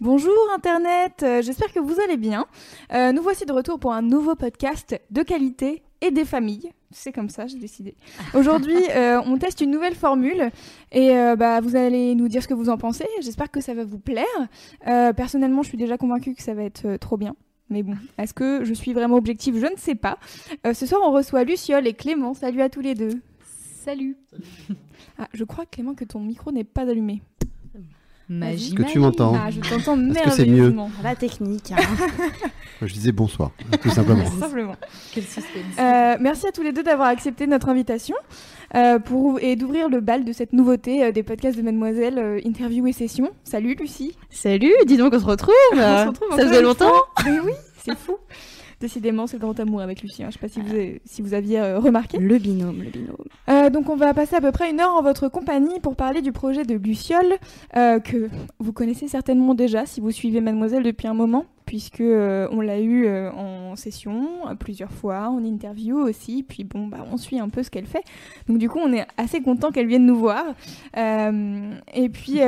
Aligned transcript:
Bonjour 0.00 0.32
Internet, 0.56 1.22
euh, 1.22 1.42
j'espère 1.42 1.70
que 1.74 1.78
vous 1.78 2.00
allez 2.00 2.16
bien. 2.16 2.46
Euh, 2.94 3.12
nous 3.12 3.20
voici 3.22 3.44
de 3.44 3.52
retour 3.52 3.78
pour 3.78 3.92
un 3.92 4.00
nouveau 4.00 4.34
podcast 4.34 4.98
de 5.10 5.22
qualité 5.22 5.82
et 6.00 6.10
des 6.10 6.24
familles. 6.24 6.72
C'est 6.90 7.12
comme 7.12 7.28
ça, 7.28 7.46
j'ai 7.46 7.58
décidé. 7.58 7.94
Aujourd'hui, 8.32 8.78
euh, 8.96 9.20
on 9.26 9.36
teste 9.36 9.60
une 9.60 9.70
nouvelle 9.70 9.94
formule 9.94 10.50
et 10.90 11.10
euh, 11.10 11.36
bah, 11.36 11.60
vous 11.60 11.76
allez 11.76 12.14
nous 12.14 12.28
dire 12.28 12.42
ce 12.42 12.48
que 12.48 12.54
vous 12.54 12.70
en 12.70 12.78
pensez. 12.78 13.06
J'espère 13.20 13.50
que 13.50 13.60
ça 13.60 13.74
va 13.74 13.84
vous 13.84 13.98
plaire. 13.98 14.24
Euh, 14.86 15.12
personnellement, 15.12 15.62
je 15.62 15.68
suis 15.68 15.76
déjà 15.76 15.98
convaincue 15.98 16.34
que 16.34 16.42
ça 16.42 16.54
va 16.54 16.64
être 16.64 16.86
euh, 16.86 16.96
trop 16.96 17.18
bien. 17.18 17.36
Mais 17.68 17.82
bon, 17.82 17.94
est-ce 18.16 18.32
que 18.32 18.64
je 18.64 18.72
suis 18.72 18.94
vraiment 18.94 19.16
objective? 19.16 19.58
Je 19.58 19.70
ne 19.70 19.76
sais 19.76 19.96
pas. 19.96 20.18
Euh, 20.66 20.72
ce 20.72 20.86
soir, 20.86 21.02
on 21.04 21.12
reçoit 21.12 21.44
Luciole 21.44 21.86
et 21.86 21.92
Clément. 21.92 22.32
Salut 22.32 22.62
à 22.62 22.70
tous 22.70 22.80
les 22.80 22.94
deux. 22.94 23.20
Salut. 23.84 24.16
Ah, 25.18 25.28
je 25.34 25.44
crois, 25.44 25.66
Clément, 25.66 25.94
que 25.94 26.04
ton 26.06 26.20
micro 26.20 26.52
n'est 26.52 26.64
pas 26.64 26.88
allumé. 26.88 27.20
Magie. 28.30 28.74
que 28.74 28.82
tu 28.84 28.98
m'entends 28.98 29.34
Ah, 29.34 29.50
je 29.50 29.60
t'entends 29.60 30.00
Est-ce 30.10 30.22
que 30.22 30.30
c'est 30.30 30.46
mieux 30.46 30.70
merveilleusement. 30.70 30.90
La 31.02 31.16
technique. 31.16 31.72
Je 32.82 32.94
disais 32.94 33.12
bonsoir, 33.12 33.50
tout 33.82 33.90
simplement. 33.90 34.24
Simplement. 34.40 34.74
Quel 35.12 35.24
suspense. 35.24 35.44
Euh, 35.78 36.16
merci 36.18 36.46
à 36.46 36.50
tous 36.52 36.62
les 36.62 36.72
deux 36.72 36.82
d'avoir 36.82 37.08
accepté 37.08 37.46
notre 37.46 37.68
invitation 37.68 38.16
euh, 38.74 38.98
pour, 38.98 39.38
et 39.40 39.56
d'ouvrir 39.56 39.90
le 39.90 40.00
bal 40.00 40.24
de 40.24 40.32
cette 40.32 40.54
nouveauté 40.54 41.04
euh, 41.04 41.12
des 41.12 41.22
podcasts 41.22 41.58
de 41.58 41.62
Mademoiselle, 41.62 42.18
euh, 42.18 42.40
interview 42.42 42.86
et 42.86 42.92
session. 42.92 43.32
Salut 43.44 43.74
Lucie. 43.74 44.16
Salut, 44.30 44.72
dis 44.86 44.96
donc 44.96 45.12
on 45.12 45.20
se 45.20 45.26
retrouve. 45.26 45.52
On 45.72 45.76
se 45.76 46.08
retrouve 46.08 46.36
Ça 46.36 46.48
faisait 46.48 46.62
longtemps. 46.62 46.92
Mais 47.26 47.38
oui, 47.40 47.52
c'est 47.84 47.98
fou. 47.98 48.16
Décidément, 48.80 49.26
c'est 49.26 49.36
le 49.36 49.40
grand 49.42 49.58
amour 49.60 49.82
avec 49.82 50.00
Lucie. 50.02 50.22
hein. 50.22 50.28
Je 50.30 50.34
sais 50.34 50.38
pas 50.38 50.48
si 50.48 50.60
vous, 50.60 50.70
avez- 50.70 51.02
si 51.04 51.20
vous 51.20 51.34
aviez 51.34 51.60
euh, 51.60 51.78
remarqué. 51.78 52.18
Le 52.18 52.38
binôme, 52.38 52.82
le 52.82 52.90
binôme. 52.90 53.16
Euh, 53.50 53.68
donc 53.68 53.88
on 53.90 53.96
va 53.96 54.14
passer 54.14 54.36
à 54.36 54.40
peu 54.40 54.52
près 54.52 54.70
une 54.70 54.80
heure 54.80 54.94
en 54.94 55.02
votre 55.02 55.28
compagnie 55.28 55.80
pour 55.80 55.96
parler 55.96 56.22
du 56.22 56.32
projet 56.32 56.64
de 56.64 56.74
Luciole 56.74 57.34
euh, 57.76 58.00
que 58.00 58.30
vous 58.58 58.72
connaissez 58.72 59.06
certainement 59.08 59.54
déjà 59.54 59.84
si 59.86 60.00
vous 60.00 60.10
suivez 60.10 60.40
Mademoiselle 60.40 60.82
depuis 60.82 61.08
un 61.08 61.14
moment 61.14 61.44
puisque 61.66 62.00
on 62.02 62.60
l'a 62.60 62.80
eu 62.80 63.06
en 63.28 63.76
session 63.76 64.26
plusieurs 64.58 64.90
fois, 64.90 65.28
en 65.28 65.44
interview 65.44 65.98
aussi, 65.98 66.42
puis 66.42 66.64
bon 66.64 66.88
bah 66.88 67.06
on 67.12 67.16
suit 67.16 67.38
un 67.38 67.48
peu 67.48 67.62
ce 67.62 67.70
qu'elle 67.70 67.86
fait. 67.86 68.02
Donc 68.48 68.58
du 68.58 68.68
coup 68.68 68.80
on 68.82 68.92
est 68.92 69.06
assez 69.16 69.40
content 69.40 69.70
qu'elle 69.70 69.86
vienne 69.86 70.04
nous 70.04 70.16
voir. 70.18 70.44
Et 70.96 72.08
puis 72.08 72.40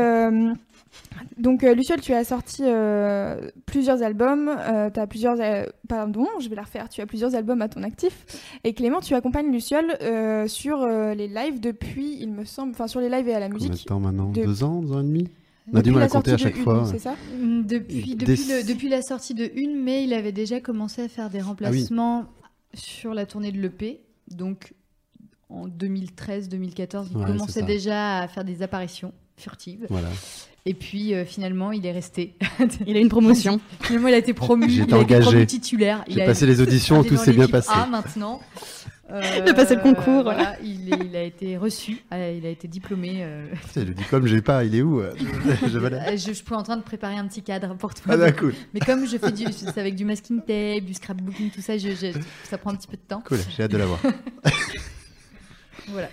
donc 1.39 1.65
euh, 1.65 1.75
Luciole, 1.75 2.01
tu 2.01 2.13
as 2.13 2.25
sorti 2.25 2.63
euh, 2.65 3.51
plusieurs 3.67 4.03
albums, 4.03 4.49
euh, 4.49 4.91
tu 4.91 5.01
as 5.01 5.07
plusieurs 5.07 5.41
euh, 5.41 5.65
pardon, 5.89 6.27
je 6.41 6.49
vais 6.49 6.57
la 6.57 6.63
refaire, 6.63 6.89
tu 6.89 7.01
as 7.01 7.07
plusieurs 7.07 7.35
albums 7.35 7.63
à 7.63 7.69
ton 7.69 7.83
actif 7.83 8.25
et 8.65 8.75
Clément, 8.75 9.01
tu 9.01 9.15
accompagnes 9.15 9.51
Luciole 9.53 9.97
euh, 10.03 10.47
sur 10.49 10.83
euh, 10.83 11.15
les 11.15 11.29
lives 11.29 11.61
depuis, 11.61 12.17
il 12.21 12.31
me 12.33 12.45
semble, 12.45 12.73
enfin 12.73 12.87
sur 12.87 13.01
les 13.01 13.09
lives 13.09 13.29
et 13.29 13.35
à 13.35 13.41
la 13.41 13.49
Combien 13.49 13.67
de 13.67 13.73
musique. 13.73 13.89
temps 13.89 14.01
maintenant? 14.01 14.31
de- 14.31 14.45
Deux 14.45 14.65
ans, 14.65 14.81
deux 14.83 14.93
ans 14.93 15.01
et 15.01 15.05
demi? 15.05 15.29
On 15.73 15.77
a 15.77 15.79
depuis 15.79 15.91
du 15.91 15.91
mal 15.93 16.01
la 16.01 16.07
à 16.07 16.09
compter 16.09 16.31
à 16.33 16.39
sortie 16.39 16.45
de 16.45 16.49
chaque 16.51 16.57
Une, 16.59 16.63
fois. 16.65 16.85
C'est 16.91 16.99
ça? 16.99 17.15
Mm, 17.41 17.63
Depuis, 17.67 18.17
Des- 18.17 18.27
depuis, 18.27 18.45
le- 18.49 18.67
depuis 18.67 18.89
la 18.89 19.01
sortie 19.03 19.35
de 19.35 19.49
Une, 19.55 19.81
mais 19.81 20.03
il 20.05 20.13
avait 20.13 20.33
déjà 20.33 20.61
commencé 20.61 21.03
à 21.03 21.09
faire 21.09 21.27
Ah 21.29 21.33
des 21.33 21.41
remplacements 21.41 22.25
sur 22.75 23.15
la 23.15 23.27
tournée 23.27 23.53
de 23.53 23.61
l'EP. 23.61 24.01
Donc 24.29 24.75
en 25.49 25.69
2013-2014, 25.69 27.09
il 27.11 27.17
Ouais, 27.19 27.25
commençait 27.27 27.61
ça. 27.61 27.67
déjà 27.67 28.19
à 28.19 28.29
faire 28.29 28.45
des 28.45 28.63
apparitions 28.63 29.13
furtives. 29.43 29.87
Voilà. 29.91 30.09
Et 30.65 30.75
puis 30.75 31.13
euh, 31.13 31.25
finalement, 31.25 31.73
il 31.73 31.85
est 31.87 31.93
resté. 31.93 32.35
Il 32.87 32.97
a 32.97 33.01
une 33.01 33.09
promotion. 33.09 33.61
finalement, 33.83 34.07
il 34.09 34.15
a 34.15 34.19
été 34.19 34.33
promu. 34.33 34.73
Été 34.73 34.95
engagé. 34.95 35.23
promu 35.29 35.47
titulaire. 35.47 36.05
Il 36.07 36.15
J'ai 36.15 36.23
a 36.23 36.27
passé 36.27 36.47
les 36.47 36.61
auditions, 36.61 37.03
tout 37.03 37.17
s'est 37.17 37.33
bien 37.33 37.49
passé. 37.49 37.71
A 37.73 37.87
maintenant. 37.87 38.41
Euh, 39.11 39.21
Il 39.45 39.51
a 39.51 39.55
passé 39.55 39.75
le 39.75 39.81
concours. 39.83 40.23
Voilà, 40.23 40.57
il, 40.63 40.95
est- 40.95 41.05
il 41.05 41.17
a 41.17 41.23
été 41.25 41.57
reçu, 41.59 41.99
euh, 42.13 42.39
il 42.39 42.47
a 42.47 42.49
été 42.51 42.69
diplômé. 42.69 43.17
euh, 43.23 43.47
Putain, 43.67 43.85
le 43.85 43.93
diplôme, 43.93 44.27
j'ai 44.27 44.41
pas, 44.41 44.65
il 44.65 44.75
est 44.77 44.81
où 44.83 45.01
euh 45.01 45.13
je, 45.19 46.17
je 46.17 46.33
suis 46.33 46.45
en 46.55 46.63
train 46.63 46.77
de 46.77 46.83
préparer 46.83 47.17
un 47.17 47.27
petit 47.27 47.43
cadre 47.43 47.75
pour 47.75 47.93
toi. 47.93 48.15
Ah, 48.19 48.33
cool. 48.33 48.55
Mais 48.73 48.81
comme 48.81 49.05
je 49.07 49.19
fais 49.19 49.33
du, 49.33 49.45
c'est 49.53 49.77
avec 49.79 49.97
du 49.97 50.05
masking 50.05 50.39
tape, 50.39 50.85
du 50.85 50.95
scrapbooking, 50.95 51.51
tout 51.51 51.61
ça, 51.61 51.77
je- 51.77 51.89
je- 51.91 52.19
ça 52.49 52.57
prend 52.57 52.71
un 52.71 52.77
petit 52.77 52.87
peu 52.89 52.97
de 52.97 53.03
temps. 53.07 53.23
Cool, 53.27 53.39
j'ai 53.55 53.65
hâte 53.65 53.73
de 53.73 53.77
l'avoir. 53.79 53.99
Voilà. 55.89 56.09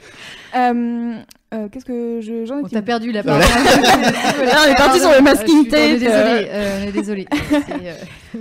Euh, 0.56 1.22
euh, 1.54 1.68
Qu'est-ce 1.72 1.86
que 1.86 2.20
je, 2.22 2.46
j'en 2.46 2.58
On 2.58 2.66
étais 2.66 2.76
t'a 2.76 2.82
perdu 2.82 3.12
la 3.12 3.24
parole. 3.24 3.42
Là, 3.42 4.58
on 4.68 4.72
est 4.72 4.76
parti 4.76 5.00
sur 5.00 5.12
le 5.12 5.22
masking 5.22 5.60
On 5.62 5.64
tape. 5.64 5.72
désolé. 6.00 6.08
euh, 6.50 6.80
on 6.84 6.88
est 6.88 6.92
désolé. 6.92 7.28
C'est, 7.50 7.74
euh, 7.88 7.94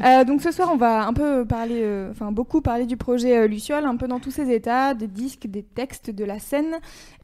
Euh, 0.05 0.25
donc 0.25 0.43
ce 0.43 0.51
soir, 0.51 0.69
on 0.71 0.77
va 0.77 1.07
un 1.07 1.15
peu 1.15 1.47
parler, 1.47 1.81
euh, 1.83 2.11
enfin 2.11 2.31
beaucoup 2.31 2.61
parler 2.61 2.85
du 2.85 2.99
projet 2.99 3.39
euh, 3.39 3.47
Luciole, 3.47 3.87
un 3.87 3.97
peu 3.97 4.07
dans 4.07 4.19
tous 4.21 4.31
ses 4.31 4.53
états, 4.53 4.93
des 4.93 5.07
disques, 5.07 5.47
des 5.47 5.63
textes, 5.63 6.11
de 6.11 6.25
la 6.27 6.39
scène, 6.39 6.75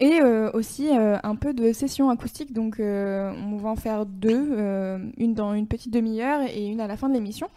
et 0.01 0.21
euh, 0.23 0.51
aussi 0.55 0.89
euh, 0.91 1.19
un 1.23 1.37
peu 1.37 1.53
de 1.53 1.75
sessions 1.75 2.09
acoustiques. 2.09 2.55
Donc 2.55 2.81
euh, 2.81 3.31
on 3.53 3.59
va 3.59 3.69
en 3.69 3.77
faire 3.77 4.07
deux, 4.07 4.49
euh, 4.57 4.97
une 5.19 5.35
dans 5.35 5.53
une 5.53 5.67
petite 5.67 5.93
demi-heure 5.93 6.41
et 6.55 6.65
une 6.67 6.81
à 6.81 6.87
la 6.87 6.97
fin 6.97 7.11
de 7.11 7.15
l'émission. 7.15 7.49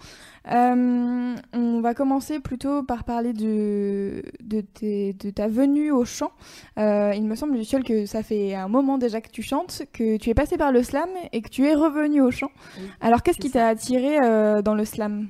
Euh, 0.50 1.36
on 1.54 1.82
va 1.82 1.94
commencer 1.94 2.40
plutôt 2.40 2.82
par 2.84 3.04
parler 3.04 3.34
de, 3.34 4.24
de, 4.42 4.62
tes- 4.62 5.14
de 5.14 5.30
ta 5.30 5.48
venue 5.48 5.92
au 5.92 6.06
chant. 6.06 6.32
Euh, 6.80 7.12
il 7.16 7.26
me 7.26 7.36
semble, 7.36 7.56
Luciole, 7.58 7.84
que 7.84 8.06
ça 8.06 8.24
fait 8.24 8.56
un 8.56 8.68
moment 8.70 8.98
déjà 8.98 9.20
que 9.22 9.30
tu 9.30 9.42
chantes, 9.42 9.82
que 9.92 10.18
tu 10.18 10.30
es 10.30 10.34
passé 10.34 10.58
par 10.58 10.72
le 10.72 10.84
slam 10.84 11.10
et 11.34 11.42
que 11.42 11.50
tu 11.50 11.66
es 11.66 11.76
revenu 11.76 12.22
au 12.22 12.32
chant. 12.32 12.52
Oui, 12.80 12.86
Alors 13.02 13.24
qu'est-ce 13.24 13.40
qui 13.40 13.52
t'a 13.52 13.68
attiré 13.68 14.20
euh, 14.20 14.62
dans 14.62 14.76
le 14.76 14.86
slam? 14.86 15.28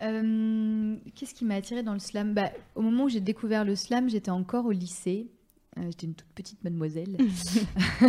Qu'est-ce 0.00 1.34
qui 1.34 1.44
m'a 1.44 1.56
attiré 1.56 1.82
dans 1.82 1.92
le 1.92 1.98
slam? 1.98 2.34
Bah, 2.34 2.50
Au 2.76 2.82
moment 2.82 3.04
où 3.04 3.08
j'ai 3.08 3.20
découvert 3.20 3.64
le 3.64 3.74
slam, 3.74 4.08
j'étais 4.08 4.30
encore 4.30 4.66
au 4.66 4.70
lycée. 4.72 5.26
J'étais 5.76 6.06
une 6.06 6.14
toute 6.14 6.28
petite 6.34 6.62
mademoiselle. 6.64 7.16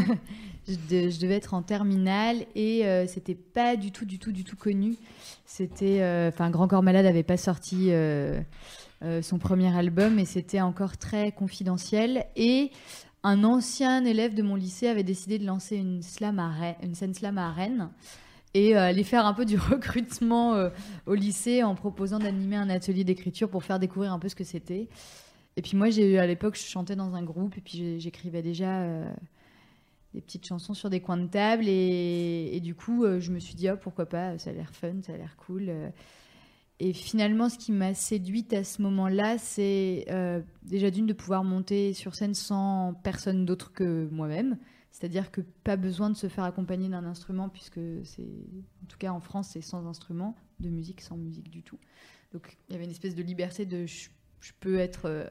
je, 0.68 0.74
de- 0.90 1.10
je 1.10 1.20
devais 1.20 1.36
être 1.36 1.54
en 1.54 1.62
terminale 1.62 2.46
et 2.56 2.84
c'était 3.08 3.36
pas 3.36 3.76
du 3.76 3.92
tout, 3.92 4.06
du 4.06 4.20
tout, 4.20 4.32
du 4.32 4.44
tout 4.44 4.56
connu. 4.56 4.96
C'était, 5.52 6.04
euh, 6.04 6.30
enfin, 6.30 6.52
Grand 6.52 6.68
Corps 6.68 6.84
Malade 6.84 7.06
n'avait 7.06 7.24
pas 7.24 7.36
sorti 7.36 7.88
euh, 7.90 8.40
euh, 9.02 9.24
son 9.24 9.40
premier 9.40 9.76
album 9.76 10.20
et 10.20 10.26
c'était 10.26 10.62
encore 10.62 10.98
très 10.98 11.32
confidentiel. 11.32 12.28
Et 12.36 12.70
un 13.24 13.44
ancien 13.44 14.06
élève 14.06 14.36
de 14.36 14.44
mon 14.44 14.54
lycée 14.54 14.88
avait 14.88 15.02
décidé 15.02 15.40
de 15.40 15.48
lancer 15.48 15.78
une 15.78 16.04
slam 16.04 16.38
à 16.38 16.50
Rennes- 16.52 16.76
une 16.84 16.94
scène 16.94 17.16
slam 17.16 17.40
à 17.40 17.52
Rennes 17.52 17.90
et 18.54 18.76
aller 18.76 19.04
faire 19.04 19.26
un 19.26 19.34
peu 19.34 19.44
du 19.44 19.58
recrutement 19.58 20.70
au 21.08 21.16
lycée 21.16 21.64
en 21.64 21.74
proposant 21.74 22.20
d'animer 22.20 22.56
un 22.56 22.70
atelier 22.70 23.04
d'écriture 23.04 23.50
pour 23.50 23.64
faire 23.64 23.80
découvrir 23.80 24.14
un 24.14 24.20
peu 24.20 24.30
ce 24.30 24.36
que 24.36 24.44
c'était. 24.44 24.88
Et 25.58 25.64
puis 25.64 25.76
moi, 25.76 25.90
j'ai 25.90 26.20
à 26.20 26.28
l'époque, 26.28 26.58
je 26.58 26.70
chantais 26.70 26.96
dans 26.96 27.16
un 27.16 27.24
groupe 27.24 27.58
et 27.58 27.62
puis 27.62 28.00
j'écrivais 28.00 28.44
déjà 28.44 28.86
des 30.14 30.22
petites 30.22 30.46
chansons 30.46 30.74
sur 30.74 30.90
des 30.90 31.02
coins 31.02 31.18
de 31.18 31.28
table 31.28 31.66
et, 31.68 32.60
du 32.64 32.76
coup, 32.76 33.04
euh, 33.04 33.20
je 33.20 33.32
me 33.32 33.40
suis 33.40 33.56
dit 33.56 33.70
oh, 33.70 33.78
pourquoi 33.80 34.08
pas, 34.08 34.38
ça 34.38 34.50
a 34.50 34.54
l'air 34.54 34.74
fun, 34.74 35.02
ça 35.02 35.14
a 35.14 35.18
l'air 35.18 35.36
cool. 35.38 35.70
euh. 35.70 35.90
Et 36.82 36.94
finalement, 36.94 37.50
ce 37.50 37.58
qui 37.58 37.74
m'a 37.74 37.94
séduite 37.94 38.54
à 38.54 38.64
ce 38.64 38.82
moment-là, 38.82 39.38
c'est 39.38 40.06
euh, 40.10 40.42
déjà 40.64 40.90
d'une 40.90 41.08
de 41.08 41.14
pouvoir 41.14 41.44
monter 41.44 41.94
sur 41.94 42.16
scène 42.16 42.34
sans 42.34 42.94
personne 43.04 43.46
d'autre 43.46 43.74
que 43.74 44.08
moi-même. 44.12 44.58
C'est-à-dire 44.92 45.30
que 45.30 45.42
pas 45.42 45.76
besoin 45.76 46.10
de 46.10 46.16
se 46.16 46.28
faire 46.28 46.46
accompagner 46.46 46.88
d'un 46.88 47.04
instrument, 47.06 47.50
puisque 47.50 47.82
c'est, 48.06 48.24
en 48.84 48.86
tout 48.88 48.98
cas 48.98 49.12
en 49.12 49.20
France, 49.20 49.50
c'est 49.54 49.62
sans 49.62 49.88
instrument, 49.88 50.36
de 50.62 50.70
musique 50.70 51.02
sans 51.02 51.18
musique 51.18 51.50
du 51.50 51.64
tout. 51.64 51.78
Donc 52.32 52.58
il 52.68 52.74
y 52.74 52.76
avait 52.76 52.86
une 52.86 52.92
espèce 52.92 53.16
de 53.16 53.24
liberté 53.24 53.66
de 53.66 53.86
je, 53.86 54.10
peux 54.60 54.80
être 54.80 55.06
euh, 55.06 55.28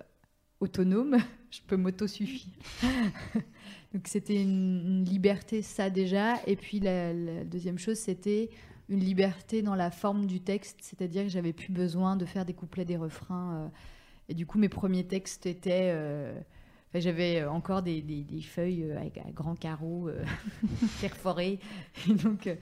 autonome, 0.61 1.19
je 1.51 1.61
peux 1.67 1.77
m'auto-suffire. 1.77 2.53
Donc 3.95 4.07
c'était 4.07 4.43
une, 4.43 5.05
liberté, 5.05 5.63
ça 5.63 5.91
déjà. 5.91 6.35
Et 6.47 6.57
puis 6.57 6.81
la, 6.81 7.13
deuxième 7.45 7.79
chose, 7.79 7.99
c'était 7.99 8.51
une 8.89 9.01
liberté 9.01 9.63
dans 9.63 9.75
la 9.75 9.91
forme 9.91 10.27
du 10.27 10.41
texte, 10.41 10.79
c'est-à-dire 10.83 11.25
que 11.25 11.29
j'avais 11.29 11.53
plus 11.53 11.73
besoin 11.73 12.17
de 12.17 12.25
faire 12.25 12.45
des 12.45 12.55
couplets, 12.55 12.85
des 12.85 12.97
refrains. 12.97 13.55
euh, 13.55 13.69
et 14.31 14.35
du 14.35 14.47
coup, 14.47 14.59
mes 14.59 14.69
premiers 14.69 15.07
textes 15.07 15.47
étaient. 15.47 15.91
euh, 15.93 16.39
j'avais 16.95 17.45
encore 17.45 17.83
des, 17.83 18.03
feuilles 18.43 18.85
euh, 18.85 18.99
à 18.99 19.31
grands 19.31 19.55
carreaux 19.55 20.09
euh, 20.09 20.25
perforés. 21.01 21.59
Et 22.09 22.15
donc, 22.15 22.47
euh, 22.47 22.55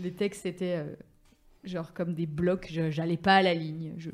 les 0.00 0.12
textes 0.12 0.46
étaient 0.46 0.76
euh, 0.78 0.94
genre 1.64 1.92
comme 1.92 2.14
des 2.14 2.26
blocs. 2.26 2.68
J'allais 2.90 3.16
pas 3.16 3.36
à 3.36 3.42
la 3.42 3.54
ligne. 3.54 3.94
Je, 3.98 4.10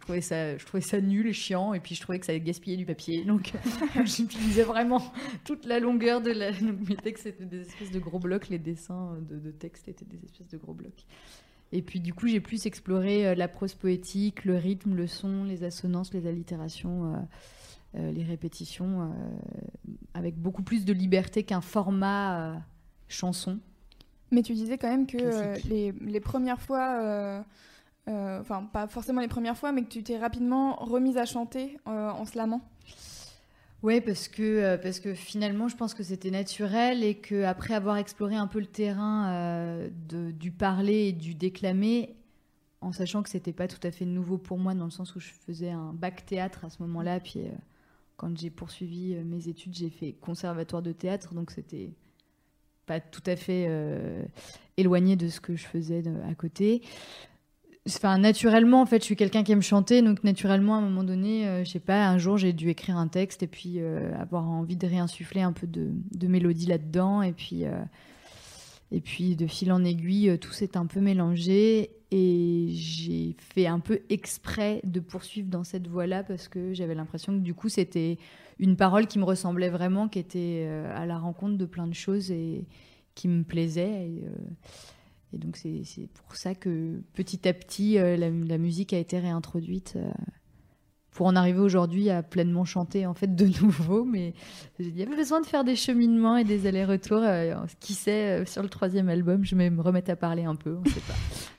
trouvais 0.00 0.20
ça, 0.20 0.56
je 0.56 0.64
trouvais 0.64 0.80
ça 0.80 1.00
nul 1.00 1.32
chiant. 1.32 1.74
Et 1.74 1.80
puis 1.80 1.94
je 1.94 2.00
trouvais 2.00 2.18
que 2.18 2.26
ça 2.26 2.38
gaspillait 2.38 2.76
du 2.76 2.86
papier. 2.86 3.24
Donc 3.24 3.52
j'utilisais 4.04 4.62
vraiment 4.62 5.02
toute 5.44 5.66
la 5.66 5.80
longueur 5.80 6.20
de 6.20 6.30
la. 6.30 6.52
mes 6.52 6.96
textes 6.96 7.26
étaient 7.26 7.46
des 7.46 7.62
espèces 7.62 7.90
de 7.90 7.98
gros 7.98 8.18
blocs. 8.18 8.48
Les 8.48 8.58
dessins 8.58 9.16
de, 9.28 9.38
de 9.38 9.50
textes 9.50 9.88
étaient 9.88 10.04
des 10.04 10.24
espèces 10.24 10.48
de 10.48 10.58
gros 10.58 10.74
blocs. 10.74 11.04
Et 11.72 11.82
puis 11.82 12.00
du 12.00 12.14
coup, 12.14 12.26
j'ai 12.28 12.40
plus 12.40 12.66
exploré 12.66 13.26
euh, 13.26 13.34
la 13.34 13.48
prose 13.48 13.74
poétique, 13.74 14.44
le 14.44 14.56
rythme, 14.56 14.94
le 14.94 15.06
son, 15.06 15.44
les 15.44 15.64
assonances, 15.64 16.12
les 16.14 16.26
allitérations, 16.26 17.14
euh, 17.14 17.18
euh, 17.96 18.12
les 18.12 18.24
répétitions, 18.24 19.12
avec 20.14 20.36
beaucoup 20.36 20.62
plus 20.62 20.84
de 20.84 20.92
liberté 20.92 21.42
qu'un 21.42 21.60
format 21.60 22.62
chanson. 23.08 23.58
Mais 24.30 24.42
tu 24.42 24.52
disais 24.52 24.78
quand 24.78 24.88
même 24.88 25.06
que 25.06 25.16
euh, 25.18 25.56
les, 25.68 25.92
les 26.00 26.20
premières 26.20 26.60
fois, 26.60 27.00
euh, 27.00 27.42
euh, 28.08 28.40
enfin 28.40 28.68
pas 28.72 28.86
forcément 28.86 29.20
les 29.20 29.28
premières 29.28 29.56
fois, 29.56 29.72
mais 29.72 29.82
que 29.82 29.88
tu 29.88 30.02
t'es 30.02 30.18
rapidement 30.18 30.76
remise 30.76 31.16
à 31.16 31.24
chanter 31.24 31.78
en 31.86 32.24
slamant. 32.24 32.60
Ouais, 33.84 34.00
parce 34.00 34.26
que, 34.26 34.76
parce 34.76 34.98
que 34.98 35.14
finalement, 35.14 35.68
je 35.68 35.76
pense 35.76 35.94
que 35.94 36.02
c'était 36.02 36.32
naturel 36.32 37.04
et 37.04 37.14
que 37.14 37.44
après 37.44 37.74
avoir 37.74 37.96
exploré 37.96 38.34
un 38.34 38.48
peu 38.48 38.58
le 38.58 38.66
terrain 38.66 39.30
euh, 39.30 39.88
de, 40.08 40.32
du 40.32 40.50
parler 40.50 41.08
et 41.08 41.12
du 41.12 41.34
déclamer, 41.36 42.16
en 42.80 42.90
sachant 42.90 43.22
que 43.22 43.28
c'était 43.28 43.52
pas 43.52 43.68
tout 43.68 43.84
à 43.84 43.92
fait 43.92 44.04
nouveau 44.04 44.36
pour 44.36 44.58
moi 44.58 44.74
dans 44.74 44.84
le 44.84 44.90
sens 44.90 45.14
où 45.14 45.20
je 45.20 45.30
faisais 45.46 45.70
un 45.70 45.92
bac 45.92 46.26
théâtre 46.26 46.64
à 46.64 46.70
ce 46.70 46.82
moment-là, 46.82 47.20
puis 47.20 47.40
euh, 47.40 47.50
quand 48.16 48.36
j'ai 48.36 48.50
poursuivi 48.50 49.14
mes 49.14 49.46
études, 49.46 49.74
j'ai 49.74 49.90
fait 49.90 50.12
conservatoire 50.12 50.82
de 50.82 50.90
théâtre, 50.90 51.32
donc 51.34 51.52
c'était 51.52 51.92
pas 52.88 53.00
tout 53.00 53.22
à 53.26 53.36
fait 53.36 53.66
euh, 53.68 54.22
éloigné 54.78 55.14
de 55.14 55.28
ce 55.28 55.40
que 55.40 55.54
je 55.54 55.66
faisais 55.66 56.02
à 56.28 56.34
côté. 56.34 56.82
Enfin, 57.86 58.18
naturellement, 58.18 58.82
en 58.82 58.86
fait, 58.86 58.98
je 59.00 59.04
suis 59.04 59.16
quelqu'un 59.16 59.42
qui 59.42 59.52
aime 59.52 59.62
chanter, 59.62 60.02
donc 60.02 60.22
naturellement, 60.24 60.74
à 60.74 60.78
un 60.78 60.82
moment 60.82 61.04
donné, 61.04 61.46
euh, 61.46 61.64
je 61.64 61.70
sais 61.70 61.80
pas, 61.80 62.06
un 62.06 62.18
jour, 62.18 62.36
j'ai 62.36 62.52
dû 62.52 62.68
écrire 62.68 62.96
un 62.96 63.08
texte 63.08 63.42
et 63.42 63.46
puis 63.46 63.76
euh, 63.78 64.14
avoir 64.18 64.48
envie 64.48 64.76
de 64.76 64.86
réinsuffler 64.86 65.40
un 65.40 65.52
peu 65.52 65.66
de, 65.66 65.90
de 66.12 66.26
mélodie 66.26 66.66
là-dedans, 66.66 67.22
et 67.22 67.32
puis, 67.32 67.64
euh, 67.64 67.82
et 68.90 69.00
puis 69.00 69.36
de 69.36 69.46
fil 69.46 69.72
en 69.72 69.84
aiguille, 69.84 70.30
euh, 70.30 70.36
tout 70.36 70.52
s'est 70.52 70.76
un 70.76 70.86
peu 70.86 71.00
mélangé, 71.00 71.90
et 72.10 72.68
j'ai 72.70 73.36
fait 73.38 73.66
un 73.66 73.80
peu 73.80 74.00
exprès 74.08 74.80
de 74.84 74.98
poursuivre 74.98 75.48
dans 75.48 75.64
cette 75.64 75.88
voie-là 75.88 76.22
parce 76.22 76.48
que 76.48 76.72
j'avais 76.72 76.94
l'impression 76.94 77.34
que 77.34 77.42
du 77.42 77.52
coup, 77.54 77.68
c'était 77.68 78.16
une 78.58 78.76
parole 78.76 79.06
qui 79.06 79.18
me 79.18 79.24
ressemblait 79.24 79.68
vraiment, 79.68 80.08
qui 80.08 80.18
était 80.18 80.64
euh, 80.66 80.90
à 80.96 81.04
la 81.04 81.18
rencontre 81.18 81.58
de 81.58 81.66
plein 81.66 81.86
de 81.86 81.94
choses 81.94 82.30
et 82.30 82.66
qui 83.14 83.28
me 83.28 83.44
plaisait. 83.44 84.08
Et, 84.08 84.24
euh, 84.24 85.36
donc 85.36 85.58
c'est 85.58 86.08
pour 86.14 86.34
ça 86.36 86.54
que 86.54 87.02
petit 87.12 87.46
à 87.46 87.52
petit, 87.52 87.98
euh, 87.98 88.16
la, 88.16 88.58
musique 88.58 88.94
a 88.94 88.98
été 88.98 89.18
réintroduite 89.18 89.98
pour 91.10 91.26
en 91.26 91.36
arriver 91.36 91.58
aujourd'hui 91.58 92.08
à 92.08 92.22
pleinement 92.22 92.64
chanter 92.64 93.04
en 93.04 93.12
fait 93.12 93.36
de 93.36 93.44
nouveau. 93.62 94.04
Mais 94.04 94.32
il 94.78 94.96
y 94.96 95.02
avait 95.02 95.14
besoin 95.14 95.42
de 95.42 95.46
faire 95.46 95.64
des 95.64 95.76
cheminements 95.76 96.38
et 96.38 96.44
des 96.44 96.66
allers-retours. 96.66 97.24
qui 97.80 97.92
sait, 97.92 98.46
sur 98.46 98.62
le 98.62 98.70
troisième 98.70 99.10
album, 99.10 99.44
je 99.44 99.54
vais 99.54 99.68
me 99.68 99.82
remettre 99.82 100.10
à 100.10 100.16
parler 100.16 100.44
un 100.44 100.56
peu, 100.56 100.74
on 100.74 100.84
sait 100.88 101.00
pas. 101.00 101.57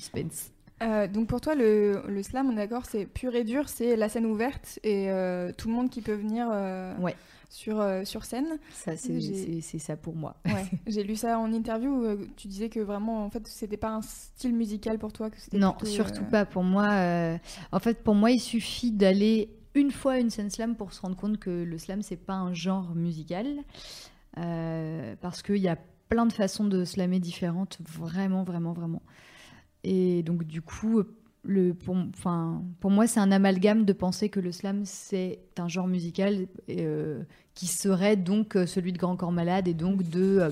Suspense. 0.00 0.52
Euh, 0.82 1.08
donc 1.08 1.26
pour 1.28 1.40
toi, 1.40 1.54
le, 1.54 2.02
le 2.06 2.22
slam, 2.22 2.48
on 2.48 2.52
est 2.52 2.56
d'accord, 2.56 2.84
c'est 2.84 3.06
pur 3.06 3.34
et 3.34 3.44
dur, 3.44 3.66
c'est 3.68 3.96
la 3.96 4.10
scène 4.10 4.26
ouverte 4.26 4.78
et 4.84 5.10
euh, 5.10 5.50
tout 5.56 5.68
le 5.68 5.74
monde 5.74 5.88
qui 5.88 6.02
peut 6.02 6.12
venir 6.12 6.48
euh, 6.52 6.94
Ouais. 6.98 7.16
sur, 7.48 7.82
sur 8.04 8.26
scène. 8.26 8.58
Ça, 8.74 8.94
c'est 8.94 9.78
ça 9.78 9.96
pour 9.96 10.14
moi. 10.14 10.36
Ouais. 10.44 10.66
J'ai 10.86 11.02
lu 11.02 11.16
ça 11.16 11.38
en 11.38 11.50
interview 11.50 11.90
où 12.06 12.26
tu 12.36 12.46
disais 12.48 12.68
que 12.68 12.80
vraiment, 12.80 13.24
en 13.24 13.30
fait, 13.30 13.46
c'était 13.46 13.78
pas 13.78 13.88
un 13.88 14.02
style 14.02 14.54
musical 14.54 14.98
pour 14.98 15.14
toi. 15.14 15.30
Que 15.30 15.36
Non, 15.56 15.72
plutôt, 15.72 15.86
surtout 15.92 16.24
pas. 16.24 16.44
Pour 16.44 16.62
moi, 16.62 16.88
en 17.72 17.78
fait, 17.80 18.02
pour 18.04 18.14
moi, 18.14 18.30
il 18.30 18.40
suffit 18.40 18.90
d'aller 18.92 19.48
une 19.74 19.90
fois 19.92 20.12
à 20.14 20.18
une 20.18 20.28
scène 20.30 20.50
slam 20.50 20.76
pour 20.76 20.92
se 20.92 21.00
rendre 21.00 21.16
compte 21.16 21.38
que 21.38 21.48
le 21.64 21.78
slam, 21.78 22.02
c'est 22.02 22.16
pas 22.16 22.34
un 22.34 22.52
genre 22.52 22.94
musical. 22.94 23.46
Parce 24.34 25.42
qu'il 25.42 25.56
y 25.56 25.68
a 25.68 25.78
plein 26.10 26.26
de 26.26 26.32
façons 26.32 26.64
de 26.64 26.84
slammer 26.84 27.18
différentes, 27.18 27.78
vraiment, 27.88 28.42
vraiment, 28.44 28.72
vraiment. 28.74 29.02
Et 29.88 30.24
donc, 30.24 30.42
du 30.42 30.62
coup, 30.62 31.02
le, 31.44 31.72
pour, 31.72 31.94
enfin, 31.94 32.64
pour 32.80 32.90
moi, 32.90 33.06
c'est 33.06 33.20
un 33.20 33.30
amalgame 33.30 33.84
de 33.84 33.92
penser 33.92 34.28
que 34.28 34.40
le 34.40 34.50
slam, 34.50 34.82
c'est 34.84 35.38
un 35.58 35.68
genre 35.68 35.86
musical 35.86 36.48
euh, 36.68 37.22
qui 37.54 37.68
serait 37.68 38.16
donc 38.16 38.56
euh, 38.56 38.66
celui 38.66 38.92
de 38.92 38.98
Grand 38.98 39.16
Corps 39.16 39.30
Malade 39.30 39.68
et 39.68 39.74
donc 39.74 40.02
de 40.02 40.38
euh, 40.40 40.50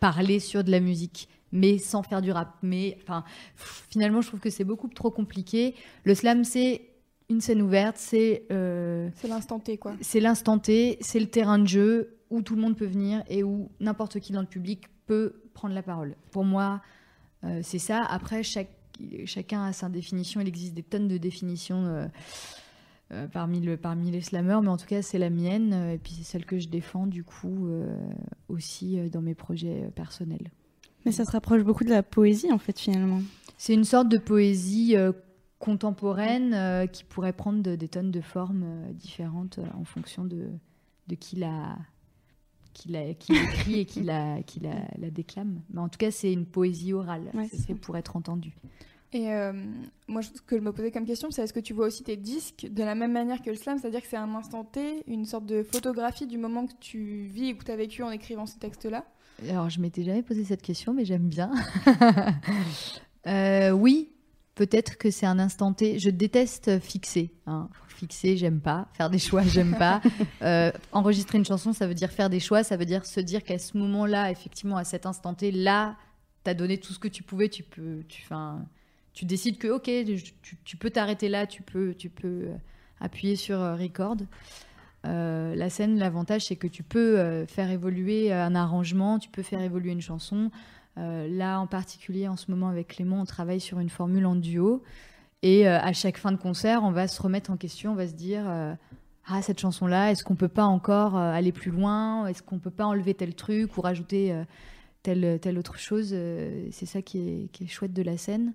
parler 0.00 0.40
sur 0.40 0.64
de 0.64 0.72
la 0.72 0.80
musique, 0.80 1.28
mais 1.52 1.78
sans 1.78 2.02
faire 2.02 2.22
du 2.22 2.32
rap. 2.32 2.56
Mais 2.62 2.98
enfin, 3.02 3.22
finalement, 3.56 4.20
je 4.20 4.26
trouve 4.26 4.40
que 4.40 4.50
c'est 4.50 4.64
beaucoup 4.64 4.88
trop 4.88 5.12
compliqué. 5.12 5.76
Le 6.02 6.16
slam, 6.16 6.42
c'est 6.42 6.82
une 7.28 7.40
scène 7.40 7.62
ouverte, 7.62 7.96
c'est 7.98 8.46
euh, 8.50 9.08
C'est 9.14 9.28
l'instant 9.28 9.60
T, 9.60 9.78
quoi. 9.78 9.92
c'est 10.00 10.18
l'instant 10.18 10.58
T, 10.58 10.98
c'est 11.00 11.20
le 11.20 11.26
terrain 11.28 11.60
de 11.60 11.68
jeu 11.68 12.16
où 12.30 12.42
tout 12.42 12.56
le 12.56 12.62
monde 12.62 12.76
peut 12.76 12.86
venir 12.86 13.22
et 13.28 13.44
où 13.44 13.70
n'importe 13.78 14.18
qui 14.18 14.32
dans 14.32 14.40
le 14.40 14.46
public 14.48 14.86
peut 15.06 15.34
prendre 15.54 15.72
la 15.72 15.82
parole. 15.84 16.16
Pour 16.32 16.44
moi, 16.44 16.82
euh, 17.44 17.60
c'est 17.62 17.78
ça. 17.78 18.02
Après, 18.04 18.42
chaque, 18.42 18.70
chacun 19.24 19.64
a 19.64 19.72
sa 19.72 19.88
définition. 19.88 20.40
Il 20.40 20.48
existe 20.48 20.74
des 20.74 20.82
tonnes 20.82 21.08
de 21.08 21.18
définitions 21.18 21.84
euh, 21.86 22.06
euh, 23.12 23.26
parmi, 23.28 23.60
le, 23.60 23.76
parmi 23.76 24.10
les 24.10 24.20
slammeurs, 24.20 24.62
mais 24.62 24.68
en 24.68 24.76
tout 24.76 24.86
cas, 24.86 25.02
c'est 25.02 25.18
la 25.18 25.30
mienne. 25.30 25.72
Et 25.92 25.98
puis, 25.98 26.12
c'est 26.12 26.24
celle 26.24 26.44
que 26.46 26.58
je 26.58 26.68
défends, 26.68 27.06
du 27.06 27.24
coup, 27.24 27.68
aussi 28.48 28.98
dans 29.10 29.22
mes 29.22 29.34
projets 29.34 29.90
personnels. 29.94 30.50
Mais 31.04 31.12
ça 31.12 31.24
se 31.24 31.30
rapproche 31.32 31.62
beaucoup 31.62 31.84
de 31.84 31.90
la 31.90 32.02
poésie, 32.02 32.52
en 32.52 32.58
fait, 32.58 32.78
finalement. 32.78 33.20
C'est 33.58 33.74
une 33.74 33.84
sorte 33.84 34.08
de 34.08 34.18
poésie 34.18 34.94
contemporaine 35.58 36.88
qui 36.90 37.04
pourrait 37.04 37.32
prendre 37.32 37.62
de- 37.62 37.76
des 37.76 37.88
tonnes 37.88 38.10
de 38.10 38.20
formes 38.20 38.64
différentes 38.94 39.58
en 39.78 39.84
fonction 39.84 40.24
de, 40.24 40.48
de 41.08 41.14
qui 41.14 41.36
la 41.36 41.76
qui 42.72 42.88
la- 42.88 43.14
qui 43.14 43.32
l'écrit 43.32 43.80
et 43.80 43.84
qui, 43.84 44.02
la, 44.02 44.42
qui 44.42 44.60
la, 44.60 44.74
la 44.98 45.10
déclame. 45.10 45.60
Mais 45.72 45.80
en 45.80 45.88
tout 45.88 45.98
cas, 45.98 46.10
c'est 46.10 46.32
une 46.32 46.46
poésie 46.46 46.92
orale. 46.92 47.30
Ouais, 47.34 47.46
c'est 47.50 47.66
fait 47.66 47.74
pour 47.74 47.96
être 47.96 48.16
entendu. 48.16 48.56
Et 49.14 49.30
euh, 49.30 49.52
moi, 50.08 50.22
ce 50.22 50.30
que 50.40 50.56
je 50.56 50.62
me 50.62 50.72
posais 50.72 50.90
comme 50.90 51.04
question, 51.04 51.30
c'est 51.30 51.42
est-ce 51.42 51.52
que 51.52 51.60
tu 51.60 51.74
vois 51.74 51.86
aussi 51.86 52.02
tes 52.02 52.16
disques 52.16 52.66
de 52.70 52.82
la 52.82 52.94
même 52.94 53.12
manière 53.12 53.42
que 53.42 53.50
le 53.50 53.56
slam, 53.56 53.76
c'est-à-dire 53.78 54.00
que 54.00 54.06
c'est 54.08 54.16
un 54.16 54.34
instant 54.34 54.64
T, 54.64 55.02
une 55.06 55.26
sorte 55.26 55.44
de 55.44 55.62
photographie 55.62 56.26
du 56.26 56.38
moment 56.38 56.66
que 56.66 56.72
tu 56.80 57.24
vis 57.30 57.48
et 57.48 57.54
que 57.56 57.62
tu 57.64 57.70
as 57.70 57.76
vécu 57.76 58.02
en 58.02 58.10
écrivant 58.10 58.46
ce 58.46 58.58
texte-là? 58.58 59.04
Alors, 59.50 59.68
je 59.68 59.80
m'étais 59.80 60.02
jamais 60.02 60.22
posé 60.22 60.44
cette 60.44 60.62
question, 60.62 60.94
mais 60.94 61.04
j'aime 61.04 61.28
bien. 61.28 61.50
Euh, 63.26 63.70
oui, 63.70 64.10
peut-être 64.54 64.98
que 64.98 65.10
c'est 65.10 65.26
un 65.26 65.38
instant 65.38 65.72
T. 65.72 65.98
Je 65.98 66.10
déteste 66.10 66.78
fixer. 66.80 67.30
hein. 67.46 67.68
Fixer, 67.88 68.36
j'aime 68.36 68.60
pas. 68.60 68.88
Faire 68.94 69.10
des 69.10 69.18
choix, 69.18 69.42
j'aime 69.42 69.76
pas. 69.78 70.00
Euh, 70.42 70.72
enregistrer 70.90 71.38
une 71.38 71.44
chanson, 71.44 71.72
ça 71.72 71.86
veut 71.86 71.94
dire 71.94 72.10
faire 72.10 72.28
des 72.28 72.40
choix. 72.40 72.64
Ça 72.64 72.76
veut 72.76 72.84
dire 72.84 73.06
se 73.06 73.20
dire 73.20 73.44
qu'à 73.44 73.58
ce 73.58 73.76
moment-là, 73.78 74.30
effectivement, 74.32 74.76
à 74.76 74.82
cet 74.82 75.06
instant 75.06 75.34
T, 75.34 75.52
là, 75.52 75.96
t'as 76.42 76.54
donné 76.54 76.78
tout 76.78 76.92
ce 76.92 76.98
que 76.98 77.06
tu 77.06 77.22
pouvais. 77.22 77.48
Tu 77.48 77.62
peux, 77.62 78.00
tu, 78.08 78.24
tu 79.12 79.24
décides 79.24 79.58
que, 79.58 79.68
ok, 79.68 79.84
tu, 80.42 80.56
tu 80.64 80.76
peux 80.76 80.90
t'arrêter 80.90 81.28
là. 81.28 81.46
Tu 81.46 81.62
peux, 81.62 81.94
tu 81.94 82.08
peux 82.10 82.26
euh, 82.48 82.54
appuyer 83.00 83.36
sur 83.36 83.60
euh, 83.60 83.76
record. 83.76 84.16
Euh, 85.06 85.54
la 85.54 85.70
scène, 85.70 85.96
l'avantage, 85.96 86.46
c'est 86.46 86.56
que 86.56 86.66
tu 86.66 86.82
peux 86.82 87.44
faire 87.46 87.70
évoluer 87.70 88.32
un 88.32 88.54
arrangement, 88.56 89.20
tu 89.20 89.28
peux 89.28 89.42
faire 89.42 89.60
évoluer 89.60 89.92
une 89.92 90.00
chanson. 90.02 90.50
Euh, 90.98 91.26
là, 91.28 91.58
en 91.60 91.66
particulier, 91.66 92.28
en 92.28 92.36
ce 92.36 92.50
moment, 92.50 92.68
avec 92.68 92.88
Clément, 92.88 93.20
on 93.20 93.24
travaille 93.24 93.60
sur 93.60 93.78
une 93.78 93.88
formule 93.88 94.26
en 94.26 94.36
duo. 94.36 94.82
Et 95.42 95.66
euh, 95.68 95.78
à 95.80 95.92
chaque 95.92 96.18
fin 96.18 96.32
de 96.32 96.36
concert, 96.36 96.84
on 96.84 96.92
va 96.92 97.08
se 97.08 97.20
remettre 97.20 97.50
en 97.50 97.56
question, 97.56 97.92
on 97.92 97.94
va 97.96 98.06
se 98.06 98.12
dire 98.12 98.44
euh, 98.46 98.74
Ah, 99.26 99.42
cette 99.42 99.58
chanson-là, 99.58 100.10
est-ce 100.10 100.22
qu'on 100.22 100.36
peut 100.36 100.48
pas 100.48 100.64
encore 100.64 101.16
aller 101.16 101.52
plus 101.52 101.70
loin? 101.70 102.26
Est-ce 102.26 102.42
qu'on 102.42 102.58
peut 102.58 102.70
pas 102.70 102.86
enlever 102.86 103.14
tel 103.14 103.34
truc 103.34 103.76
ou 103.76 103.80
rajouter 103.80 104.34
telle, 105.02 105.38
telle 105.40 105.58
autre 105.58 105.78
chose? 105.78 106.14
C'est 106.70 106.86
ça 106.86 107.02
qui 107.02 107.18
est, 107.18 107.48
qui 107.52 107.64
est 107.64 107.68
chouette 107.68 107.92
de 107.92 108.02
la 108.02 108.16
scène. 108.16 108.54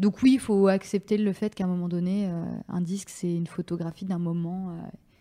Donc, 0.00 0.22
oui, 0.22 0.32
il 0.34 0.40
faut 0.40 0.66
accepter 0.66 1.18
le 1.18 1.32
fait 1.32 1.54
qu'à 1.54 1.64
un 1.64 1.68
moment 1.68 1.88
donné, 1.88 2.28
un 2.68 2.80
disque, 2.80 3.10
c'est 3.10 3.32
une 3.32 3.46
photographie 3.46 4.04
d'un 4.04 4.18
moment. 4.18 4.76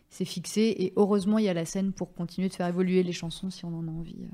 c'est 0.10 0.26
fixé 0.26 0.76
et 0.80 0.94
heureusement 0.96 1.38
il 1.38 1.46
y 1.46 1.50
a 1.50 1.54
la 1.54 1.66
scène 1.66 1.92
pour 1.92 2.14
continuer 2.14 2.50
de 2.50 2.54
faire 2.54 2.68
évoluer 2.68 3.04
les 3.04 3.14
chansons 3.14 3.50
si 3.50 3.66
on 3.66 3.78
en 3.78 3.88
a 3.88 3.92
envie. 3.92 4.28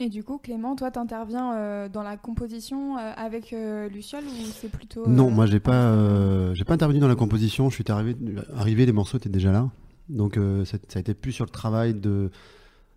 Et 0.00 0.08
du 0.08 0.24
coup, 0.24 0.38
Clément, 0.38 0.74
toi, 0.74 0.90
t'interviens 0.90 1.54
euh, 1.54 1.88
dans 1.88 2.02
la 2.02 2.16
composition 2.16 2.98
euh, 2.98 3.12
avec 3.16 3.52
euh, 3.52 3.88
Luciole 3.88 4.24
ou 4.24 4.44
c'est 4.46 4.68
plutôt... 4.68 5.02
euh, 5.04 5.08
Non, 5.08 5.30
moi 5.30 5.46
j'ai 5.46 5.60
pas, 5.60 5.92
euh, 5.92 6.52
j'ai 6.54 6.64
pas 6.64 6.74
intervenu 6.74 6.98
dans 6.98 7.06
la 7.06 7.14
composition. 7.14 7.70
Je 7.70 7.76
suis 7.76 7.84
arrivé, 7.88 8.16
arrivé 8.56 8.86
les 8.86 8.92
morceaux 8.92 9.18
étaient 9.18 9.28
déjà 9.28 9.52
là. 9.52 9.70
Donc 10.08 10.36
euh, 10.36 10.64
ça, 10.64 10.78
ça 10.88 10.98
a 10.98 11.00
été 11.00 11.14
plus 11.14 11.30
sur 11.32 11.44
le 11.44 11.50
travail 11.50 11.94
de 11.94 12.30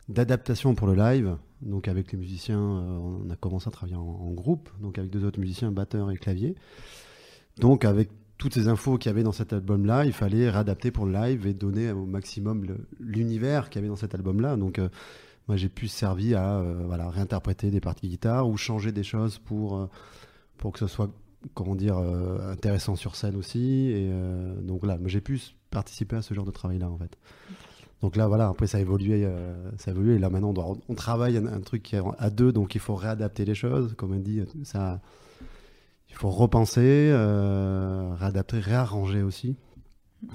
d'adaptation 0.09 0.73
pour 0.73 0.87
le 0.87 0.95
live. 0.95 1.35
Donc 1.61 1.87
avec 1.87 2.11
les 2.11 2.17
musiciens, 2.17 2.59
euh, 2.59 2.97
on 3.25 3.29
a 3.29 3.35
commencé 3.35 3.67
à 3.67 3.71
travailler 3.71 3.97
en, 3.97 4.01
en 4.01 4.31
groupe, 4.31 4.69
donc 4.81 4.97
avec 4.97 5.11
deux 5.11 5.23
autres 5.23 5.39
musiciens, 5.39 5.71
batteur 5.71 6.09
et 6.09 6.17
clavier. 6.17 6.55
Donc 7.59 7.85
avec 7.85 8.09
toutes 8.39 8.53
ces 8.53 8.67
infos 8.69 8.97
qu'il 8.97 9.09
y 9.09 9.13
avait 9.13 9.23
dans 9.23 9.31
cet 9.31 9.53
album-là, 9.53 10.05
il 10.05 10.13
fallait 10.13 10.49
réadapter 10.49 10.91
pour 10.91 11.05
le 11.05 11.11
live 11.13 11.45
et 11.45 11.53
donner 11.53 11.91
au 11.91 12.05
maximum 12.05 12.65
l'univers 12.99 13.69
qu'il 13.69 13.79
y 13.79 13.83
avait 13.83 13.89
dans 13.89 13.95
cet 13.95 14.15
album-là. 14.15 14.55
Donc 14.55 14.79
euh, 14.79 14.89
moi 15.47 15.55
j'ai 15.57 15.69
pu 15.69 15.87
servir 15.87 16.39
à 16.39 16.59
euh, 16.59 16.83
voilà, 16.85 17.09
réinterpréter 17.09 17.71
des 17.71 17.79
parties 17.79 18.09
guitare 18.09 18.47
ou 18.47 18.57
changer 18.57 18.91
des 18.91 19.03
choses 19.03 19.39
pour, 19.39 19.77
euh, 19.77 19.89
pour 20.57 20.73
que 20.73 20.79
ce 20.79 20.87
soit 20.87 21.09
comment 21.53 21.75
dire 21.75 21.97
euh, 21.97 22.51
intéressant 22.51 22.95
sur 22.95 23.15
scène 23.15 23.35
aussi. 23.35 23.89
Et 23.89 24.11
donc 24.61 24.85
là, 24.85 24.97
j'ai 25.05 25.21
pu 25.21 25.39
participer 25.69 26.17
à 26.17 26.21
ce 26.21 26.33
genre 26.33 26.45
de 26.45 26.51
travail-là 26.51 26.89
en 26.89 26.97
fait. 26.97 27.17
Donc 28.01 28.15
là, 28.15 28.27
voilà, 28.27 28.47
après 28.47 28.67
ça 28.67 28.77
a 28.77 28.81
évolué, 28.81 29.27
ça 29.77 29.91
a 29.91 29.93
évolué. 29.93 30.19
Là 30.19 30.29
maintenant, 30.29 30.53
on, 30.87 30.95
travaille 30.95 31.37
un, 31.37 31.47
un 31.47 31.61
truc 31.61 31.95
à 32.19 32.29
deux, 32.29 32.51
donc 32.51 32.75
il 32.75 32.81
faut 32.81 32.95
réadapter 32.95 33.45
les 33.45 33.55
choses. 33.55 33.95
Comme 33.95 34.13
on 34.13 34.19
dit, 34.19 34.41
ça, 34.63 35.01
il 36.09 36.15
faut 36.15 36.29
repenser, 36.29 37.11
réadapter, 38.19 38.59
réarranger 38.59 39.21
aussi. 39.21 39.55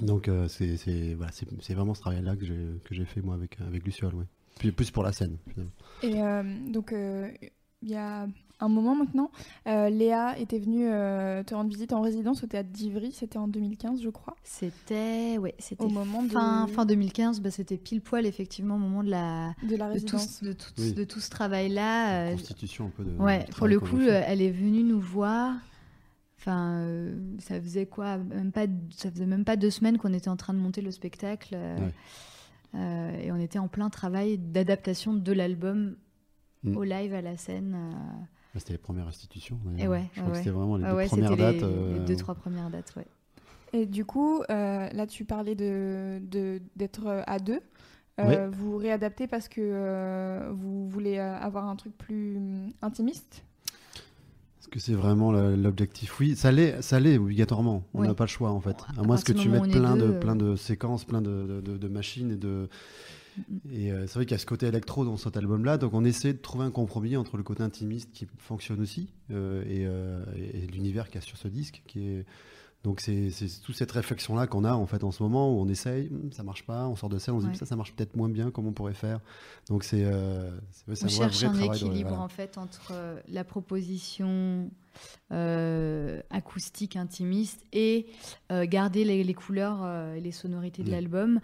Donc 0.01 0.29
c'est 0.47 1.13
voilà, 1.13 1.31
vraiment 1.69 1.93
ce 1.93 2.01
travail-là 2.01 2.35
que 2.35 2.45
j'ai 2.45 2.67
que 2.83 2.95
j'ai 2.95 3.05
fait 3.05 3.21
moi 3.21 3.35
avec 3.35 3.59
avec 3.61 3.85
ouais. 3.85 4.25
Puis 4.59 4.71
plus 4.71 4.91
pour 4.91 5.03
la 5.03 5.11
scène. 5.11 5.37
finalement. 5.49 5.71
Et 6.03 6.21
euh, 6.21 6.43
donc, 6.71 6.93
euh, 6.93 7.29
il 7.81 7.89
y 7.89 7.95
a 7.95 8.27
un 8.59 8.69
moment 8.69 8.95
maintenant, 8.95 9.29
euh, 9.67 9.89
Léa 9.89 10.37
était 10.39 10.59
venue 10.59 10.87
euh, 10.89 11.43
te 11.43 11.53
rendre 11.53 11.69
visite 11.69 11.91
en 11.91 11.99
résidence 12.01 12.43
au 12.43 12.47
théâtre 12.47 12.69
d'Ivry. 12.69 13.11
C'était 13.11 13.37
en 13.37 13.47
2015, 13.49 14.01
je 14.01 14.09
crois. 14.09 14.35
C'était 14.43 15.37
ouais, 15.37 15.53
c'était 15.59 15.83
Au 15.83 15.89
moment 15.89 16.23
de- 16.23 16.29
fin, 16.29 16.67
fin 16.67 16.85
2015, 16.85 17.41
bah, 17.41 17.51
c'était 17.51 17.75
pile 17.77 17.99
poil 17.99 18.25
effectivement 18.25 18.75
au 18.75 18.79
moment 18.79 19.03
de 19.03 19.09
la 19.09 19.53
De 19.63 19.75
la 19.75 19.87
de 19.93 19.99
tout, 19.99 20.15
résidence. 20.15 20.27
ce- 20.39 20.45
de 20.45 20.53
tout, 20.53 20.71
Oui. 20.77 20.93
de 20.93 21.03
tout 21.03 21.19
ce 21.19 21.29
travail-là. 21.29 22.31
Constitution 22.31 22.85
un 22.85 22.89
peu 22.89 23.03
de. 23.03 23.11
Ouais, 23.17 23.45
pour 23.57 23.67
le 23.67 23.79
coup, 23.81 23.99
elle 24.01 24.41
est 24.41 24.51
venue 24.51 24.83
nous 24.83 24.99
voir. 25.01 25.55
Enfin, 26.39 26.79
euh, 26.83 27.15
ça 27.39 27.59
faisait 27.61 27.85
quoi? 27.85 28.17
Même 28.17 28.51
pas, 28.51 28.65
Ça 28.95 29.09
faisait 29.11 29.25
même 29.25 29.45
pas 29.45 29.55
deux 29.55 29.69
semaines 29.71 29.97
qu'on 29.97 30.13
était 30.13 30.29
en 30.29 30.35
train 30.37 30.53
de 30.53 30.59
monter 30.59 30.81
le 30.81 30.91
spectacle. 30.91 31.53
euh, 31.53 31.77
Ouais. 31.77 31.93
Euh, 32.75 33.11
et 33.21 33.31
on 33.31 33.37
était 33.37 33.59
en 33.59 33.67
plein 33.67 33.89
travail 33.89 34.37
d'adaptation 34.37 35.13
de 35.13 35.31
l'album 35.31 35.95
Mm. 36.65 36.77
au 36.77 36.83
live 36.83 37.13
à 37.13 37.21
la 37.21 37.35
scène. 37.35 37.75
euh, 37.75 37.91
Bah, 38.53 38.59
C'était 38.59 38.71
les 38.71 38.77
premières 38.77 39.07
institutions. 39.07 39.59
Et 39.77 39.85
ouais, 39.85 40.05
je 40.13 40.19
ouais, 40.19 40.21
crois 40.21 40.31
que 40.31 40.37
c'était 40.37 40.49
vraiment 40.51 40.77
les 40.77 40.85
ah 40.85 40.91
deux 40.91 40.95
ouais, 40.95 41.07
premières 41.07 41.35
dates. 41.35 41.55
les, 41.57 41.63
euh, 41.63 41.93
les 41.99 42.05
deux, 42.05 42.15
trois 42.15 42.35
premières 42.35 42.69
dates, 42.69 42.93
ouais. 42.95 43.05
Et 43.73 43.85
du 43.85 44.05
coup, 44.05 44.41
euh, 44.49 44.87
là, 44.89 45.05
tu 45.07 45.25
parlais 45.25 45.55
de 45.55 46.19
de- 46.21 46.61
d'être 46.77 47.23
à 47.27 47.39
deux. 47.39 47.59
Euh, 48.19 48.27
Ouais. 48.27 48.47
Vous 48.47 48.77
réadaptez 48.77 49.27
parce 49.27 49.49
que 49.49 49.59
euh, 49.61 50.51
vous 50.53 50.87
voulez 50.87 51.17
avoir 51.19 51.67
un 51.67 51.75
truc 51.75 51.97
plus 51.97 52.37
hum, 52.37 52.69
intimiste? 52.81 53.43
Que 54.73 54.79
c'est 54.79 54.93
vraiment 54.93 55.31
l'objectif 55.31 56.19
Oui, 56.19 56.35
ça 56.35 56.51
l'est, 56.51 56.81
ça 56.81 56.99
l'est 56.99 57.17
obligatoirement. 57.17 57.83
On 57.93 58.01
n'a 58.01 58.13
pas 58.15 58.23
le 58.25 58.29
choix 58.29 58.49
en 58.51 58.59
fait. 58.59 58.75
À 58.97 59.01
À 59.01 59.03
moins 59.03 59.17
que 59.17 59.31
tu 59.33 59.47
mettes 59.49 59.71
plein 59.71 59.95
de, 59.95 60.03
euh, 60.05 60.19
plein 60.19 60.35
de 60.35 60.55
séquences, 60.55 61.05
plein 61.05 61.21
de, 61.21 61.61
de- 61.63 61.87
machines 61.87 62.31
et 62.31 62.35
de. 62.35 62.67
Et 63.71 63.91
euh, 63.91 64.05
c'est 64.07 64.15
vrai 64.15 64.25
qu'il 64.25 64.33
y 64.33 64.35
a 64.35 64.39
ce 64.39 64.45
côté 64.45 64.65
électro 64.67 65.05
dans 65.05 65.17
cet 65.17 65.37
album-là, 65.37 65.77
donc 65.77 65.93
on 65.93 66.03
essaie 66.05 66.33
de 66.33 66.37
trouver 66.37 66.65
un 66.65 66.71
compromis 66.71 67.15
entre 67.17 67.37
le 67.37 67.43
côté 67.43 67.63
intimiste 67.63 68.09
qui 68.13 68.27
fonctionne 68.37 68.79
aussi 68.81 69.09
et, 69.31 69.33
euh, 69.85 70.23
et- 70.35 70.63
et 70.63 70.67
l'univers 70.67 71.07
qu'il 71.07 71.15
y 71.15 71.17
a 71.17 71.21
sur 71.21 71.37
ce 71.37 71.47
disque, 71.47 71.81
qui 71.87 71.99
est 72.07 72.25
donc 72.83 72.99
c'est 72.99 73.29
toute 73.63 73.75
cette 73.75 73.91
réflexion-là 73.91 74.45
qu'on 74.47 74.63
a 74.65 74.73
en 74.73 74.85
fait 74.85 75.03
en 75.03 75.11
ce 75.11 75.23
moment 75.23 75.51
où 75.53 75.61
on 75.61 75.67
essaye, 75.69 76.09
hum, 76.09 76.31
ça 76.33 76.43
marche 76.43 76.65
pas, 76.65 76.87
on 76.87 76.95
sort 76.95 77.09
de 77.09 77.17
scène, 77.17 77.35
on 77.35 77.39
se 77.39 77.45
Ouais. 77.45 77.51
dit 77.53 77.57
ça, 77.57 77.65
ça 77.65 77.75
marche 77.75 77.93
peut-être 77.93 78.15
moins 78.15 78.29
bien, 78.29 78.51
comment 78.51 78.69
on 78.69 78.73
pourrait 78.73 78.93
faire? 78.93 79.19
Donc 79.69 79.83
c'est 79.83 80.03
euh, 80.03 80.51
On 80.87 80.91
un 80.91 80.95
vrai- 80.95 81.09
cherche 81.09 81.37
vrai 81.37 81.45
un 81.45 81.51
travail 81.53 81.69
de- 81.69 81.85
équilibre 81.85 82.09
voilà. 82.09 82.23
en 82.23 82.27
fait 82.27 82.57
entre 82.57 82.91
euh, 82.91 83.19
la 83.29 83.43
proposition 83.43 84.69
euh, 85.31 86.21
acoustique 86.29 86.95
intimiste 86.95 87.65
et 87.73 88.05
euh, 88.51 88.65
garder 88.67 89.05
les, 89.05 89.23
les 89.23 89.33
couleurs 89.33 90.13
et 90.15 90.21
les 90.21 90.31
sonorités 90.31 90.83
de 90.83 90.91
l'album. 90.91 91.39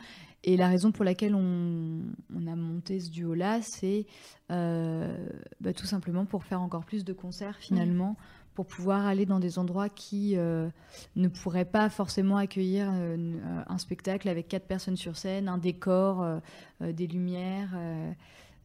Et 0.46 0.56
la 0.56 0.70
raison 0.70 0.92
pour 0.94 1.04
laquelle 1.04 1.36
on, 1.36 2.00
on 2.34 2.48
a 2.48 2.56
monté 2.56 3.00
ce 3.02 3.10
duo-là, 3.10 3.60
c'est 3.62 4.06
bah, 4.50 5.74
tout 5.76 5.86
simplement 5.86 6.26
pour 6.26 6.44
faire 6.44 6.62
encore 6.62 6.86
plus 6.86 7.04
de 7.04 7.12
concerts 7.14 7.58
finalement, 7.60 8.16
pour 8.60 8.68
pouvoir 8.68 9.06
aller 9.06 9.26
dans 9.26 9.40
des 9.40 9.58
endroits 9.58 9.88
qui 9.88 10.36
euh, 10.36 10.70
ne 11.16 11.30
pourraient 11.30 11.64
pas 11.64 11.90
forcément 11.90 12.36
accueillir 12.36 12.90
euh, 12.92 13.16
euh, 13.18 13.62
un 13.66 13.78
spectacle 13.78 14.28
avec 14.28 14.50
quatre 14.50 14.68
personnes 14.68 14.98
sur 14.98 15.16
scène, 15.16 15.48
un 15.48 15.58
décor, 15.58 16.22
euh, 16.22 16.92
des 16.92 17.08
lumières. 17.08 17.72
euh, 17.74 18.12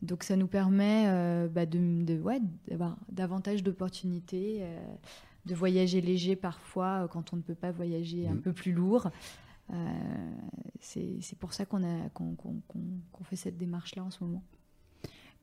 donc 0.03 0.25
ça 0.25 0.35
nous 0.35 0.49
permet 0.49 1.05
euh, 1.07 1.47
bah, 1.47 1.65
de, 1.65 1.79
de- 2.05 2.21
ouais, 2.21 2.41
d'avoir 2.67 2.97
davantage 3.09 3.63
d'opportunités, 3.63 4.63
euh, 4.63 4.81
de 5.47 5.55
voyager 5.55 6.01
léger 6.01 6.35
parfois 6.35 7.07
quand 7.13 7.33
on 7.33 7.37
ne 7.37 7.43
peut 7.43 7.55
pas 7.55 7.71
voyager 7.71 8.27
un 8.27 8.35
Mhm. 8.35 8.41
peu 8.43 8.53
plus 8.53 8.73
lourd. 8.73 9.11
Euh, 9.73 9.77
c'est 10.81 11.19
c'est 11.21 11.39
pour 11.39 11.53
ça 11.53 11.67
qu'on 11.67 11.85
a 11.85 12.09
qu'on 12.15 12.35
qu'on- 12.35 12.61
qu'on- 12.67 12.99
qu'on 13.13 13.23
fait 13.25 13.37
cette 13.37 13.57
démarche-là 13.59 14.03
en 14.03 14.11
ce 14.11 14.25
moment. 14.25 14.43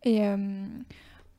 Et 0.03 0.25
euh, 0.27 0.65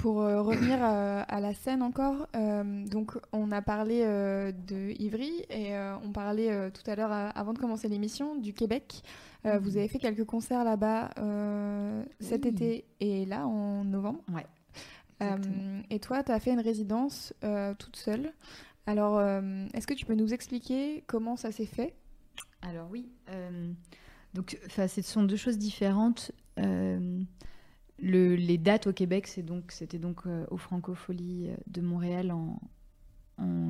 pour 0.02 0.22
euh, 0.22 0.42
revenir 0.42 0.82
à, 0.82 1.20
à 1.20 1.38
la 1.38 1.54
scène 1.54 1.80
encore, 1.80 2.26
euh, 2.34 2.84
donc 2.88 3.16
on 3.32 3.52
a 3.52 3.62
parlé 3.62 4.02
euh, 4.04 4.50
de 4.50 5.00
Ivry 5.00 5.30
et 5.48 5.76
euh, 5.76 5.94
on 6.04 6.10
parlait 6.10 6.50
euh, 6.50 6.70
tout 6.70 6.82
à 6.90 6.96
l'heure, 6.96 7.12
euh, 7.12 7.28
avant 7.36 7.52
de 7.52 7.58
commencer 7.60 7.88
l'émission, 7.88 8.34
du 8.34 8.52
Québec. 8.52 9.02
Euh, 9.46 9.60
Vous 9.60 9.76
avez 9.76 9.86
fait 9.86 10.00
quelques 10.00 10.24
concerts 10.24 10.64
là-bas 10.64 11.10
euh, 11.18 12.02
cet 12.18 12.42
Oui. 12.44 12.50
été 12.50 12.84
et 12.98 13.26
là 13.26 13.46
en 13.46 13.84
novembre. 13.84 14.18
Ouais. 14.34 14.44
Euh, 15.22 15.80
et 15.88 16.00
toi, 16.00 16.24
tu 16.24 16.32
as 16.32 16.40
fait 16.40 16.50
une 16.52 16.60
résidence 16.60 17.32
euh, 17.44 17.72
toute 17.78 17.94
seule. 17.94 18.32
Alors, 18.86 19.18
euh, 19.18 19.66
est-ce 19.72 19.86
que 19.86 19.94
tu 19.94 20.04
peux 20.04 20.16
nous 20.16 20.34
expliquer 20.34 21.04
comment 21.06 21.36
ça 21.36 21.52
s'est 21.52 21.64
fait? 21.66 21.94
Alors 22.62 22.88
oui, 22.90 23.08
euh, 23.30 23.72
donc 24.34 24.58
ce 24.68 25.02
sont 25.02 25.22
deux 25.22 25.36
choses 25.36 25.58
différentes. 25.58 26.32
Le- 27.98 28.34
les 28.34 28.58
dates 28.58 28.86
au 28.86 28.92
Québec, 28.92 29.26
c'était 29.26 29.98
donc 29.98 30.26
euh, 30.26 30.44
au 30.50 30.56
euh, 30.56 31.56
de 31.66 31.80
Montréal 31.80 32.32
en, 32.32 32.58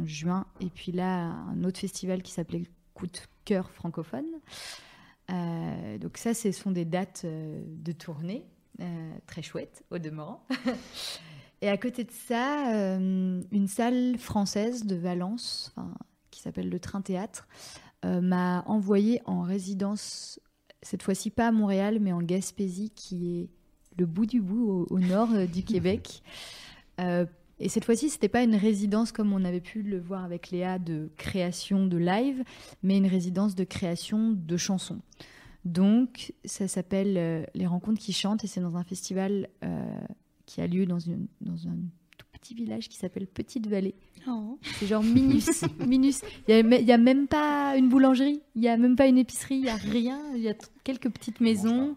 juin, 0.04 0.46
et 0.60 0.68
puis 0.68 0.92
là 0.92 1.30
un 1.30 1.64
autre 1.64 1.80
festival 1.80 2.22
qui 2.22 2.32
s'appelait 2.32 2.64
Coup 2.94 3.06
de 3.06 3.18
cœur 3.46 3.70
francophone. 3.70 4.26
Euh, 5.30 5.96
donc 5.96 6.18
ça, 6.18 6.34
ce 6.34 6.52
sont 6.52 6.72
des 6.72 6.84
dates 6.84 7.22
euh, 7.24 7.62
de 7.66 7.92
tournée 7.92 8.44
très 9.26 9.42
chouettes 9.42 9.84
au 9.90 9.98
demeurant. 9.98 10.44
et 11.62 11.68
à 11.68 11.76
côté 11.78 12.04
de 12.04 12.10
ça, 12.10 12.96
une 12.98 13.68
salle 13.68 14.18
française 14.18 14.84
de 14.84 14.96
Valence, 14.96 15.72
qui 16.32 16.40
s'appelle 16.40 16.68
le 16.68 16.80
Train 16.80 17.00
Théâtre, 17.00 17.46
m'a 18.02 18.64
envoyé 18.66 19.22
en 19.24 19.42
résidence, 19.42 20.40
cette 20.82 21.04
fois-ci 21.04 21.30
pas 21.30 21.46
à 21.46 21.52
Montréal, 21.52 21.98
mais 22.00 22.12
en 22.12 22.22
Gaspésie, 22.22 22.90
qui 22.90 23.42
est 23.42 23.50
le 23.98 24.06
bout 24.06 24.26
du 24.26 24.40
bout 24.40 24.86
au, 24.90 24.94
au 24.94 24.98
nord 24.98 25.28
euh, 25.32 25.46
du 25.46 25.62
Québec. 25.62 26.22
Euh, 27.00 27.26
et 27.58 27.68
cette 27.68 27.84
fois-ci, 27.84 28.10
c'était 28.10 28.28
pas 28.28 28.42
une 28.42 28.56
résidence 28.56 29.12
comme 29.12 29.32
on 29.32 29.44
avait 29.44 29.60
pu 29.60 29.82
le 29.82 30.00
voir 30.00 30.24
avec 30.24 30.50
Léa 30.50 30.80
de 30.80 31.10
création 31.16 31.86
de 31.86 31.96
live, 31.96 32.42
mais 32.82 32.96
une 32.96 33.06
résidence 33.06 33.54
de 33.54 33.62
création 33.62 34.32
de 34.32 34.56
chansons. 34.56 35.00
Donc, 35.64 36.32
ça 36.44 36.66
s'appelle 36.66 37.16
euh, 37.16 37.44
Les 37.54 37.68
Rencontres 37.68 38.00
qui 38.00 38.12
chantent 38.12 38.42
et 38.42 38.48
c'est 38.48 38.60
dans 38.60 38.76
un 38.76 38.82
festival 38.82 39.48
euh, 39.64 40.00
qui 40.44 40.60
a 40.60 40.66
lieu 40.66 40.86
dans, 40.86 40.98
une, 40.98 41.28
dans 41.40 41.68
un 41.68 41.76
tout 42.18 42.26
petit 42.32 42.54
village 42.54 42.88
qui 42.88 42.96
s'appelle 42.96 43.28
Petite 43.28 43.68
Vallée. 43.68 43.94
Oh. 44.26 44.58
C'est 44.80 44.88
genre 44.88 45.04
minus, 45.04 45.62
minus. 45.86 46.22
Il 46.48 46.66
n'y 46.66 46.74
a, 46.74 46.80
il 46.80 46.86
y 46.86 46.92
a 46.92 46.98
même 46.98 47.28
pas 47.28 47.76
une 47.76 47.88
boulangerie, 47.88 48.42
il 48.56 48.60
n'y 48.60 48.68
a 48.68 48.76
même 48.76 48.96
pas 48.96 49.06
une 49.06 49.18
épicerie, 49.18 49.56
il 49.56 49.62
n'y 49.62 49.68
a 49.68 49.76
rien. 49.76 50.20
Il 50.34 50.42
y 50.42 50.48
a 50.48 50.54
quelques 50.82 51.10
petites 51.10 51.40
maisons 51.40 51.94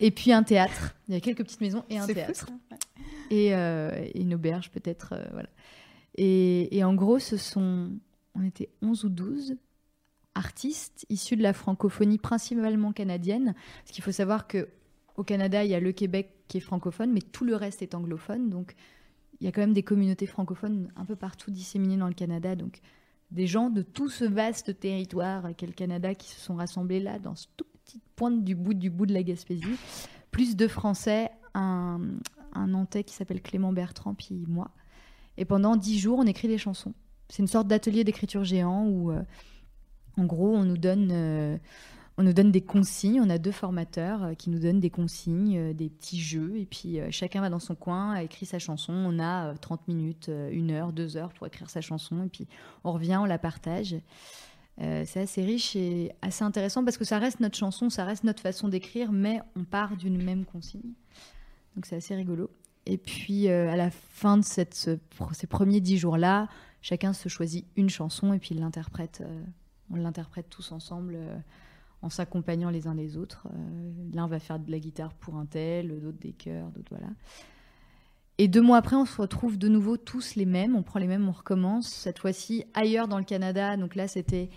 et 0.00 0.10
puis 0.10 0.32
un 0.32 0.42
théâtre. 0.42 0.94
Il 1.08 1.14
y 1.14 1.16
a 1.16 1.20
quelques 1.20 1.42
petites 1.44 1.60
maisons 1.60 1.84
et 1.88 1.98
un 1.98 2.06
fou, 2.06 2.14
théâtre. 2.14 2.34
ça. 2.34 2.46
Ouais. 2.70 2.78
Et, 3.30 3.54
euh, 3.54 3.90
et 4.14 4.20
une 4.20 4.34
auberge 4.34 4.70
peut-être. 4.70 5.14
euh, 5.14 5.24
voilà. 5.32 5.48
Et, 6.16 6.76
et 6.76 6.84
en 6.84 6.94
gros, 6.94 7.18
ce 7.18 7.36
sont, 7.36 7.90
on 8.34 8.44
était 8.44 8.70
11 8.82 9.04
ou 9.04 9.08
12 9.08 9.56
artistes 10.34 11.06
issus 11.08 11.36
de 11.36 11.42
la 11.42 11.52
francophonie 11.52 12.18
principalement 12.18 12.92
canadienne. 12.92 13.54
Parce 13.82 13.92
qu'il 13.92 14.04
faut 14.04 14.12
savoir 14.12 14.46
que 14.46 14.68
au 15.16 15.22
Canada, 15.22 15.64
il 15.64 15.70
y 15.70 15.74
a 15.74 15.80
le 15.80 15.92
Québec 15.92 16.30
qui 16.48 16.56
est 16.58 16.60
francophone, 16.60 17.12
mais 17.12 17.20
tout 17.20 17.44
le 17.44 17.54
reste 17.54 17.82
est 17.82 17.94
anglophone. 17.94 18.50
Donc, 18.50 18.74
il 19.40 19.44
y 19.44 19.48
a 19.48 19.52
quand 19.52 19.60
même 19.60 19.72
des 19.72 19.82
communautés 19.82 20.26
francophones 20.26 20.90
un 20.96 21.04
peu 21.04 21.16
partout 21.16 21.50
disséminées 21.50 21.96
dans 21.96 22.08
le 22.08 22.14
Canada. 22.14 22.56
Donc, 22.56 22.80
des 23.30 23.46
gens 23.46 23.70
de 23.70 23.82
tout 23.82 24.08
ce 24.08 24.24
vaste 24.24 24.78
territoire 24.78 25.54
qu'est 25.56 25.66
le 25.66 25.72
Canada 25.72 26.14
qui 26.14 26.28
se 26.28 26.40
sont 26.40 26.56
rassemblés 26.56 27.00
là, 27.00 27.18
dans 27.18 27.34
ce 27.34 27.46
tout 27.56 27.66
petit 27.84 28.00
pointe 28.16 28.44
du 28.44 28.54
bout 28.54 28.74
du 28.74 28.90
bout 28.90 29.06
de 29.06 29.12
la 29.12 29.22
Gaspésie, 29.22 29.78
plus 30.30 30.56
deux 30.56 30.68
Français, 30.68 31.30
un, 31.54 32.00
un 32.52 32.66
Nantais 32.66 33.04
qui 33.04 33.14
s'appelle 33.14 33.42
Clément 33.42 33.72
Bertrand, 33.72 34.14
puis 34.14 34.44
moi. 34.48 34.70
Et 35.36 35.44
pendant 35.44 35.76
dix 35.76 35.98
jours, 35.98 36.18
on 36.18 36.26
écrit 36.26 36.48
des 36.48 36.58
chansons. 36.58 36.94
C'est 37.28 37.42
une 37.42 37.48
sorte 37.48 37.68
d'atelier 37.68 38.04
d'écriture 38.04 38.44
géant 38.44 38.86
où, 38.86 39.10
euh, 39.10 39.22
en 40.16 40.24
gros, 40.24 40.54
on 40.54 40.64
nous 40.64 40.78
donne, 40.78 41.10
euh, 41.12 41.58
on 42.16 42.22
nous 42.22 42.32
donne 42.32 42.52
des 42.52 42.60
consignes. 42.60 43.20
On 43.20 43.30
a 43.30 43.38
deux 43.38 43.52
formateurs 43.52 44.22
euh, 44.22 44.34
qui 44.34 44.50
nous 44.50 44.60
donnent 44.60 44.80
des 44.80 44.90
consignes, 44.90 45.72
des 45.72 45.88
petits 45.88 46.20
jeux, 46.20 46.56
et 46.56 46.66
puis 46.66 46.98
chacun 47.10 47.40
va 47.40 47.50
dans 47.50 47.58
son 47.58 47.74
coin, 47.74 48.16
écrit 48.16 48.46
sa 48.46 48.58
chanson. 48.58 48.92
On 48.92 49.18
a 49.18 49.48
euh, 49.48 49.54
30 49.60 49.88
minutes, 49.88 50.30
une 50.50 50.70
heure, 50.70 50.92
deux 50.92 51.16
heures 51.16 51.32
pour 51.32 51.46
écrire 51.46 51.70
sa 51.70 51.80
chanson, 51.80 52.24
et 52.24 52.28
puis 52.28 52.46
on 52.84 52.92
revient, 52.92 53.18
on 53.20 53.24
la 53.24 53.38
partage. 53.38 53.96
Euh, 54.80 55.04
c'est 55.06 55.20
assez 55.20 55.44
riche 55.44 55.76
et 55.76 56.12
assez 56.20 56.42
intéressant 56.42 56.84
parce 56.84 56.98
que 56.98 57.04
ça 57.04 57.18
reste 57.18 57.40
notre 57.40 57.56
chanson, 57.56 57.90
ça 57.90 58.04
reste 58.04 58.24
notre 58.24 58.42
façon 58.42 58.68
d'écrire, 58.68 59.12
mais 59.12 59.40
on 59.56 59.64
part 59.64 59.96
d'une 59.96 60.20
même 60.22 60.44
consigne. 60.44 60.92
Donc 61.76 61.86
c'est 61.86 61.96
assez 61.96 62.14
rigolo. 62.14 62.50
Et 62.86 62.98
puis 62.98 63.48
à 63.48 63.76
la 63.76 63.90
fin 63.90 64.36
de 64.36 64.44
ces 64.44 64.98
premiers 65.48 65.80
dix 65.80 65.96
jours-là, 65.96 66.48
chacun 66.82 67.12
se 67.12 67.28
choisit 67.28 67.64
une 67.76 67.88
chanson 67.88 68.32
et 68.34 68.38
puis 68.38 68.54
l'interprète. 68.54 69.22
on 69.90 69.96
l'interprète 69.96 70.50
tous 70.50 70.70
ensemble 70.70 71.18
en 72.02 72.10
s'accompagnant 72.10 72.68
les 72.68 72.86
uns 72.86 72.94
les 72.94 73.16
autres. 73.16 73.48
L'un 74.12 74.26
va 74.26 74.38
faire 74.38 74.58
de 74.58 74.70
la 74.70 74.78
guitare 74.78 75.14
pour 75.14 75.36
un 75.36 75.46
tel, 75.46 75.98
d'autres 75.98 76.18
des 76.18 76.32
chœurs, 76.32 76.68
d'autres 76.72 76.90
voilà. 76.90 77.08
Et 78.38 78.48
deux 78.48 78.62
mois 78.62 78.78
après, 78.78 78.96
on 78.96 79.04
se 79.04 79.20
retrouve 79.20 79.58
de 79.58 79.68
nouveau 79.68 79.96
tous 79.96 80.34
les 80.34 80.46
mêmes, 80.46 80.74
on 80.74 80.82
prend 80.82 80.98
les 80.98 81.06
mêmes, 81.06 81.28
on 81.28 81.32
recommence, 81.32 81.88
cette 81.88 82.18
fois-ci 82.18 82.64
ailleurs 82.74 83.06
dans 83.06 83.18
le 83.18 83.24
Canada. 83.24 83.76
Donc 83.76 83.94
là, 83.94 84.08
c'était 84.08 84.50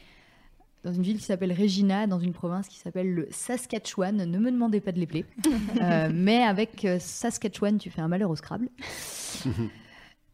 dans 0.84 0.92
une 0.92 1.04
ville 1.04 1.18
qui 1.18 1.26
s'appelle 1.26 1.54
Regina, 1.54 2.08
dans 2.08 2.20
une 2.20 2.34
province 2.34 2.68
qui 2.68 2.78
s'appelle 2.78 3.14
le 3.14 3.28
Saskatchewan. 3.30 4.16
Ne 4.16 4.40
me 4.40 4.52
demandez 4.52 4.82
pas 4.82 4.92
de 4.92 5.00
les 5.00 5.06
plaire. 5.08 5.26
Euh, 5.82 6.10
mais 6.12 6.42
avec 6.42 6.86
euh, 6.86 6.98
Saskatchewan, 7.00 7.78
tu 7.78 7.92
fais 7.92 8.02
un 8.02 8.08
malheur 8.08 8.32
au 8.32 8.36
Scrabble. 8.36 8.70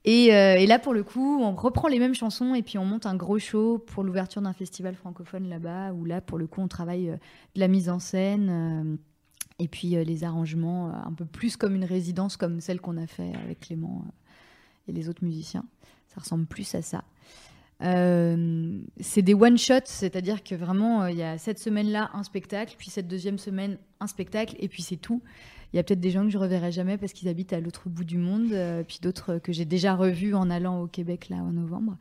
Et, 0.05 0.33
euh, 0.33 0.55
et, 0.55 0.67
là, 0.67 0.79
pour 0.79 0.93
le 0.93 1.01
coup, 1.01 1.41
on 1.41 1.55
reprend 1.55 1.87
les 1.87 1.97
mêmes 1.97 2.13
chansons 2.13 2.55
et 2.55 2.61
puis 2.61 2.77
on 2.77 2.83
monte 2.83 3.05
un 3.05 3.15
gros 3.15 3.39
show 3.39 3.77
pour 3.77 4.03
l'ouverture 4.03 4.41
d'un 4.41 4.51
festival 4.51 4.95
francophone 4.95 5.47
là-bas, 5.47 5.93
où 5.93 6.03
là, 6.03 6.19
pour 6.19 6.37
le 6.37 6.45
coup, 6.45 6.59
on 6.59 6.67
travaille 6.67 7.05
de 7.55 7.59
la 7.59 7.69
mise 7.69 7.89
en 7.89 7.99
scène 7.99 8.97
et 9.63 9.67
puis 9.67 9.89
les 9.89 10.23
arrangements 10.23 10.91
un 10.93 11.13
peu 11.13 11.25
plus 11.25 11.57
comme 11.57 11.75
une 11.75 11.85
résidence, 11.85 12.37
comme 12.37 12.59
celle 12.59 12.81
qu'on 12.81 12.97
a 12.97 13.07
fait 13.07 13.33
avec 13.43 13.61
Clément 13.61 14.05
et 14.87 14.91
les 14.91 15.09
autres 15.09 15.23
musiciens. 15.23 15.65
Ça 16.13 16.19
ressemble 16.19 16.45
plus 16.45 16.75
à 16.75 16.81
ça. 16.81 17.03
Euh, 17.81 18.79
c'est 18.99 19.21
des 19.21 19.33
one-shots, 19.33 19.85
c'est-à-dire 19.85 20.43
que 20.43 20.55
vraiment, 20.55 21.03
euh, 21.03 21.11
il 21.11 21.17
y 21.17 21.23
a 21.23 21.37
cette 21.37 21.59
semaine-là 21.59 22.11
un 22.13 22.23
spectacle, 22.23 22.75
puis 22.77 22.89
cette 22.89 23.07
deuxième 23.07 23.37
semaine 23.37 23.77
un 23.99 24.07
spectacle, 24.07 24.55
et 24.59 24.67
puis 24.67 24.81
c'est 24.83 24.97
tout. 24.97 25.21
Il 25.73 25.77
y 25.77 25.79
a 25.79 25.83
peut-être 25.83 25.99
des 25.99 26.11
gens 26.11 26.23
que 26.23 26.29
je 26.29 26.37
reverrai 26.37 26.71
jamais 26.71 26.97
parce 26.97 27.13
qu'ils 27.13 27.27
habitent 27.27 27.51
à 27.51 27.59
l'autre 27.59 27.89
bout 27.89 28.03
du 28.03 28.17
monde, 28.17 28.53
euh, 28.53 28.83
puis 28.83 28.99
d'autres 29.01 29.39
que 29.39 29.51
j'ai 29.51 29.65
déjà 29.65 29.95
revus 29.95 30.35
en 30.35 30.49
allant 30.49 30.81
au 30.81 30.87
Québec 30.87 31.29
là 31.29 31.37
en 31.37 31.51
novembre. 31.51 31.97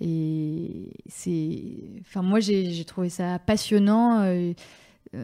Et 0.00 0.92
c'est, 1.06 1.62
enfin 2.00 2.22
moi 2.22 2.40
j'ai 2.40 2.84
trouvé 2.84 3.08
ça 3.08 3.38
passionnant. 3.38 4.24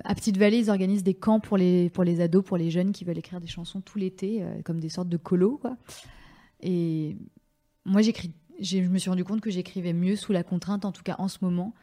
À 0.04 0.14
Petite 0.14 0.36
Vallée, 0.36 0.58
ils 0.58 0.70
organisent 0.70 1.02
des 1.02 1.14
camps 1.14 1.40
pour 1.40 1.56
les 1.56 1.90
pour 1.90 2.04
les 2.04 2.20
ados, 2.20 2.44
pour 2.44 2.56
les 2.56 2.70
jeunes 2.70 2.92
qui 2.92 3.04
veulent 3.04 3.18
écrire 3.18 3.40
des 3.40 3.46
chansons 3.46 3.80
tout 3.80 3.98
l'été, 3.98 4.44
comme 4.64 4.80
des 4.80 4.88
sortes 4.88 5.08
de 5.08 5.16
colos 5.16 5.58
quoi. 5.58 5.76
Et 6.60 7.16
moi 7.84 8.02
j'écris 8.02 8.32
je 8.60 8.78
me 8.80 8.98
suis 8.98 9.10
rendu 9.10 9.24
compte 9.24 9.40
que 9.40 9.50
j'écrivais 9.50 9.92
mieux 9.92 10.16
sous 10.16 10.32
la 10.32 10.42
contrainte, 10.42 10.84
en 10.84 10.92
tout 10.92 11.02
cas 11.02 11.16
en 11.18 11.28
ce 11.28 11.38
moment. 11.42 11.74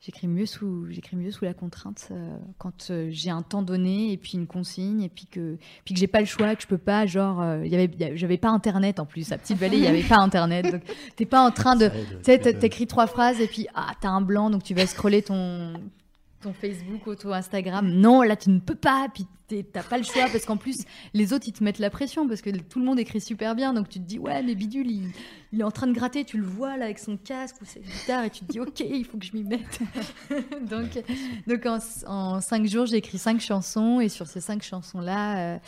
J'écris 0.00 0.26
mieux 0.26 0.46
sous, 0.46 0.86
j'écris 0.90 1.14
mieux 1.14 1.30
sous 1.30 1.44
la 1.44 1.54
contrainte 1.54 2.08
euh, 2.10 2.36
quand 2.58 2.90
euh, 2.90 3.06
j'ai 3.12 3.30
un 3.30 3.42
temps 3.42 3.62
donné 3.62 4.10
et 4.10 4.16
puis 4.16 4.32
une 4.32 4.48
consigne 4.48 5.00
et 5.02 5.08
puis 5.08 5.26
que, 5.26 5.58
puis 5.84 5.94
que 5.94 6.00
j'ai 6.00 6.08
pas 6.08 6.18
le 6.18 6.26
choix, 6.26 6.56
que 6.56 6.62
je 6.62 6.66
peux 6.66 6.76
pas, 6.76 7.06
genre, 7.06 7.40
euh, 7.40 7.64
il 7.64 7.70
y 7.70 7.76
avait, 7.76 8.16
j'avais 8.16 8.36
pas 8.36 8.48
internet 8.48 8.98
en 8.98 9.06
plus 9.06 9.30
à 9.30 9.38
Petite 9.38 9.58
Vallée, 9.58 9.76
il 9.76 9.84
y 9.84 9.86
avait 9.86 10.02
pas 10.02 10.18
internet, 10.18 10.72
donc 10.72 10.82
t'es 11.14 11.24
pas 11.24 11.46
en 11.46 11.52
train 11.52 11.76
de, 11.76 11.88
tu 11.88 12.24
sais, 12.24 12.38
t'écris 12.40 12.88
trois 12.88 13.06
phrases 13.06 13.40
et 13.40 13.46
puis 13.46 13.68
ah 13.76 13.92
t'as 14.00 14.08
un 14.08 14.22
blanc 14.22 14.50
donc 14.50 14.64
tu 14.64 14.74
vas 14.74 14.88
scroller 14.88 15.22
ton 15.22 15.74
ton 16.42 16.52
Facebook 16.52 17.06
ou 17.06 17.14
ton 17.14 17.32
Instagram. 17.32 17.88
Non, 17.88 18.22
là, 18.22 18.36
tu 18.36 18.50
ne 18.50 18.58
peux 18.58 18.74
pas. 18.74 19.08
Puis 19.12 19.26
t'as 19.62 19.82
pas 19.82 19.98
le 19.98 20.04
choix 20.04 20.24
parce 20.30 20.46
qu'en 20.46 20.56
plus, 20.56 20.84
les 21.14 21.32
autres, 21.32 21.46
ils 21.48 21.52
te 21.52 21.62
mettent 21.62 21.78
la 21.78 21.90
pression 21.90 22.26
parce 22.26 22.40
que 22.40 22.50
tout 22.50 22.78
le 22.78 22.84
monde 22.84 22.98
écrit 22.98 23.20
super 23.20 23.54
bien. 23.54 23.72
Donc 23.72 23.88
tu 23.88 23.98
te 23.98 24.04
dis, 24.04 24.18
ouais, 24.18 24.42
mais 24.42 24.54
Bidule, 24.54 24.90
il, 25.52 25.60
est 25.60 25.64
en 25.64 25.70
train 25.70 25.86
de 25.86 25.92
gratter. 25.92 26.24
Tu 26.24 26.38
le 26.38 26.44
vois 26.44 26.76
là 26.76 26.86
avec 26.86 26.98
son 26.98 27.16
casque 27.16 27.56
ou 27.60 27.64
sa 27.64 27.80
guitare 27.80 28.24
et 28.24 28.30
tu 28.30 28.44
te 28.44 28.52
dis, 28.52 28.60
ok, 28.60 28.80
il 28.80 29.04
faut 29.04 29.18
que 29.18 29.24
je 29.24 29.32
m'y 29.34 29.44
mette. 29.44 29.80
donc, 30.68 31.02
donc 31.46 31.66
en, 32.06 32.40
cinq 32.40 32.66
jours, 32.66 32.86
j'ai 32.86 32.96
écrit 32.96 33.18
cinq 33.18 33.40
chansons 33.40 34.00
et 34.00 34.08
sur 34.08 34.26
ces 34.26 34.40
cinq 34.40 34.62
chansons-là, 34.62 35.54
euh, 35.54 35.58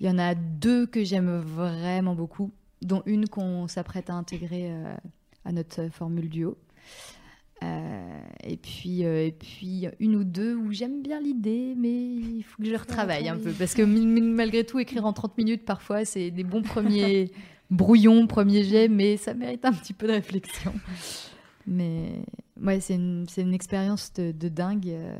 il 0.00 0.06
y 0.06 0.10
en 0.10 0.18
a 0.18 0.34
deux 0.34 0.86
que 0.86 1.04
j'aime 1.04 1.38
vraiment 1.38 2.14
beaucoup, 2.14 2.52
dont 2.82 3.02
une 3.06 3.28
qu'on 3.28 3.68
s'apprête 3.68 4.10
à 4.10 4.14
intégrer 4.14 4.70
euh, 4.70 4.94
à 5.44 5.52
notre 5.52 5.88
formule 5.90 6.28
duo. 6.28 6.56
Euh, 7.62 8.20
et, 8.44 8.56
puis, 8.58 9.04
euh, 9.04 9.26
et 9.26 9.32
puis 9.32 9.86
une 9.98 10.16
ou 10.16 10.24
deux 10.24 10.54
où 10.54 10.72
j'aime 10.72 11.02
bien 11.02 11.20
l'idée, 11.20 11.74
mais 11.76 11.90
il 11.90 12.42
faut 12.42 12.62
que 12.62 12.68
je 12.68 12.74
retravaille 12.74 13.28
un 13.28 13.38
peu. 13.38 13.50
Parce 13.52 13.74
que 13.74 13.82
malgré 13.82 14.64
tout, 14.64 14.78
écrire 14.78 15.06
en 15.06 15.12
30 15.12 15.38
minutes, 15.38 15.64
parfois, 15.64 16.04
c'est 16.04 16.30
des 16.30 16.44
bons 16.44 16.62
premiers 16.62 17.30
brouillons, 17.70 18.26
premiers 18.26 18.64
jets, 18.64 18.88
mais 18.88 19.16
ça 19.16 19.34
mérite 19.34 19.64
un 19.64 19.72
petit 19.72 19.94
peu 19.94 20.06
de 20.06 20.12
réflexion. 20.12 20.72
Mais 21.66 22.22
ouais, 22.62 22.80
c'est 22.80 22.94
une, 22.94 23.26
une, 23.36 23.54
expérience 23.54 24.12
de, 24.12 24.48
dingue. 24.48 24.88
Euh, 24.88 25.16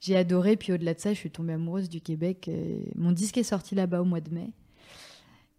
j'ai 0.00 0.16
adoré, 0.16 0.56
puis 0.56 0.72
au-delà 0.72 0.92
de 0.92 1.00
ça, 1.00 1.12
je 1.14 1.18
suis 1.18 1.30
tombée 1.30 1.54
amoureuse 1.54 1.88
du 1.88 2.00
Québec. 2.00 2.50
Mon 2.94 3.12
disque 3.12 3.38
est 3.38 3.42
sorti 3.42 3.74
là-bas 3.74 4.02
au 4.02 4.04
mois 4.04 4.20
de 4.20 4.32
mai. 4.32 4.50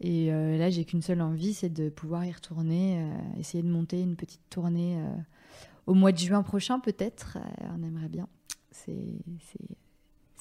Et 0.02 0.28
là, 0.28 0.70
j'ai 0.70 0.86
qu'une 0.86 1.02
seule 1.02 1.22
envie, 1.22 1.56
c'est 1.56 1.74
de 1.74 1.89
pouvoir 1.89 2.26
y 2.26 2.32
retourner, 2.32 3.04
essayer 3.39 3.63
de 3.63 3.70
monter 3.70 4.02
une 4.02 4.16
petite 4.16 4.48
tournée 4.52 4.98
au 5.88 5.93
mois 5.93 6.12
de 6.12 6.17
juin 6.17 6.43
prochain, 6.43 6.80
peut-être. 6.80 7.38
Euh, 7.38 7.67
on 7.78 7.84
aimerait 7.84 8.10
bien. 8.10 8.28
C'est 8.71 8.93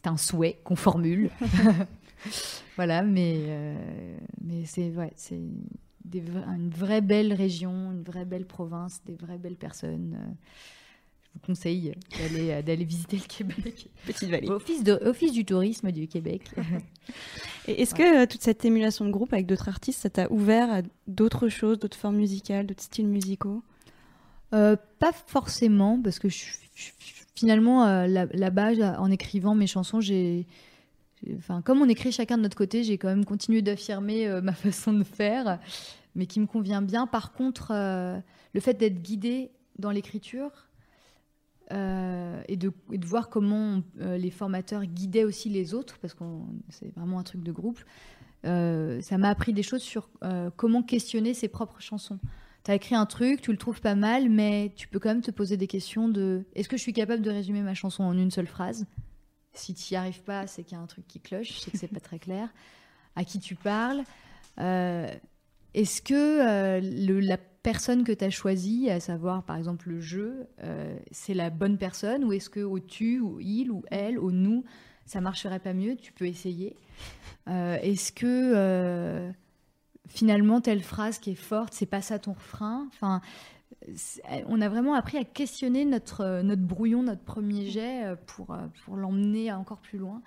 un 0.06 0.16
souhait 0.16 0.60
qu'on 0.64 0.76
formule. 0.76 1.30
voilà, 2.76 3.02
mais, 3.02 3.36
euh, 3.46 4.16
mais 4.42 4.64
c'est 4.64 4.90
ouais, 4.90 5.12
une 5.30 6.70
vraie 6.70 7.00
belle 7.00 7.32
région, 7.32 7.92
une 7.92 8.02
vraie 8.02 8.24
belle 8.24 8.46
province, 8.46 9.02
des 9.06 9.14
vraies 9.14 9.38
belles 9.38 9.56
personnes. 9.56 10.16
Euh, 10.18 10.32
je 11.22 11.40
vous 11.40 11.46
conseille 11.46 11.92
d'aller 12.64 12.84
visiter 12.84 13.16
le 13.16 13.26
Québec. 13.26 13.88
Petite 14.06 14.28
vallée. 14.28 14.48
Office, 14.48 14.84
de, 14.84 14.92
office 14.92 15.32
du 15.32 15.44
tourisme 15.44 15.90
du 15.90 16.06
Québec. 16.06 16.48
Est-ce 17.66 17.92
que 17.92 18.24
toute 18.26 18.42
cette 18.42 18.64
émulation 18.64 19.04
de 19.04 19.10
groupe 19.10 19.32
avec 19.32 19.46
d'autres 19.46 19.68
artistes, 19.68 20.00
ça 20.00 20.10
t'a 20.10 20.30
ouvert 20.30 20.72
à 20.72 20.82
d'autres 21.08 21.48
choses, 21.48 21.80
d'autres 21.80 21.96
formes 21.96 22.16
musicales, 22.16 22.66
d'autres 22.66 22.84
styles 22.84 23.08
musicaux? 23.08 23.64
Euh, 24.54 24.76
pas 25.00 25.12
forcément, 25.12 26.00
parce 26.00 26.18
que 26.18 26.28
finalement, 27.34 27.86
euh, 27.86 28.06
là-bas, 28.06 29.00
en 29.00 29.10
écrivant 29.10 29.54
mes 29.54 29.66
chansons, 29.66 30.00
j'ai. 30.00 30.46
Enfin, 31.36 31.62
comme 31.62 31.80
on 31.80 31.88
écrit 31.88 32.12
chacun 32.12 32.36
de 32.36 32.42
notre 32.42 32.56
côté, 32.56 32.84
j'ai 32.84 32.98
quand 32.98 33.08
même 33.08 33.24
continué 33.24 33.62
d'affirmer 33.62 34.28
euh, 34.28 34.42
ma 34.42 34.52
façon 34.52 34.92
de 34.92 35.02
faire, 35.02 35.58
mais 36.14 36.26
qui 36.26 36.38
me 36.38 36.46
convient 36.46 36.82
bien. 36.82 37.06
Par 37.06 37.32
contre, 37.32 37.72
le 37.72 38.60
fait 38.60 38.74
d'être 38.74 39.02
guidé 39.02 39.50
dans 39.78 39.90
l'écriture 39.90 40.68
et 41.70 42.56
de, 42.56 42.72
voir 43.04 43.30
comment 43.30 43.82
les 43.98 44.30
formateurs 44.30 44.84
guidaient 44.84 45.24
aussi 45.24 45.48
les 45.48 45.74
autres, 45.74 45.98
parce 45.98 46.14
que 46.14 46.22
c'est 46.68 46.94
vraiment 46.94 47.18
un 47.18 47.24
truc 47.24 47.42
de 47.42 47.50
groupe, 47.50 47.80
ça 48.44 49.18
m'a 49.18 49.30
appris 49.30 49.52
des 49.52 49.64
choses 49.64 49.82
sur 49.82 50.08
comment 50.56 50.84
questionner 50.84 51.34
ses 51.34 51.48
propres 51.48 51.80
chansons 51.80 52.20
tu 52.64 52.70
as 52.70 52.74
écrit 52.74 52.94
un 52.94 53.06
truc, 53.06 53.42
tu 53.42 53.52
le 53.52 53.58
trouves 53.58 53.80
pas 53.80 53.94
mal, 53.94 54.30
mais 54.30 54.72
tu 54.74 54.88
peux 54.88 54.98
quand 54.98 55.10
même 55.10 55.20
te 55.20 55.30
poser 55.30 55.56
des 55.56 55.66
questions 55.66 56.08
de 56.08 56.44
est-ce 56.54 56.68
que 56.68 56.76
je 56.76 56.82
suis 56.82 56.94
capable 56.94 57.22
de 57.22 57.30
résumer 57.30 57.60
ma 57.60 57.74
chanson 57.74 58.04
en 58.04 58.16
une 58.16 58.30
seule 58.30 58.46
phrase? 58.46 58.86
Si 59.52 59.74
tu 59.74 59.92
n'y 59.92 59.98
arrives 59.98 60.22
pas, 60.22 60.46
c'est 60.46 60.64
qu'il 60.64 60.76
y 60.76 60.80
a 60.80 60.82
un 60.82 60.86
truc 60.86 61.06
qui 61.06 61.20
cloche, 61.20 61.60
c'est 61.60 61.70
que 61.70 61.78
c'est 61.78 61.88
pas 61.88 62.00
très 62.00 62.18
clair. 62.18 62.48
À 63.16 63.24
qui 63.24 63.38
tu 63.38 63.54
parles? 63.54 64.02
Euh, 64.58 65.08
Est-ce 65.74 66.00
que 66.00 66.14
euh, 66.14 67.20
la 67.20 67.36
personne 67.36 68.02
que 68.02 68.12
tu 68.12 68.24
as 68.24 68.30
choisie, 68.30 68.90
à 68.90 68.98
savoir 68.98 69.44
par 69.44 69.56
exemple 69.56 69.90
le 69.90 70.00
jeu, 70.00 70.46
euh, 70.62 70.96
c'est 71.10 71.34
la 71.34 71.50
bonne 71.50 71.76
personne? 71.76 72.24
Ou 72.24 72.32
est-ce 72.32 72.48
que 72.48 72.60
au 72.60 72.80
tu, 72.80 73.20
ou 73.20 73.40
il, 73.40 73.70
ou 73.70 73.82
elle, 73.90 74.18
au 74.18 74.32
nous, 74.32 74.64
ça 75.04 75.20
marcherait 75.20 75.60
pas 75.60 75.74
mieux? 75.74 75.96
Tu 75.96 76.12
peux 76.12 76.26
essayer. 76.26 76.76
est-ce 77.46 78.10
que 78.10 79.32
finalement 80.08 80.60
telle 80.60 80.82
phrase 80.82 81.18
qui 81.18 81.30
est 81.30 81.36
forte, 81.36 81.72
c'est 81.72 81.86
pas 81.86 82.02
ça 82.02 82.18
ton 82.18 82.32
refrain. 82.32 82.86
Enfin, 82.92 83.20
on 84.46 84.60
a 84.60 84.68
vraiment 84.68 84.94
appris 84.94 85.18
à 85.18 85.24
questionner 85.24 85.84
notre, 85.84 86.42
notre 86.42 86.62
brouillon, 86.62 87.02
notre 87.02 87.22
premier 87.22 87.66
jet 87.66 88.04
euh, 88.04 88.16
pour, 88.26 88.52
euh, 88.52 88.66
pour 88.84 88.96
l'emmener 88.96 89.52
encore 89.52 89.80
plus 89.80 89.98
loin. 89.98 90.22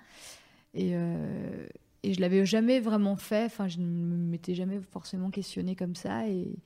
Et, 0.74 0.90
euh, 0.92 1.66
et 2.02 2.14
je 2.14 2.20
l'avais 2.20 2.44
jamais 2.46 2.80
vraiment 2.80 3.16
fait. 3.16 3.44
Enfin, 3.44 3.68
je 3.68 3.78
ne 3.80 4.16
m'étais 4.16 4.54
jamais 4.54 4.80
forcément 4.80 5.30
questionné 5.30 5.74
comme 5.74 5.94
ça. 5.94 6.28
Et, 6.28 6.56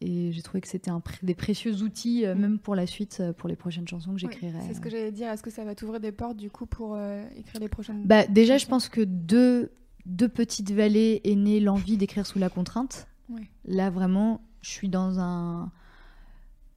et 0.00 0.32
j'ai 0.32 0.42
trouvé 0.42 0.60
que 0.60 0.68
c'était 0.68 0.90
des 1.22 1.34
précieux 1.34 1.82
outils, 1.82 2.24
mm. 2.26 2.34
même 2.34 2.58
pour 2.58 2.74
la 2.74 2.86
suite, 2.86 3.22
pour 3.36 3.48
les 3.48 3.56
prochaines 3.56 3.86
chansons 3.86 4.12
que 4.12 4.18
j'écrirai. 4.18 4.58
c'est 4.66 4.74
ce 4.74 4.80
que 4.80 4.90
j'allais 4.90 5.12
dire. 5.12 5.28
Est-ce 5.28 5.42
que 5.42 5.50
ça 5.50 5.64
va 5.64 5.74
t'ouvrir 5.74 6.00
des 6.00 6.12
portes, 6.12 6.36
du 6.36 6.50
coup, 6.50 6.66
pour 6.66 6.98
écrire 7.36 7.60
les 7.60 7.68
prochaines 7.68 8.04
bah, 8.04 8.26
Déjà, 8.26 8.56
je 8.56 8.66
pense 8.66 8.88
que 8.88 9.02
deux, 9.02 9.70
de 10.06 10.26
Petite 10.26 10.70
Vallée 10.70 11.20
est 11.24 11.34
née 11.34 11.60
l'envie 11.60 11.96
d'écrire 11.96 12.26
sous 12.26 12.38
la 12.38 12.48
contrainte. 12.48 13.06
Là, 13.64 13.90
vraiment, 13.90 14.40
je 14.62 14.70
suis 14.70 14.88
dans 14.88 15.18
un. 15.20 15.70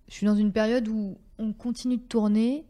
Je 0.08 0.14
suis 0.14 0.26
dans 0.26 0.36
une 0.36 0.52
période 0.52 0.88
où 0.88 1.18
on 1.40 1.54
continue 1.54 1.98
de 1.98 2.04
tourner, 2.04 2.66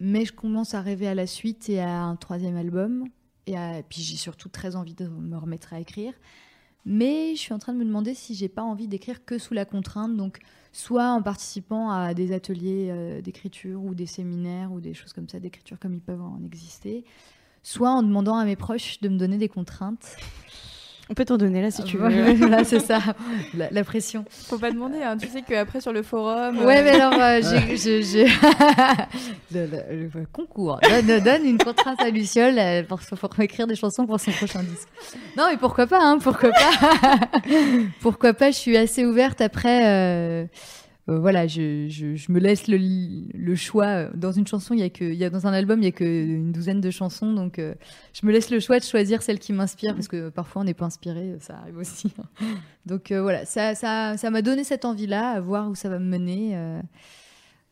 mais 0.00 0.24
je 0.24 0.32
commence 0.32 0.74
à 0.74 0.80
rêver 0.80 1.06
à 1.06 1.14
la 1.14 1.26
suite 1.26 1.68
et 1.68 1.80
à 1.80 2.02
un 2.04 2.16
troisième 2.16 2.56
album. 2.56 3.04
Et 3.46 3.54
puis 3.88 4.02
j'ai 4.02 4.16
surtout 4.16 4.48
très 4.48 4.74
envie 4.74 4.94
de 4.94 5.06
me 5.06 5.36
remettre 5.36 5.72
à 5.72 5.80
écrire. 5.80 6.14
Mais 6.88 7.34
je 7.34 7.40
suis 7.40 7.52
en 7.52 7.58
train 7.58 7.72
de 7.72 7.78
me 7.78 7.84
demander 7.84 8.14
si 8.14 8.34
j'ai 8.34 8.48
pas 8.48 8.62
envie 8.62 8.86
d'écrire 8.86 9.24
que 9.24 9.38
sous 9.38 9.54
la 9.54 9.64
contrainte, 9.64 10.16
donc 10.16 10.38
soit 10.72 11.10
en 11.10 11.20
participant 11.20 11.90
à 11.90 12.14
des 12.14 12.32
ateliers 12.32 12.88
euh, 12.90 13.20
d'écriture 13.20 13.82
ou 13.84 13.94
des 13.94 14.06
séminaires 14.06 14.72
ou 14.72 14.80
des 14.80 14.94
choses 14.94 15.12
comme 15.12 15.28
ça 15.28 15.40
d'écriture 15.40 15.80
comme 15.80 15.94
ils 15.94 16.00
peuvent 16.00 16.22
en 16.22 16.40
exister, 16.44 17.04
soit 17.68 17.90
en 17.90 18.02
demandant 18.04 18.36
à 18.38 18.44
mes 18.44 18.54
proches 18.54 19.00
de 19.00 19.08
me 19.08 19.18
donner 19.18 19.38
des 19.38 19.48
contraintes. 19.48 20.16
On 21.10 21.14
peut 21.14 21.24
t'en 21.24 21.36
donner 21.36 21.62
là 21.62 21.70
si 21.72 21.82
tu 21.84 21.98
veux. 21.98 22.34
Voilà, 22.34 22.62
c'est 22.64 22.78
ça, 22.80 23.00
la, 23.56 23.68
la 23.70 23.84
pression. 23.84 24.24
Faut 24.28 24.58
pas 24.58 24.70
demander, 24.70 25.02
hein. 25.02 25.16
tu 25.16 25.26
sais 25.28 25.42
qu'après 25.42 25.80
sur 25.80 25.92
le 25.92 26.02
forum. 26.04 26.58
Ouais, 26.64 26.78
euh, 26.78 26.84
mais 26.84 27.00
alors, 27.00 27.12
euh, 27.20 27.40
j'ai- 27.42 27.76
j'ai- 28.02 28.02
j'ai- 28.02 28.26
le, 29.52 29.66
le- 29.66 30.10
le 30.14 30.26
concours 30.32 30.78
donne, 30.82 31.20
donne 31.20 31.44
une 31.44 31.58
contrainte 31.58 32.00
à 32.00 32.10
Luciole 32.10 32.58
euh, 32.58 32.82
pour, 32.84 33.00
pour 33.00 33.40
écrire 33.40 33.66
des 33.66 33.76
chansons 33.76 34.06
pour 34.06 34.18
son 34.20 34.30
prochain 34.32 34.62
disque. 34.64 34.88
Non, 35.36 35.46
mais 35.50 35.56
pourquoi 35.56 35.86
pas, 35.88 36.00
hein, 36.02 36.18
pourquoi 36.20 36.50
pas 36.50 37.20
Pourquoi 38.00 38.32
pas, 38.34 38.50
je 38.52 38.56
suis 38.56 38.76
assez 38.76 39.04
ouverte 39.04 39.40
après. 39.40 40.46
Euh, 41.08 41.20
voilà, 41.20 41.46
je, 41.46 41.86
je, 41.88 42.16
je 42.16 42.32
me 42.32 42.40
laisse 42.40 42.66
le, 42.66 42.78
le 43.32 43.54
choix. 43.54 44.06
Dans 44.14 44.32
une 44.32 44.46
chanson, 44.46 44.74
il 44.74 44.80
y 44.80 44.82
a 44.82 44.90
que, 44.90 45.04
il 45.04 45.14
y 45.14 45.24
a 45.24 45.30
dans 45.30 45.46
un 45.46 45.52
album, 45.52 45.80
il 45.80 45.84
y 45.84 45.88
a 45.88 45.92
que 45.92 46.04
une 46.04 46.50
douzaine 46.50 46.80
de 46.80 46.90
chansons, 46.90 47.32
donc 47.32 47.58
euh, 47.60 47.74
je 48.12 48.26
me 48.26 48.32
laisse 48.32 48.50
le 48.50 48.58
choix 48.58 48.80
de 48.80 48.84
choisir 48.84 49.22
celle 49.22 49.38
qui 49.38 49.52
m'inspire, 49.52 49.94
parce 49.94 50.08
que 50.08 50.30
parfois 50.30 50.62
on 50.62 50.64
n'est 50.64 50.74
pas 50.74 50.86
inspiré, 50.86 51.36
ça 51.40 51.58
arrive 51.58 51.76
aussi. 51.78 52.12
Donc 52.86 53.12
euh, 53.12 53.22
voilà, 53.22 53.44
ça, 53.44 53.76
ça, 53.76 54.16
ça 54.16 54.30
m'a 54.30 54.42
donné 54.42 54.64
cette 54.64 54.84
envie-là, 54.84 55.30
à 55.30 55.40
voir 55.40 55.70
où 55.70 55.76
ça 55.76 55.88
va 55.88 56.00
me 56.00 56.08
mener. 56.08 56.58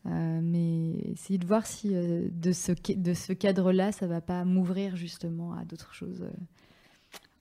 mais 0.05 0.91
essayer 1.11 1.37
de 1.37 1.45
voir 1.45 1.65
si 1.65 1.89
de 1.93 2.51
ce, 2.53 2.71
de 2.95 3.13
ce 3.13 3.33
cadre-là, 3.33 3.91
ça 3.91 4.07
va 4.07 4.21
pas 4.21 4.45
m'ouvrir 4.45 4.95
justement 4.95 5.53
à 5.53 5.65
d'autres 5.65 5.93
choses. 5.93 6.25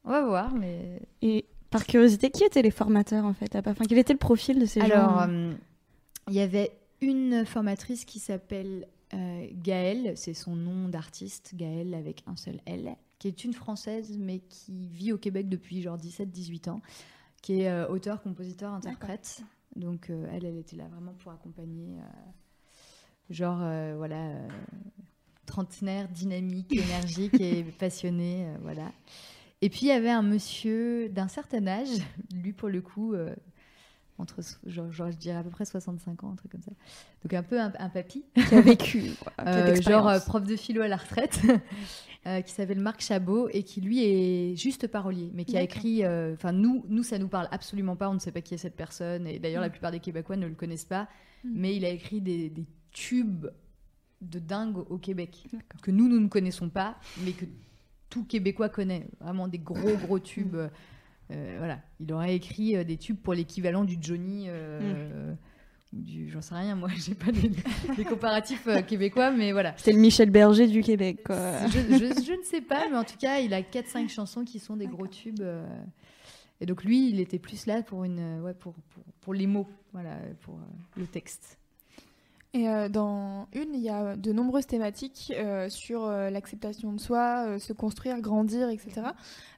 On 0.04 0.11
va 0.11 0.22
voir, 0.22 0.52
mais 0.54 1.00
Et 1.22 1.46
par 1.70 1.87
curiosité, 1.87 2.30
qui 2.30 2.42
étaient 2.44 2.62
les 2.62 2.70
formateurs 2.70 3.24
en 3.24 3.33
fait 3.33 3.54
là-bas 3.54 3.70
Enfin, 3.70 3.85
quel 3.88 3.98
était 3.98 4.12
le 4.12 4.18
profil 4.18 4.59
de 4.59 4.66
ces 4.66 4.80
Alors, 4.80 5.20
gens 5.20 5.28
il 6.28 6.34
y 6.34 6.40
avait 6.40 6.72
une 7.00 7.44
formatrice 7.44 8.04
qui 8.04 8.18
s'appelle 8.18 8.87
euh, 9.12 9.46
Gaëlle, 9.52 10.16
c'est 10.16 10.34
son 10.34 10.56
nom 10.56 10.88
d'artiste, 10.88 11.54
Gaëlle 11.54 11.94
avec 11.94 12.22
un 12.26 12.37
seul 12.37 12.60
L, 12.66 12.96
qui 13.18 13.28
est 13.28 13.44
une 13.44 13.52
Française, 13.52 14.16
mais 14.18 14.40
qui 14.40 14.88
vit 14.88 15.12
au 15.12 15.18
Québec 15.18 15.48
depuis 15.48 15.82
genre 15.82 15.98
17-18 15.98 16.70
ans, 16.70 16.82
qui 17.42 17.60
est 17.60 17.68
euh, 17.68 17.88
auteur, 17.88 18.22
compositeur, 18.22 18.72
interprète. 18.72 19.42
Donc, 19.76 20.08
euh, 20.08 20.26
elle, 20.32 20.44
elle 20.44 20.56
était 20.56 20.76
là 20.76 20.84
vraiment 20.88 21.14
pour 21.14 21.32
accompagner, 21.32 21.98
euh, 21.98 23.30
genre, 23.30 23.58
voilà, 23.96 24.30
trentenaire, 25.46 26.08
dynamique, 26.08 26.72
énergique 26.72 27.40
et 27.40 27.62
passionné, 27.78 28.46
euh, 28.46 28.56
voilà. 28.62 28.92
Et 29.60 29.70
puis, 29.70 29.82
il 29.82 29.88
y 29.88 29.92
avait 29.92 30.10
un 30.10 30.22
monsieur 30.22 31.08
d'un 31.08 31.28
certain 31.28 31.66
âge, 31.66 31.98
lui, 32.34 32.52
pour 32.52 32.68
le 32.68 32.82
coup, 32.82 33.14
entre, 34.18 34.40
genre, 34.66 34.90
genre, 34.92 35.11
je 35.11 35.16
dirais 35.16 35.37
à 35.38 35.42
peu 35.42 35.50
près 35.50 35.64
65 35.64 36.22
ans, 36.24 36.31
un 36.33 36.37
truc 36.37 36.53
comme 36.53 36.62
ça. 36.62 36.70
Donc, 37.22 37.35
un 37.35 37.42
peu 37.42 37.61
un, 37.61 37.72
un 37.79 37.88
papy. 37.88 38.24
qui 38.48 38.55
a 38.55 38.61
vécu 38.61 39.03
Euh, 39.46 39.74
genre 39.81 40.09
euh, 40.09 40.20
prof 40.20 40.46
de 40.46 40.57
philo 40.57 40.81
à 40.83 40.88
la 40.88 40.96
retraite, 40.96 41.40
euh, 42.27 42.40
qui 42.40 42.53
s'appelle 42.53 42.81
Marc 42.81 43.00
Chabot 43.03 43.48
et 43.50 43.62
qui 43.64 43.81
lui 43.81 44.05
est 44.05 44.57
juste 44.57 44.87
parolier, 44.87 45.31
mais 45.35 45.44
qui 45.44 45.57
a 45.57 45.62
écrit. 45.62 46.05
euh, 46.05 46.35
Enfin, 46.35 46.53
nous, 46.53 46.85
nous, 46.88 47.03
ça 47.03 47.18
nous 47.18 47.29
parle 47.29 47.48
absolument 47.50 47.96
pas. 47.96 48.09
On 48.09 48.14
ne 48.14 48.18
sait 48.20 48.33
pas 48.33 48.40
qui 48.40 48.55
est 48.55 48.59
cette 48.59 48.77
personne 48.77 49.27
et 49.27 49.38
d'ailleurs, 49.38 49.61
la 49.61 49.68
Mm. 49.68 49.72
plupart 49.72 49.90
des 49.90 50.00
Québécois 50.00 50.37
ne 50.37 50.46
le 50.46 50.55
connaissent 50.55 50.85
pas. 50.85 51.09
Mm. 51.44 51.50
Mais 51.55 51.77
il 51.77 51.85
a 51.85 51.88
écrit 51.90 52.20
des, 52.20 52.48
des 52.50 52.64
tubes 52.92 53.46
de 54.22 54.38
dingue 54.38 54.79
au 54.88 54.96
Québec 54.98 55.48
que 55.83 55.90
nous, 55.90 56.09
nous 56.09 56.20
ne 56.20 56.29
connaissons 56.29 56.68
pas, 56.70 56.96
mais 57.24 57.33
que 57.33 57.44
tout 58.09 58.24
Québécois 58.24 58.68
connaît. 58.68 59.09
Vraiment 59.20 59.48
des 59.48 59.59
gros, 59.59 59.96
gros 59.96 60.20
tubes. 60.20 60.57
Euh, 61.30 61.54
voilà, 61.58 61.80
il 62.00 62.12
aurait 62.12 62.34
écrit 62.37 62.76
euh, 62.76 62.84
des 62.84 62.96
tubes 62.98 63.16
pour 63.18 63.34
l'équivalent 63.34 63.84
du 63.84 63.96
Johnny. 64.00 64.44
euh, 64.48 65.32
ou 65.92 66.00
du, 66.02 66.28
j'en 66.28 66.40
sais 66.42 66.54
rien, 66.56 66.74
moi, 66.74 66.88
j'ai 66.96 67.14
pas 67.14 67.30
des, 67.32 67.50
des 67.96 68.04
comparatifs 68.04 68.66
euh, 68.66 68.82
québécois, 68.82 69.30
mais 69.30 69.52
voilà. 69.52 69.74
C'était 69.76 69.92
le 69.92 70.00
Michel 70.00 70.30
Berger 70.30 70.66
du 70.66 70.82
Québec 70.82 71.22
quoi. 71.24 71.66
Je, 71.68 71.78
je- 71.78 72.22
je 72.24 72.32
ne 72.38 72.42
sais 72.42 72.60
pas, 72.60 72.88
mais 72.90 72.96
en 72.96 73.04
tout 73.04 73.16
cas, 73.18 73.38
il 73.38 73.54
a 73.54 73.62
4-5 73.62 74.08
chansons 74.08 74.44
qui 74.44 74.58
sont 74.58 74.76
des 74.76 74.87
gros 74.88 75.06
tubes. 75.06 75.42
et 76.60 76.66
donc, 76.66 76.84
lui, 76.84 77.08
il 77.10 77.20
était 77.20 77.38
plus 77.38 77.66
là 77.66 77.82
pour, 77.82 78.04
une, 78.04 78.40
ouais, 78.42 78.54
pour, 78.54 78.74
pour, 78.74 79.04
pour 79.20 79.34
les 79.34 79.46
mots, 79.46 79.68
voilà, 79.92 80.18
pour 80.42 80.58
le 80.96 81.06
texte. 81.06 81.58
Et 82.54 82.68
euh, 82.68 82.88
dans 82.88 83.48
une, 83.52 83.74
il 83.74 83.80
y 83.80 83.90
a 83.90 84.14
de 84.14 84.32
nombreuses 84.32 84.68
thématiques 84.68 85.32
euh, 85.34 85.68
sur 85.68 86.04
euh, 86.04 86.30
l'acceptation 86.30 86.92
de 86.92 87.00
soi, 87.00 87.58
se 87.58 87.72
construire, 87.72 88.20
grandir, 88.20 88.70
etc. 88.70 89.08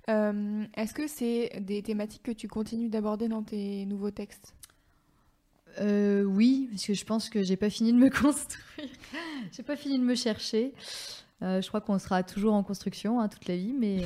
Est-ce 0.08 0.94
que 0.94 1.06
c'est 1.06 1.60
des 1.60 1.82
thématiques 1.82 2.22
que 2.22 2.32
tu 2.32 2.48
continues 2.48 2.88
d'aborder 2.88 3.28
dans 3.28 3.42
tes 3.42 3.84
nouveaux 3.84 4.10
textes? 4.10 4.54
Oui, 5.78 6.68
parce 6.70 6.86
que 6.86 6.94
je 6.94 7.04
pense 7.04 7.28
que 7.28 7.42
j'ai 7.42 7.56
pas 7.56 7.68
fini 7.68 7.92
de 7.92 7.98
me 7.98 8.08
construire. 8.22 8.88
j'ai 9.52 9.62
pas 9.62 9.76
fini 9.76 9.98
de 9.98 10.04
me 10.04 10.14
chercher. 10.14 10.72
Je 11.42 11.68
crois 11.68 11.82
qu'on 11.82 11.98
sera 11.98 12.22
toujours 12.22 12.54
en 12.54 12.62
construction 12.62 13.20
hein, 13.20 13.28
toute 13.28 13.46
la 13.46 13.56
vie, 13.56 13.74
mais 13.74 14.04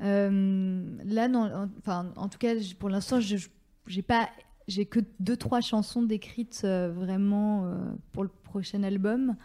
là, 0.00 1.28
enfin, 1.78 2.12
en 2.16 2.28
tout 2.28 2.38
cas, 2.38 2.54
pour 2.80 2.88
l'instant, 2.88 3.20
je 3.20 3.36
j'ai 3.86 4.02
pas, 4.02 4.28
j'ai 4.70 4.86
que 4.86 5.00
deux 5.18 5.36
trois 5.36 5.60
chansons 5.60 6.02
décrites 6.02 6.62
euh, 6.64 6.90
vraiment 6.92 7.66
euh, 7.66 7.74
pour 8.12 8.22
le 8.22 8.28
prochain 8.28 8.82
album. 8.82 9.36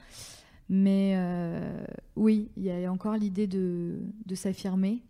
Mais 0.70 1.14
euh, 1.18 1.86
oui, 2.16 2.50
il 2.58 2.64
y 2.64 2.72
a 2.72 2.92
encore 2.92 3.16
l'idée 3.16 3.46
de, 3.46 4.00
de 4.26 4.36
s'affirmer, 4.36 5.04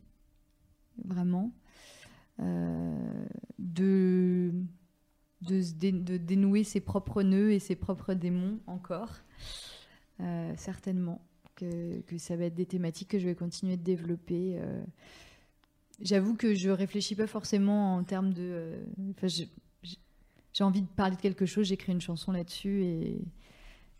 vraiment, 1.05 1.53
de 3.57 4.51
de, 5.41 6.17
dénouer 6.17 6.63
ses 6.65 6.81
propres 6.81 7.23
nœuds 7.23 7.51
et 7.53 7.59
ses 7.59 7.75
propres 7.75 8.13
démons 8.13 8.59
encore. 8.67 9.13
Certainement 10.57 11.21
que, 11.55 12.01
que 12.01 12.17
ça 12.17 12.35
va 12.35 12.45
être 12.45 12.55
des 12.55 12.65
thématiques 12.65 13.09
que 13.09 13.19
je 13.19 13.27
vais 13.27 13.35
continuer 13.35 13.77
de 13.77 13.83
développer. 13.83 14.59
J'avoue 16.01 16.35
que 16.35 16.53
je 16.53 16.69
réfléchis 16.69 17.15
pas 17.15 17.27
forcément 17.27 17.95
en 17.95 18.03
termes 18.03 18.33
de. 18.33 18.73
J'ai 20.55 20.63
envie 20.63 20.81
de 20.81 20.87
parler 20.87 21.17
de 21.17 21.21
quelque 21.21 21.45
chose, 21.45 21.67
j'écris 21.67 21.91
une 21.91 21.99
chanson 21.99 22.31
là-dessus 22.31 22.81
et 22.85 23.21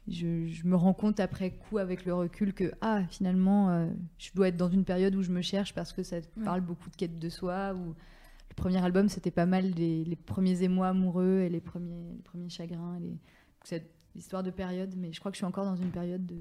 je, 0.08 0.48
je 0.48 0.66
me 0.66 0.78
rends 0.78 0.94
compte 0.94 1.20
après 1.20 1.52
coup, 1.52 1.80
avec 1.80 2.06
le 2.06 2.14
recul, 2.14 2.54
que 2.54 2.72
ah, 2.80 3.04
finalement, 3.10 3.70
euh, 3.72 3.88
je 4.18 4.30
dois 4.34 4.48
être 4.48 4.56
dans 4.56 4.70
une 4.70 4.86
période 4.86 5.14
où 5.16 5.22
je 5.22 5.32
me 5.32 5.42
cherche 5.42 5.74
parce 5.74 5.92
que 5.92 6.02
ça 6.02 6.18
parle 6.46 6.62
beaucoup 6.62 6.90
de 6.90 6.96
quête 6.96 7.20
de 7.20 7.28
soi. 7.28 7.74
Ou 7.74 7.88
le 7.88 8.56
premier 8.56 8.82
album, 8.82 9.10
c'était 9.10 9.32
pas 9.32 9.46
mal 9.46 9.70
les, 9.72 10.06
les 10.06 10.16
premiers 10.16 10.64
émois 10.64 10.88
amoureux 10.88 11.42
et 11.42 11.50
les 11.50 11.60
premiers, 11.60 12.14
les 12.16 12.22
premiers 12.22 12.50
chagrins. 12.50 13.00
Les... 13.02 13.18
C'est 13.66 13.92
l'histoire 14.16 14.42
de 14.42 14.52
période, 14.52 14.94
mais 14.96 15.12
je 15.12 15.20
crois 15.20 15.32
que 15.32 15.36
je 15.36 15.40
suis 15.40 15.46
encore 15.46 15.66
dans 15.66 15.76
une 15.76 15.92
période 15.92 16.26
de 16.26 16.38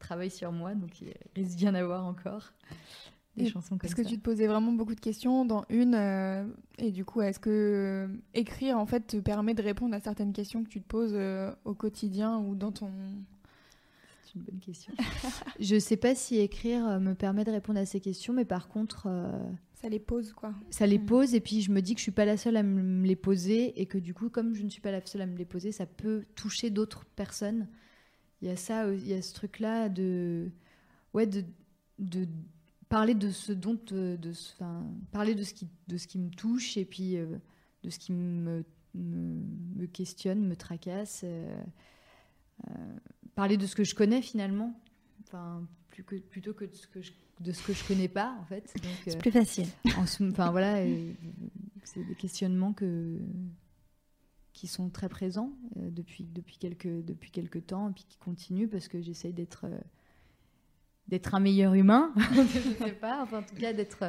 travail 0.00 0.30
sur 0.30 0.50
moi, 0.50 0.74
donc 0.74 1.00
il 1.00 1.14
risque 1.36 1.56
d'y 1.56 1.68
en 1.68 1.74
avoir 1.74 2.04
encore. 2.04 2.52
Des 3.36 3.44
Et 3.44 3.48
chansons 3.48 3.70
comme 3.70 3.78
Parce 3.78 3.94
que 3.94 4.02
tu 4.02 4.16
te 4.16 4.22
posais 4.22 4.46
vraiment 4.46 4.72
beaucoup 4.72 4.94
de 4.94 5.00
questions 5.00 5.44
dans 5.44 5.64
une, 5.68 5.94
euh, 5.94 6.44
et 6.78 6.90
du 6.90 7.04
coup, 7.04 7.20
est-ce 7.20 7.38
que 7.38 7.50
euh, 7.50 8.08
écrire 8.34 8.78
en 8.78 8.86
fait 8.86 9.06
te 9.06 9.16
permet 9.18 9.54
de 9.54 9.62
répondre 9.62 9.94
à 9.94 10.00
certaines 10.00 10.32
questions 10.32 10.64
que 10.64 10.68
tu 10.68 10.80
te 10.80 10.86
poses 10.86 11.12
euh, 11.14 11.52
au 11.64 11.74
quotidien 11.74 12.38
ou 12.38 12.54
dans 12.54 12.72
ton 12.72 12.90
C'est 14.24 14.34
une 14.36 14.42
bonne 14.42 14.60
question. 14.60 14.92
je 15.60 15.78
sais 15.78 15.96
pas 15.96 16.14
si 16.14 16.38
écrire 16.38 16.98
me 17.00 17.14
permet 17.14 17.44
de 17.44 17.50
répondre 17.50 17.78
à 17.78 17.86
ces 17.86 18.00
questions, 18.00 18.32
mais 18.32 18.44
par 18.46 18.68
contre, 18.68 19.06
euh, 19.06 19.30
ça 19.74 19.90
les 19.90 19.98
pose 20.00 20.32
quoi 20.32 20.54
ça 20.70 20.86
les 20.86 20.98
Mm. 20.98 21.06
pose 21.06 21.34
et 21.34 21.40
puis 21.40 21.60
je 21.60 21.70
me 21.70 21.80
dis 21.82 21.92
que 21.92 21.98
je 21.98 22.04
suis 22.04 22.12
pas 22.12 22.24
la 22.24 22.38
seule 22.38 22.56
à 22.56 22.62
me 22.62 23.06
les 23.06 23.16
poser 23.16 23.78
et 23.80 23.84
que 23.84 23.98
du 23.98 24.14
coup, 24.14 24.30
comme 24.30 24.54
je 24.54 24.62
ne 24.62 24.70
suis 24.70 24.80
pas 24.80 24.90
la 24.90 25.04
seule 25.04 25.20
à 25.20 25.26
me 25.26 25.36
les 25.36 25.44
poser, 25.44 25.72
ça 25.72 25.84
peut 25.84 26.24
toucher 26.34 26.70
d'autres 26.70 27.04
personnes. 27.04 27.68
Il 28.40 28.48
y 28.48 28.50
a 28.50 28.56
ça, 28.56 28.90
il 28.92 29.06
y 29.06 29.12
a 29.12 29.20
ce 29.20 29.34
truc-là 29.34 29.88
de, 29.90 30.50
ouais, 31.14 31.26
de, 31.26 31.44
de 31.98 32.26
parler 32.88 33.14
de 33.14 33.30
ce 33.30 33.52
dont, 33.52 33.78
euh, 33.92 34.16
de, 34.16 34.30
enfin, 34.54 34.84
parler 35.12 35.34
de 35.34 35.42
ce 35.42 35.54
qui, 35.54 35.68
de 35.88 35.96
ce 35.96 36.06
qui 36.06 36.18
me 36.18 36.30
touche 36.30 36.76
et 36.76 36.84
puis 36.84 37.16
euh, 37.16 37.36
de 37.82 37.90
ce 37.90 37.98
qui 37.98 38.12
me, 38.12 38.64
me, 38.94 39.42
me 39.76 39.86
questionne, 39.86 40.46
me 40.46 40.56
tracasse. 40.56 41.22
euh, 41.24 41.62
euh, 42.68 42.72
parler 43.34 43.56
de 43.56 43.66
ce 43.66 43.76
que 43.76 43.84
je 43.84 43.94
connais 43.94 44.22
finalement, 44.22 44.80
enfin, 45.22 45.66
plus 45.90 46.04
que, 46.04 46.16
plutôt 46.16 46.54
que 46.54 46.64
de 46.64 46.74
ce 46.74 46.86
que 46.86 47.02
je, 47.02 47.12
de 47.40 47.52
ce 47.52 47.62
que 47.62 47.74
je 47.74 47.84
connais 47.86 48.08
pas 48.08 48.34
en 48.40 48.44
fait. 48.46 48.72
C'est 49.04 49.18
plus 49.18 49.30
facile. 49.30 49.66
Enfin 49.98 50.50
voilà, 50.50 50.82
c'est 51.84 52.02
des 52.04 52.14
questionnements 52.14 52.72
que, 52.72 53.18
qui 54.54 54.66
sont 54.68 54.88
très 54.88 55.10
présents 55.10 55.52
depuis, 55.76 56.24
depuis, 56.24 56.56
quelques, 56.56 57.04
depuis 57.04 57.30
quelques 57.30 57.66
temps 57.66 57.90
et 57.90 57.92
puis 57.92 58.04
qui 58.08 58.16
continuent 58.16 58.68
parce 58.68 58.88
que 58.88 59.02
j'essaye 59.02 59.34
d'être 59.34 59.66
d'être 61.08 61.34
un 61.34 61.40
meilleur 61.40 61.74
humain, 61.74 62.12
je 62.34 62.84
sais 62.84 62.92
pas, 62.92 63.22
enfin 63.22 63.38
en 63.38 63.42
tout 63.42 63.54
cas 63.56 63.72
d'être 63.72 64.02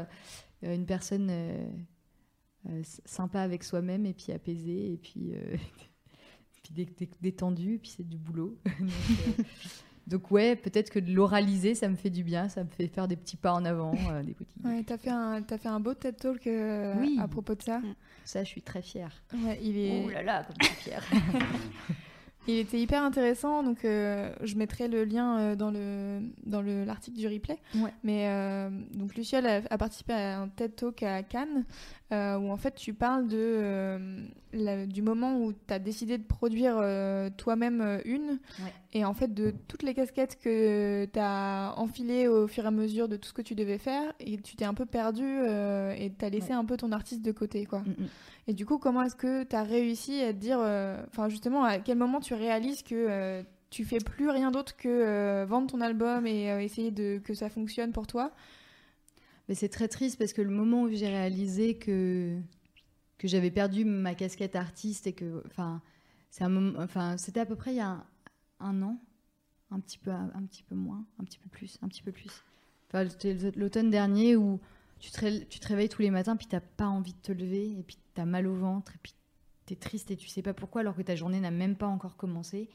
euh, 0.64 0.76
une 0.76 0.86
personne 0.86 1.28
euh, 1.30 1.68
euh, 2.70 2.82
sympa 3.06 3.42
avec 3.42 3.64
soi-même 3.64 4.06
et 4.06 4.14
puis 4.14 4.32
apaisée 4.32 4.94
et 4.94 4.98
puis, 4.98 5.34
puis 6.64 6.74
dé- 6.74 6.86
dé- 6.98 7.10
détendue 7.22 7.76
et 7.76 7.78
puis 7.80 7.90
c'est 7.96 8.08
du 8.08 8.18
boulot. 8.18 8.58
Donc, 8.66 9.46
donc 10.08 10.32
ouais, 10.32 10.56
peut-être 10.56 10.90
que 10.90 11.00
de 11.00 11.12
l'oraliser, 11.14 11.76
ça 11.76 11.90
me 11.90 11.96
fait 11.96 12.10
du 12.10 12.24
bien, 12.24 12.48
ça 12.50 12.64
me 12.64 12.70
fait 12.70 12.88
faire 12.88 13.08
des 13.10 13.16
petits 13.18 13.36
pas 13.38 13.54
en 13.54 13.66
avant, 13.66 13.94
euh, 14.10 14.24
des 14.24 14.34
petits... 14.34 14.56
Ouais, 14.64 14.82
t'as 14.84 14.98
fait 14.98 15.10
un 15.12 15.42
t'as 15.42 15.58
fait 15.58 15.68
un 15.68 15.80
beau 15.82 15.94
TED 15.94 16.16
Talk 16.18 16.48
euh, 16.48 16.96
Oui. 17.00 17.18
à 17.22 17.28
propos 17.28 17.56
de 17.56 17.62
ça. 17.62 17.82
Ça, 18.26 18.44
je 18.44 18.50
suis 18.50 18.62
très 18.62 18.82
fière. 18.82 19.22
Ouais, 19.34 19.60
il 19.62 19.78
est 19.78 20.04
Oh 20.06 20.10
là 20.10 20.24
là, 20.24 20.44
comme 20.46 20.56
je 20.62 20.66
suis 20.68 20.76
fière. 20.78 21.04
Il 22.50 22.60
était 22.60 22.80
hyper 22.80 23.04
intéressant, 23.04 23.62
donc 23.62 23.84
euh, 23.84 24.32
je 24.44 24.56
mettrai 24.56 24.88
le 24.88 25.04
lien 25.04 25.38
euh, 25.40 25.56
dans 25.56 25.70
le 25.70 26.20
dans 26.46 26.62
le 26.62 26.86
l'article 26.86 27.18
du 27.18 27.28
replay. 27.28 27.58
Ouais. 27.76 27.94
Mais 28.04 28.28
euh, 28.30 28.70
donc 28.94 29.16
Luciole 29.16 29.46
a, 29.46 29.62
a 29.70 29.78
participé 29.78 30.14
à 30.14 30.40
un 30.40 30.48
TED 30.48 30.76
Talk 30.76 31.04
à 31.04 31.24
Cannes 31.24 31.66
euh, 32.14 32.38
où 32.38 32.50
en 32.50 32.56
fait 32.58 32.74
tu 32.76 32.94
parles 32.94 33.28
de 33.28 34.26
la- 34.54 34.86
du 34.86 35.02
moment 35.02 35.42
où 35.42 35.52
tu 35.52 35.74
as 35.74 35.80
décidé 35.80 36.18
de 36.18 36.24
produire 36.24 36.76
toi-même 37.38 38.00
une 38.06 38.40
Ouais. 38.64 38.74
et 38.94 39.04
en 39.04 39.14
fait 39.14 39.34
de 39.34 39.54
toutes 39.68 39.84
les 39.84 39.94
casquettes 39.94 40.40
que 40.42 41.06
tu 41.06 41.20
as 41.20 41.74
enfilées 41.78 42.28
au 42.30 42.48
fur 42.48 42.64
et 42.64 42.68
à 42.68 42.72
mesure 42.72 43.08
de 43.10 43.18
tout 43.18 43.28
ce 43.30 43.34
que 43.34 43.42
tu 43.42 43.56
devais 43.56 43.78
faire 43.78 44.14
et 44.22 44.38
tu 44.38 44.56
t'es 44.56 44.66
un 44.66 44.74
peu 44.74 44.86
perdu 44.86 45.26
et 45.26 46.12
tu 46.18 46.26
as 46.26 46.30
laissé 46.30 46.50
Ouais. 46.50 46.54
un 46.56 46.66
peu 46.66 46.78
ton 46.78 46.92
artiste 46.94 47.22
de 47.24 47.32
côté 47.34 47.66
quoi. 47.66 47.80
Mm, 47.80 48.04
mm. 48.04 48.08
Et 48.48 48.54
du 48.54 48.66
coup, 48.66 48.78
comment 48.78 49.04
est-ce 49.04 49.16
que 49.16 49.44
tu 49.44 49.56
as 49.56 49.64
réussi 49.64 50.22
à 50.22 50.34
te 50.34 50.40
dire, 50.40 50.60
euh, 50.60 51.04
enfin 51.10 51.28
justement, 51.28 51.66
à 51.66 51.80
quel 51.80 51.98
moment 51.98 52.22
tu 52.22 52.34
réalises 52.34 52.82
que 52.82 52.96
euh, 52.96 53.44
tu 53.70 53.84
fais 53.84 53.98
plus 53.98 54.30
rien 54.30 54.52
d'autre 54.52 54.78
que 54.78 54.88
euh, 54.88 55.46
vendre 55.46 55.68
ton 55.68 55.82
album 55.82 56.26
et 56.26 56.46
essayer 56.64 56.92
de 56.92 57.20
que 57.24 57.34
ça 57.34 57.50
fonctionne 57.50 57.92
pour 57.92 58.08
toi? 58.08 58.32
Mais 59.50 59.56
c'est 59.56 59.70
très 59.70 59.90
triste 59.90 60.18
parce 60.18 60.32
que 60.32 60.42
le 60.42 60.50
moment 60.50 60.84
où 60.84 60.90
j'ai 60.90 61.10
réalisé 61.10 61.78
que, 61.78 62.40
que 63.18 63.28
j'avais 63.28 63.52
perdu 63.52 63.84
ma 63.84 64.16
casquette 64.16 64.56
artiste 64.56 65.08
et 65.08 65.14
que. 65.14 65.44
Enfin, 65.48 65.82
c'était 67.18 67.40
à 67.42 67.46
peu 67.46 67.56
près 67.56 67.72
il 67.74 67.78
y 67.78 67.82
a 67.82 68.06
un, 68.60 68.82
an. 68.82 68.98
Un 69.72 69.82
petit, 69.82 69.98
peu, 69.98 70.12
un 70.12 70.44
petit 70.50 70.64
peu 70.64 70.76
moins, 70.76 71.06
un 71.20 71.26
petit 71.26 71.40
peu 71.40 71.50
plus, 71.50 71.78
un 71.82 71.90
petit 71.90 72.02
peu 72.02 72.14
plus. 72.14 72.44
Enfin, 72.88 73.06
l'automne 73.58 73.90
dernier 73.90 74.38
où 74.38 74.62
tu 75.00 75.12
te, 75.12 75.44
tu 75.44 75.60
te 75.60 75.68
réveilles 75.68 75.90
tous 75.90 76.02
les 76.02 76.10
matins, 76.10 76.38
puis 76.38 76.48
t'as 76.48 76.62
pas 76.62 76.88
envie 76.88 77.14
de 77.14 77.20
te 77.22 77.32
lever, 77.34 77.78
et 77.78 77.84
puis 77.84 77.98
t'as 78.18 78.26
mal 78.26 78.48
au 78.48 78.56
ventre, 78.56 78.96
et 78.96 79.00
puis 79.04 79.14
t'es 79.68 79.76
triste 79.76 80.10
et 80.10 80.18
tu 80.18 80.28
sais 80.28 80.42
pas 80.42 80.56
pourquoi, 80.56 80.82
alors 80.82 80.96
que 80.96 81.04
ta 81.04 81.16
journée 81.16 81.40
n'a 81.40 81.52
même 81.52 81.76
pas 81.76 81.86
encore 81.86 82.18
commencé. 82.18 82.68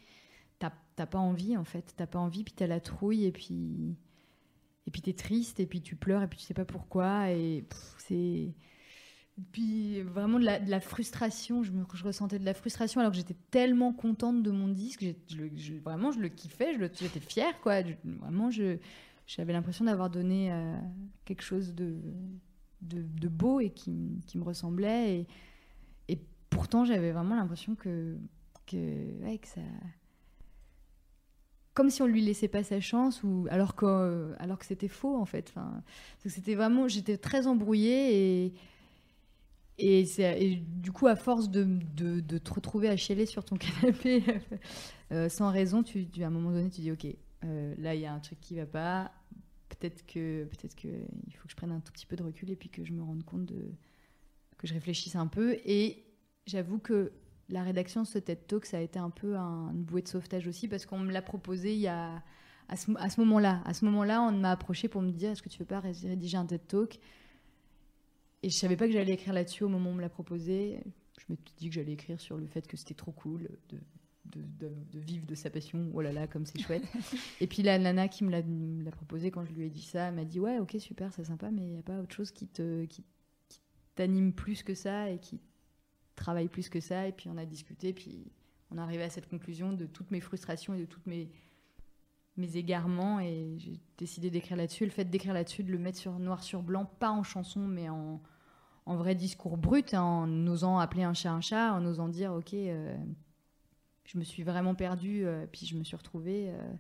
T'as 0.95 1.07
pas 1.07 1.19
envie, 1.19 1.57
en 1.57 1.65
fait. 1.65 1.95
T'as 1.97 2.07
pas 2.07 2.21
envie, 2.21 2.45
puis 2.45 2.55
t'as 2.55 2.69
la 2.69 2.79
trouille, 2.79 3.25
et 3.25 3.33
puis. 3.33 3.97
Et 4.87 4.91
puis 4.91 5.01
t'es 5.01 5.13
triste, 5.13 5.59
et 5.59 5.67
puis 5.67 5.81
tu 5.81 5.97
pleures, 5.97 6.23
et 6.23 6.29
puis 6.29 6.39
tu 6.39 6.45
sais 6.45 6.55
pas 6.55 6.65
pourquoi, 6.65 7.33
et 7.33 7.65
c'est. 7.99 8.55
Puis 9.51 10.03
vraiment 10.03 10.39
de 10.39 10.45
la, 10.45 10.61
de 10.61 10.71
la 10.71 10.79
frustration, 10.79 11.65
je, 11.65 11.73
ressentais 12.05 12.39
de 12.39 12.45
la 12.45 12.55
frustration 12.55 13.01
alors 13.01 13.11
que 13.13 13.17
j'étais 13.17 13.37
tellement 13.51 13.93
contente 13.93 14.43
de 14.43 14.51
mon 14.51 14.69
disque, 14.69 15.05
je 15.29 15.75
vraiment 15.79 16.13
je 16.13 16.21
le 16.21 16.29
kiffais, 16.29 16.75
j'étais 16.79 17.21
fière 17.21 17.59
quoi, 17.63 17.81
vraiment 18.05 18.51
j'avais 19.27 19.53
l'impression 19.53 19.87
d'avoir 19.87 20.11
donné 20.11 20.53
euh, 20.53 20.77
quelque 21.25 21.43
chose 21.43 21.75
de, 21.75 21.97
de, 22.83 23.29
beau 23.29 23.61
et 23.61 23.71
qui, 23.71 24.21
me 24.35 24.43
ressemblait, 24.43 25.27
et, 26.09 26.19
pourtant 26.51 26.85
j'avais 26.85 27.13
vraiment 27.13 27.35
l'impression 27.35 27.75
que, 27.75 28.19
que, 28.67 29.37
que 29.37 29.49
ça, 29.49 29.63
comme 31.75 31.91
si 31.91 32.03
on 32.03 32.07
lui 32.07 32.21
laissait 32.21 32.49
pas 32.49 32.63
sa 32.63 32.81
chance 32.81 33.23
ou 33.23 33.47
alors 33.51 33.75
que 33.75 34.35
alors 34.39 34.59
que 34.59 34.67
c'était 34.67 34.89
faux 34.89 35.17
en 35.17 35.25
fait. 35.25 35.51
Enfin 35.51 35.83
c'était 36.27 36.55
vraiment 36.55 36.89
j'étais 36.89 37.17
très 37.17 37.47
embrouillée 37.47 38.47
et 38.47 38.55
et, 39.79 40.57
du 40.57 40.93
coup 40.93 41.07
à 41.07 41.17
force 41.17 41.51
de, 41.51 41.65
de, 41.97 42.21
de 42.21 42.39
te 42.39 42.53
retrouver 42.53 42.89
à 42.89 42.97
chialer 42.97 43.27
sur 43.27 43.45
ton 43.45 43.57
canapé 43.81 44.23
euh, 45.13 45.29
sans 45.29 45.51
raison 45.51 45.83
tu, 45.83 46.07
tu- 46.09 46.23
à 46.23 46.27
un 46.29 46.31
moment 46.31 46.51
donné 46.51 46.71
tu 46.71 46.83
dis 46.83 46.93
ok 46.93 47.07
euh, 47.45 47.75
là 47.79 47.95
il 47.95 48.03
y 48.03 48.07
a 48.07 48.13
un 48.13 48.21
truc 48.21 48.39
qui 48.41 48.55
va 48.55 48.67
pas 48.67 49.11
peut-être 49.83 50.07
que 50.07 50.45
peut-être 50.45 50.77
que 50.77 50.89
il 51.27 51.35
faut 51.35 51.45
que 51.45 51.51
je 51.51 51.57
prenne 51.57 51.73
un 51.73 51.81
tout 51.81 51.93
petit 51.93 52.07
peu 52.07 52.17
de 52.17 52.23
recul 52.23 52.51
et 52.51 52.57
puis 52.57 52.69
que 52.69 52.85
je 52.85 52.93
me 52.93 53.03
rende 53.03 53.25
compte 53.25 53.47
de 53.47 53.73
que 54.59 54.67
je 54.67 54.75
réfléchisse 54.75 55.17
un 55.17 55.27
peu 55.27 55.57
et 55.65 56.05
j'avoue 56.47 56.79
que 56.79 57.13
la 57.49 57.63
rédaction 57.63 58.03
de 58.03 58.07
ce 58.07 58.19
TED 58.19 58.47
Talk, 58.47 58.65
ça 58.65 58.79
a 58.79 58.81
été 58.81 58.99
un 58.99 59.11
peu 59.11 59.37
un, 59.37 59.71
une 59.73 59.83
bouée 59.83 60.03
de 60.03 60.09
sauvetage 60.09 60.47
aussi 60.47 60.69
parce 60.69 60.87
qu'on 60.87 61.01
me 61.01 61.13
l'a 61.13 61.21
proposé 61.21 61.75
il 61.75 61.81
y 61.81 61.89
a, 61.89 62.23
à 62.69 62.77
ce, 62.77 63.21
moment-là. 63.21 63.61
À 63.65 63.75
ce 63.75 63.85
moment-là, 63.85 64.23
on 64.23 64.33
m'a 64.33 64.53
approché 64.53 64.89
pour 64.89 65.03
me 65.03 65.11
dire 65.11 65.33
est-ce 65.33 65.43
que 65.43 65.49
tu 65.49 65.59
veux 65.59 65.67
pas 65.67 65.81
ré- 65.81 65.93
rédiger 66.05 66.37
un 66.37 66.47
TED 66.47 66.67
Talk? 66.67 66.99
Et 68.43 68.51
je 68.51 68.57
savais 68.57 68.77
pas 68.77 68.87
que 68.87 68.93
j'allais 68.93 69.13
écrire 69.13 69.35
là-dessus 69.35 69.65
au 69.65 69.69
moment 69.69 69.91
où 69.91 69.93
on 69.93 69.97
me 69.97 70.01
l'a 70.01 70.09
proposé. 70.09 70.79
Je 71.19 71.25
me 71.29 71.37
suis 71.37 71.55
dit 71.57 71.69
que 71.69 71.75
j'allais 71.75 71.93
écrire 71.93 72.21
sur 72.21 72.37
le 72.39 72.47
fait 72.47 72.67
que 72.67 72.77
c'était 72.77 72.95
trop 72.95 73.13
cool 73.13 73.49
de, 74.37 74.71
vivre 74.95 75.27
de 75.27 75.35
sa 75.35 75.51
passion. 75.51 75.91
Oh 75.95 76.01
là 76.01 76.13
là, 76.13 76.27
comme 76.27 76.47
c'est 76.47 76.61
chouette. 76.61 76.85
Et 77.41 77.47
puis 77.47 77.63
la 77.63 77.79
nana 77.79 78.09
qui 78.09 78.25
me 78.25 78.31
l'a- 78.31 78.91
proposé 78.91 79.31
quand 79.31 79.45
je 79.45 79.53
lui 79.53 79.67
ai 79.67 79.71
dit 79.71 79.83
ça, 79.83 80.11
m'a 80.11 80.25
dit 80.25 80.41
ouais, 80.41 80.59
ok, 80.59 80.77
super, 80.79 81.13
c'est 81.13 81.25
sympa, 81.25 81.51
mais 81.51 81.63
il 81.63 81.71
n'y 81.71 81.79
a 81.79 81.83
pas 81.83 81.99
autre 82.01 82.15
chose 82.15 82.31
qui 82.31 82.47
te 82.47 82.85
qui, 82.85 83.05
qui 83.49 83.61
t'anime 83.95 84.33
plus 84.33 84.63
que 84.63 84.75
ça 84.75 85.11
et 85.11 85.19
qui 85.19 85.41
travaille 86.17 86.49
plus 86.49 86.69
que 86.69 86.81
ça. 86.81 87.07
Et 87.07 87.13
puis 87.13 87.29
on 87.29 87.37
a 87.37 87.45
discuté, 87.45 87.93
puis 87.93 88.33
on 88.71 88.79
est 88.79 88.81
arrivé 88.81 89.03
à 89.03 89.11
cette 89.11 89.29
conclusion 89.29 89.73
de 89.73 89.87
toutes 89.87 90.11
mes 90.11 90.21
frustrations 90.21 90.75
et 90.75 90.81
de 90.81 90.87
toutes 90.87 91.07
mes, 91.07 91.31
mes 92.37 92.57
égarements. 92.57 93.21
Et 93.21 93.57
j'ai 93.59 93.81
décidé 93.99 94.31
d'écrire 94.31 94.57
là-dessus. 94.57 94.85
Le 94.85 94.91
fait 94.91 95.05
d'écrire 95.05 95.35
là-dessus, 95.35 95.63
de 95.63 95.73
le 95.73 95.79
mettre 95.79 95.99
sur 95.99 96.19
noir 96.19 96.43
sur 96.43 96.63
blanc, 96.63 96.85
pas 96.85 97.11
en 97.11 97.23
chanson, 97.23 97.61
mais 97.61 97.89
en, 97.89 98.21
en 98.87 98.97
vrai 98.97 99.15
discours 99.15 99.57
brut, 99.57 99.95
hein, 99.95 100.03
en 100.03 100.47
osant 100.47 100.79
appeler 100.79 101.05
un 101.05 101.15
chat 101.15 101.33
un 101.33 101.41
chat, 101.41 101.75
en 101.75 101.85
osant 101.85 102.09
dire 102.09 102.33
ok, 102.33 102.55
euh, 102.55 102.97
je 104.13 104.19
me 104.19 104.25
suis 104.25 104.43
vraiment 104.43 104.75
perdue, 104.75 105.25
euh, 105.25 105.47
puis 105.51 105.67
je 105.67 105.77
me 105.77 105.85
suis 105.85 105.97
retrouvée. 105.97 106.51
euh, 106.51 106.73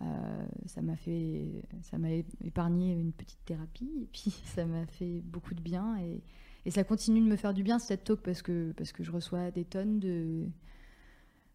euh, 0.00 0.46
ça 0.66 0.82
m'a 0.82 0.96
fait, 0.96 1.62
ça 1.82 1.98
m'a 1.98 2.08
épargné 2.42 2.92
une 2.92 3.12
petite 3.12 3.44
thérapie 3.44 3.90
et 4.02 4.08
puis 4.12 4.30
ça 4.44 4.66
m'a 4.66 4.86
fait 4.86 5.20
beaucoup 5.22 5.54
de 5.54 5.60
bien 5.60 5.96
et, 5.98 6.20
et 6.64 6.70
ça 6.72 6.82
continue 6.82 7.20
de 7.20 7.26
me 7.26 7.36
faire 7.36 7.54
du 7.54 7.62
bien 7.62 7.78
cette 7.78 8.02
talk 8.02 8.20
parce 8.20 8.42
que 8.42 8.72
parce 8.72 8.90
que 8.92 9.04
je 9.04 9.12
reçois 9.12 9.52
des 9.52 9.64
tonnes 9.64 10.00
de 10.00 10.46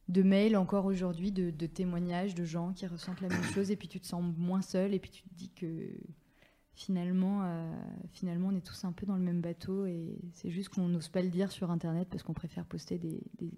de 0.08 0.24
mails 0.24 0.56
encore 0.58 0.86
aujourd'hui 0.86 1.32
de, 1.32 1.52
de 1.52 1.66
témoignages 1.68 2.34
de 2.34 2.44
gens 2.44 2.74
qui 2.74 2.88
ressentent 2.88 3.22
la 3.22 3.28
même 3.30 3.44
chose 3.54 3.72
et 3.72 3.76
puis 3.76 3.88
tu 3.88 4.00
te 4.00 4.08
sens 4.08 4.24
moins 4.38 4.62
seul 4.62 4.94
et 4.94 5.00
puis 5.00 5.12
tu 5.12 5.24
te 5.24 5.34
dis 5.36 5.50
que 5.50 5.92
finalement 6.74 7.42
euh, 7.44 7.74
finalement 8.14 8.48
on 8.50 8.56
est 8.56 8.66
tous 8.66 8.86
un 8.86 8.94
peu 8.94 9.06
dans 9.06 9.16
le 9.18 9.22
même 9.24 9.42
bateau 9.42 9.86
et 9.86 10.18
c'est 10.34 10.50
juste 10.50 10.70
qu'on 10.70 10.88
n'ose 10.88 11.10
pas 11.10 11.22
le 11.22 11.30
dire 11.30 11.52
sur 11.52 11.72
internet 11.72 12.08
parce 12.10 12.24
qu'on 12.24 12.34
préfère 12.34 12.66
poster 12.66 12.98
des, 12.98 13.22
des- 13.38 13.52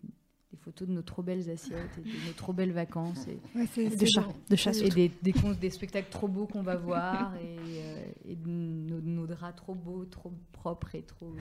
des 0.52 0.58
photos 0.58 0.88
de 0.88 0.94
nos 0.94 1.02
trop 1.02 1.22
belles 1.22 1.50
assiettes 1.50 1.98
et 1.98 2.02
de 2.02 2.28
nos 2.28 2.34
trop 2.34 2.54
belles 2.54 2.74
vacances 2.74 3.28
et, 3.28 3.40
De 3.56 4.06
chat, 4.06 4.28
de 4.50 4.56
chat 4.56 4.74
et 4.82 4.90
des, 4.90 5.12
des, 5.22 5.70
spectacles 5.70 6.10
trop 6.10 6.28
beaux 6.28 6.46
qu'on 6.46 6.62
va 6.62 6.76
voir 6.76 7.36
et, 7.38 7.58
euh, 7.58 8.06
et 8.26 8.36
de 8.36 8.50
nos, 8.50 9.02
nos 9.02 9.28
draps 9.28 9.56
trop 9.56 9.76
beaux, 9.76 10.06
trop 10.06 10.34
propres 10.52 10.96
et 10.96 11.04
trop. 11.04 11.34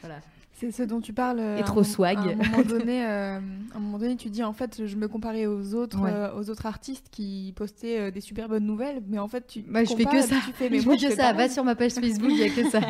Voilà. 0.00 0.20
C'est 0.56 0.70
ce 0.70 0.84
dont 0.84 1.00
tu 1.00 1.12
parles. 1.12 1.40
euh, 1.40 1.58
Et 1.58 1.64
trop 1.64 1.80
un- 1.80 1.84
swag. 1.84 2.16
À 2.16 2.20
un 2.22 2.34
moment 2.36 2.62
donné, 2.68 3.04
euh, 3.04 3.38
à 3.72 3.76
un 3.76 3.80
moment 3.80 3.98
donné, 3.98 4.14
tu 4.16 4.30
dis 4.30 4.42
en 4.44 4.52
fait, 4.52 4.86
je 4.86 4.96
me 4.96 5.08
comparais 5.08 5.46
aux 5.46 5.74
autres, 5.74 6.00
Ouais. 6.00 6.10
euh, 6.12 6.32
aux 6.38 6.48
autres 6.48 6.66
artistes 6.66 7.08
qui 7.10 7.52
postaient 7.56 7.98
euh, 7.98 8.10
des 8.12 8.20
super 8.20 8.48
bonnes 8.48 8.64
nouvelles, 8.64 9.02
mais 9.08 9.18
en 9.18 9.26
fait, 9.26 9.46
tu. 9.48 9.62
Bah, 9.62 9.82
je 9.84 9.92
fais 9.94 10.04
que 10.04 10.20
ça. 10.22 10.36
Tu 10.46 10.52
fais, 10.52 10.68
mais 10.70 10.78
je 10.78 10.86
moi, 10.86 10.96
fais 10.96 11.06
que 11.06 11.10
fais 11.10 11.16
ça. 11.20 11.32
Va 11.32 11.48
sur 11.48 11.64
ma 11.64 11.74
page 11.74 11.92
Facebook, 11.92 12.30
il 12.30 12.36
n'y 12.36 12.42
a 12.44 12.50
que 12.50 12.70
ça. 12.70 12.80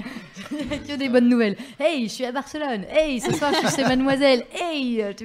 Il 0.53 0.67
n'y 0.67 0.73
a 0.75 0.79
que 0.79 0.97
des 0.99 1.09
bonnes 1.09 1.29
nouvelles. 1.29 1.57
Hey, 1.81 2.05
je 2.07 2.13
suis 2.13 2.25
à 2.27 2.33
Barcelone. 2.33 2.85
Hey, 2.91 3.19
ce 3.21 3.33
soir, 3.33 3.51
je 3.55 3.67
suis 3.67 3.77
chez 3.77 3.83
Mademoiselle. 3.85 4.45
Hey, 4.53 5.03
tu 5.17 5.25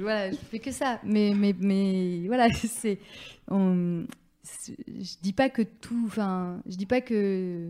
voilà, 0.00 0.30
je 0.30 0.36
fais 0.36 0.60
que 0.60 0.70
ça. 0.70 1.00
Mais, 1.04 1.32
mais, 1.36 1.54
mais 1.58 2.22
voilà, 2.28 2.48
c'est. 2.54 2.98
on- 3.50 4.04
Je 4.86 5.14
dis 5.22 5.32
pas 5.32 5.48
que 5.50 5.62
tout. 5.62 6.04
Enfin, 6.06 6.60
je 6.68 6.76
dis 6.76 6.86
pas 6.86 7.00
que. 7.00 7.68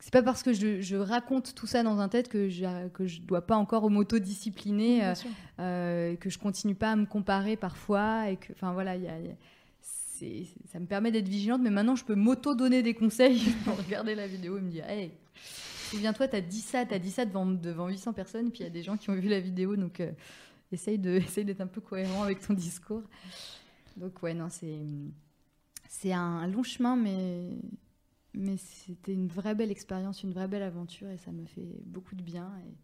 C'est 0.00 0.12
pas 0.12 0.22
parce 0.22 0.42
que 0.44 0.52
je, 0.52 0.80
je 0.80 0.96
raconte 0.96 1.54
tout 1.54 1.66
ça 1.66 1.82
dans 1.82 1.98
un 1.98 2.08
tête 2.08 2.28
que 2.28 2.48
je, 2.48 2.88
que 2.88 3.06
je 3.06 3.20
dois 3.20 3.44
pas 3.46 3.56
encore 3.56 3.90
m'autodiscipliner. 3.90 5.04
Euh, 5.04 5.14
euh, 5.58 6.16
que 6.16 6.30
je 6.30 6.38
continue 6.38 6.74
pas 6.76 6.92
à 6.92 6.96
me 6.96 7.04
comparer 7.06 7.56
parfois 7.56 8.30
et 8.30 8.36
que 8.36 8.52
enfin 8.52 8.72
voilà 8.72 8.94
il 8.96 9.02
y 9.02 9.08
a- 9.08 9.18
il 9.18 9.26
y 9.26 9.30
a- 9.30 9.36
c'est- 9.80 10.44
ça 10.70 10.78
me 10.78 10.86
permet 10.86 11.10
d'être 11.10 11.28
vigilante 11.28 11.60
mais 11.62 11.70
maintenant 11.70 11.96
je 11.96 12.04
peux 12.04 12.14
m'auto 12.14 12.54
donner 12.54 12.82
des 12.82 12.94
conseils 12.94 13.40
pour 13.64 13.76
regarder 13.76 14.14
la 14.14 14.26
vidéo 14.28 14.56
et 14.58 14.60
me 14.60 14.70
dire 14.70 14.88
hey 14.88 15.10
souviens-toi 15.90 16.28
t'as 16.28 16.40
dit 16.40 16.60
ça 16.60 16.84
t'as 16.86 16.98
dit 17.00 17.10
ça 17.10 17.24
devant 17.24 17.46
devant 17.46 17.88
800 17.88 18.12
personnes 18.12 18.46
et 18.48 18.50
puis 18.50 18.60
il 18.60 18.64
y 18.64 18.66
a 18.66 18.70
des 18.70 18.82
gens 18.84 18.96
qui 18.96 19.10
ont 19.10 19.14
vu 19.14 19.28
la 19.28 19.40
vidéo 19.40 19.74
donc 19.76 19.98
euh, 20.00 20.12
essaye 20.70 20.98
de 20.98 21.10
essaye 21.16 21.44
d'être 21.44 21.60
un 21.60 21.66
peu 21.66 21.80
cohérent 21.80 22.22
avec 22.22 22.40
ton 22.40 22.54
discours 22.54 23.02
donc 23.96 24.22
ouais 24.22 24.34
non 24.34 24.48
c'est 24.48 24.78
c'est 25.88 26.12
un 26.12 26.46
long 26.46 26.62
chemin 26.62 26.94
mais 26.94 27.48
mais 28.34 28.56
c'était 28.56 29.12
une 29.12 29.28
vraie 29.28 29.54
belle 29.54 29.70
expérience 29.70 30.22
une 30.22 30.32
vraie 30.32 30.48
belle 30.48 30.62
aventure 30.62 31.10
et 31.10 31.18
ça 31.18 31.32
me 31.32 31.44
fait 31.46 31.80
beaucoup 31.84 32.14
de 32.14 32.22
bien 32.22 32.52
et 32.64 32.74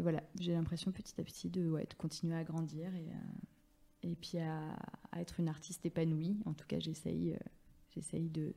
voilà, 0.00 0.22
j'ai 0.38 0.52
l'impression 0.52 0.92
petit 0.92 1.20
à 1.20 1.24
petit 1.24 1.48
de, 1.48 1.72
continuer 1.98 2.36
à 2.36 2.44
grandir 2.44 2.94
et, 2.94 4.08
euh, 4.08 4.14
puis 4.20 4.38
à, 4.38 4.60
être 5.18 5.40
une 5.40 5.48
artiste 5.48 5.84
épanouie. 5.84 6.38
En 6.46 6.52
tout 6.52 6.66
cas, 6.66 6.78
j'essaye, 6.78 7.32
euh, 7.32 7.38
j'essaye 7.94 8.28
de, 8.28 8.52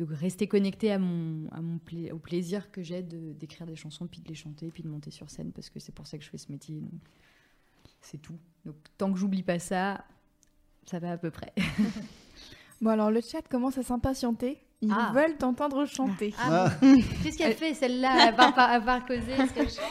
rester 0.00 0.46
connectée 0.48 0.90
à 0.90 0.98
mon, 0.98 1.48
au 2.12 2.18
plaisir 2.18 2.70
que 2.70 2.82
j'ai 2.82 3.02
d'écrire 3.02 3.66
des 3.66 3.76
chansons, 3.76 4.06
puis 4.06 4.20
de 4.20 4.28
les 4.28 4.34
chanter, 4.34 4.70
puis 4.70 4.82
de 4.82 4.88
monter 4.88 5.10
sur 5.10 5.30
scène, 5.30 5.52
parce 5.52 5.70
que 5.70 5.78
c'est 5.78 5.92
pour 5.92 6.06
ça 6.06 6.18
que 6.18 6.24
je 6.24 6.30
fais 6.30 6.38
ce 6.38 6.50
métier. 6.50 6.82
C'est 8.00 8.18
tout. 8.18 8.38
Donc 8.64 8.76
tant 8.98 9.12
que 9.12 9.18
j'oublie 9.18 9.44
pas 9.44 9.58
ça, 9.58 10.04
ça 10.86 10.98
va 10.98 11.12
à 11.12 11.18
peu 11.18 11.30
près. 11.30 11.52
Bon, 12.80 12.90
alors 12.90 13.12
le 13.12 13.20
chat 13.20 13.42
commence 13.42 13.78
à 13.78 13.84
s'impatienter. 13.84 14.58
Ils 14.84 14.92
Ah. 14.92 15.12
veulent 15.14 15.36
t'entendre 15.36 15.86
chanter. 15.86 16.34
Ah, 16.38 16.66
Ah. 16.66 16.86
Qu'est-ce 17.22 17.38
qu'elle 17.38 17.54
fait 17.54 17.72
celle-là? 17.74 18.28
À 18.28 18.32
part, 18.32 18.58
à 18.58 18.80
part 18.80 19.06
causer 19.06 19.32
Est-ce 19.38 19.52
qu'elle 19.54 19.68
chante 19.70 19.84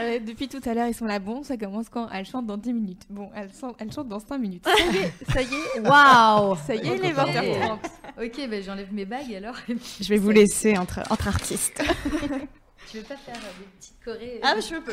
Euh, 0.00 0.18
depuis 0.20 0.48
tout 0.48 0.60
à 0.64 0.74
l'heure, 0.74 0.86
ils 0.88 0.94
sont 0.94 1.04
là. 1.06 1.18
Bon, 1.20 1.42
ça 1.42 1.56
commence 1.56 1.88
quand? 1.88 2.08
Elle 2.12 2.26
chante 2.26 2.46
dans 2.46 2.56
10 2.56 2.72
minutes. 2.72 3.02
Bon, 3.10 3.30
elle, 3.34 3.48
chante- 3.58 3.76
elle 3.78 3.92
chante 3.92 4.08
dans 4.08 4.20
5 4.20 4.38
minutes. 4.38 4.64
Ça 4.66 4.72
y 4.92 4.96
est, 4.96 5.12
ça 5.32 5.42
y 5.42 5.46
est, 5.76 5.80
Waouh 5.80 6.56
ça 6.66 6.74
y 6.74 6.78
est, 6.86 6.98
les 6.98 7.10
Ok. 7.10 7.16
20h30. 7.16 7.78
Ok, 8.20 8.48
bah, 8.50 8.60
j'enlève 8.60 8.92
mes 8.92 9.04
bagues 9.04 9.34
alors. 9.34 9.54
Je 10.00 10.08
vais 10.08 10.18
vous 10.18 10.30
laisser 10.30 10.76
entre, 10.76 11.00
entre 11.10 11.28
artistes. 11.28 11.80
Tu 12.90 12.96
veux 12.98 13.02
pas 13.02 13.16
faire 13.16 13.34
euh, 13.36 13.58
des 13.58 13.66
petites 13.78 14.02
chorés 14.02 14.40
Ah, 14.42 14.54
je 14.58 14.76
peux. 14.80 14.92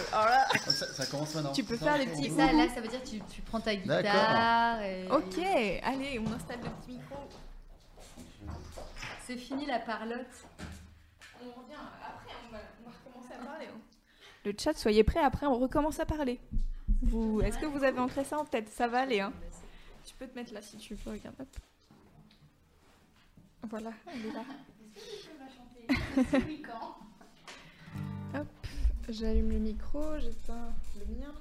Ça, 0.70 0.86
ça 0.88 1.06
commence 1.06 1.34
maintenant. 1.34 1.54
Tu 1.54 1.64
peux 1.64 1.78
faire 1.78 1.96
des 1.98 2.04
Et 2.04 2.08
petits 2.08 2.30
ça, 2.30 2.52
là, 2.52 2.66
ça 2.76 2.82
veut 2.82 2.90
dire 2.90 3.02
que 3.02 3.08
tu, 3.08 3.20
tu 3.34 3.42
prends 3.42 3.62
ta 3.62 3.74
guitare. 3.74 4.04
D'accord. 4.04 4.82
et- 4.84 5.08
Ok, 5.12 5.46
allez, 5.82 6.20
on 6.20 6.30
installe 6.34 6.58
le 6.62 6.70
petit 6.82 6.92
micro. 6.98 7.16
C'est 9.26 9.38
fini 9.38 9.66
la 9.66 9.80
parlotte. 9.80 10.46
On 11.42 11.46
revient 11.62 11.74
après, 11.76 12.34
on 12.48 12.52
va, 12.52 12.60
on 12.82 12.90
va 12.90 12.96
recommencer 13.04 13.34
à 13.34 13.44
parler. 13.44 13.66
hein. 13.68 13.80
Le 14.46 14.54
chat, 14.58 14.74
soyez 14.78 15.04
prêts, 15.04 15.20
après 15.24 15.48
on 15.48 15.58
recommence 15.58 16.00
à 16.00 16.06
parler. 16.06 16.40
Vous, 17.02 17.42
Est-ce 17.42 17.58
que 17.58 17.66
vous 17.66 17.84
avez 17.84 18.00
ancré 18.00 18.24
ça 18.24 18.38
en 18.38 18.46
tête? 18.46 18.70
Ça 18.70 18.88
va 18.88 19.02
aller. 19.02 19.20
Hein. 19.20 19.34
Tu 20.06 20.14
peux 20.16 20.28
te 20.28 20.36
mettre 20.36 20.54
là 20.54 20.62
si 20.62 20.78
tu 20.78 20.94
veux, 20.96 21.12
regarde. 21.12 21.36
Hop. 21.40 21.48
Voilà, 23.70 23.92
elle 24.14 24.26
est 24.28 24.32
là. 24.32 24.44
Hop, 28.40 28.48
j'allume 29.10 29.50
le 29.52 29.58
micro, 29.60 30.20
j'éteins 30.20 30.74
le 31.00 31.06
mien. 31.16 31.34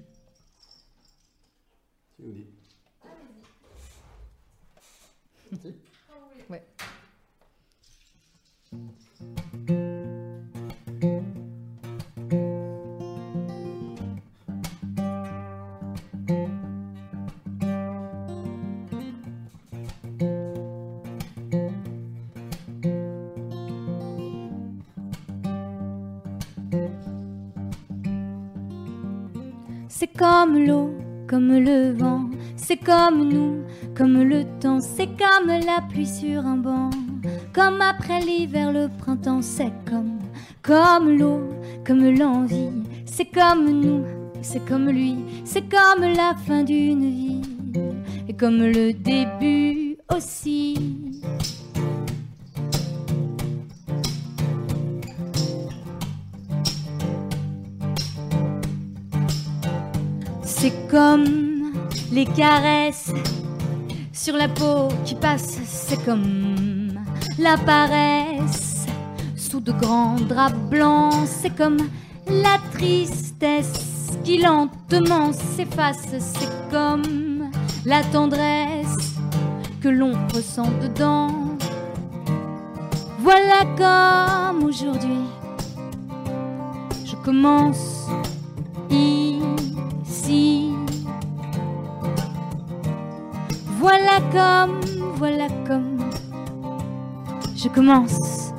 C'est 29.92 30.16
comme 30.16 30.56
l'eau, 30.64 30.94
comme 31.30 31.56
le 31.60 31.92
vent, 31.92 32.28
c'est 32.56 32.76
comme 32.76 33.28
nous, 33.28 33.62
comme 33.96 34.20
le 34.20 34.42
temps, 34.58 34.80
c'est 34.80 35.06
comme 35.06 35.46
la 35.46 35.80
pluie 35.88 36.04
sur 36.04 36.44
un 36.44 36.56
banc, 36.56 36.90
comme 37.54 37.80
après 37.80 38.18
l'hiver, 38.18 38.72
le 38.72 38.88
printemps, 38.88 39.40
c'est 39.40 39.70
comme, 39.88 40.18
comme 40.60 41.16
l'eau, 41.16 41.40
comme 41.86 42.04
l'envie, 42.18 42.72
c'est 43.06 43.26
comme 43.26 43.70
nous, 43.70 44.04
c'est 44.42 44.64
comme 44.66 44.88
lui, 44.88 45.18
c'est 45.44 45.70
comme 45.70 46.02
la 46.02 46.34
fin 46.48 46.64
d'une 46.64 47.08
vie, 47.08 47.42
et 48.26 48.34
comme 48.34 48.64
le 48.64 48.92
début 48.92 49.98
aussi. 50.12 51.20
C'est 60.60 60.90
comme 60.90 61.72
les 62.12 62.26
caresses 62.26 63.10
sur 64.12 64.36
la 64.36 64.46
peau 64.46 64.88
qui 65.06 65.14
passe, 65.14 65.58
c'est 65.64 66.04
comme 66.04 66.92
la 67.38 67.56
paresse 67.56 68.84
sous 69.36 69.60
de 69.60 69.72
grands 69.72 70.16
draps 70.16 70.54
blancs, 70.68 71.14
c'est 71.24 71.56
comme 71.56 71.78
la 72.26 72.58
tristesse 72.74 73.72
qui 74.22 74.36
lentement 74.36 75.32
s'efface, 75.32 76.08
c'est 76.18 76.70
comme 76.70 77.50
la 77.86 78.02
tendresse 78.12 79.14
que 79.80 79.88
l'on 79.88 80.12
ressent 80.34 80.70
dedans. 80.82 81.56
Voilà 83.20 83.64
comme 83.78 84.64
aujourd'hui, 84.64 85.24
je 87.06 87.16
commence 87.24 88.10
ici. 88.90 89.29
Voilà 93.80 94.20
comme, 94.30 94.80
voilà 95.14 95.46
comme 95.66 95.96
je 97.56 97.66
commence. 97.68 98.52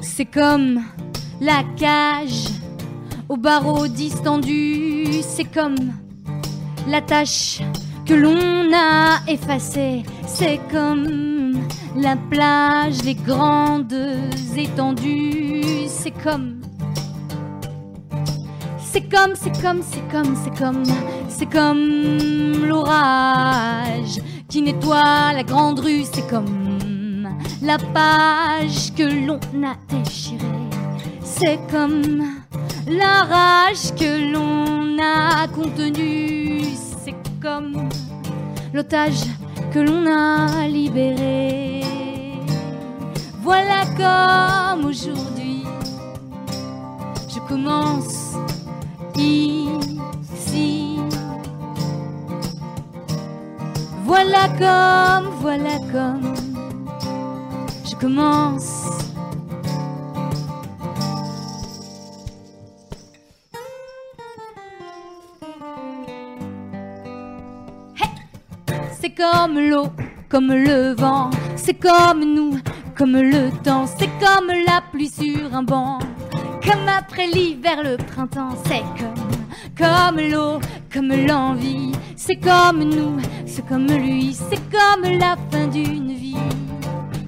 C'est 0.00 0.26
comme 0.26 0.80
la 1.40 1.64
cage 1.76 2.44
aux 3.28 3.36
barreaux 3.36 3.88
distendus, 3.88 5.22
c'est 5.22 5.52
comme 5.52 5.92
la 6.86 7.00
tâche 7.00 7.62
que 8.06 8.14
l'on 8.14 8.72
a 8.72 9.18
effacée, 9.26 10.04
c'est 10.28 10.60
comme 10.70 11.54
la 11.96 12.14
plage, 12.16 13.02
les 13.02 13.16
grandes 13.16 13.92
étendues, 14.56 15.49
c'est 15.90 16.12
comme 16.22 16.60
c'est 18.92 19.02
comme, 19.02 19.34
c'est 19.34 19.62
comme, 19.62 19.82
c'est 19.82 20.08
comme, 20.10 20.36
c'est 20.36 20.58
comme, 20.58 20.82
c'est 21.28 21.46
comme 21.46 22.66
l'orage 22.66 24.20
qui 24.48 24.62
nettoie 24.62 25.32
la 25.32 25.42
grande 25.44 25.80
rue, 25.80 26.04
c'est 26.10 26.26
comme 26.28 27.28
la 27.62 27.78
page 27.78 28.92
que 28.96 29.26
l'on 29.26 29.38
a 29.64 29.76
déchirée, 29.88 30.44
c'est 31.22 31.60
comme 31.70 32.24
la 32.88 33.22
rage 33.24 33.94
que 33.96 34.32
l'on 34.32 34.98
a 34.98 35.46
contenue, 35.48 36.64
c'est 37.04 37.14
comme 37.40 37.88
l'otage 38.72 39.22
que 39.72 39.80
l'on 39.80 40.06
a 40.06 40.66
libéré. 40.66 41.82
Voilà 43.42 43.84
comme 43.96 44.84
aujourd'hui 44.86 45.49
commence 47.50 48.36
ici. 49.16 50.98
Voilà 54.04 54.46
comme, 54.50 55.30
voilà 55.40 55.78
comme 55.90 56.34
je 57.84 57.96
commence. 57.96 58.86
C'est 69.00 69.10
comme 69.10 69.58
l'eau, 69.58 69.88
comme 70.28 70.52
le 70.52 70.94
vent, 70.94 71.30
c'est 71.56 71.74
comme 71.74 72.20
nous, 72.20 72.60
comme 72.96 73.16
le 73.16 73.50
temps, 73.64 73.86
c'est 73.98 74.10
comme 74.20 74.52
la 74.66 74.82
pluie 74.92 75.08
sur 75.08 75.52
un 75.52 75.64
banc, 75.64 75.98
comme 76.62 76.88
après 76.88 77.26
l'hiver, 77.26 77.82
le 77.82 77.96
printemps, 77.96 78.56
c'est 78.66 78.84
comme, 78.98 79.76
comme 79.78 80.20
l'eau, 80.20 80.60
comme 80.92 81.12
l'envie, 81.26 81.92
c'est 82.16 82.36
comme 82.36 82.82
nous, 82.84 83.16
c'est 83.46 83.66
comme 83.66 83.86
lui, 83.86 84.34
c'est 84.34 84.60
comme 84.70 85.04
la 85.18 85.36
fin 85.50 85.66
d'une 85.66 86.12
vie, 86.12 86.36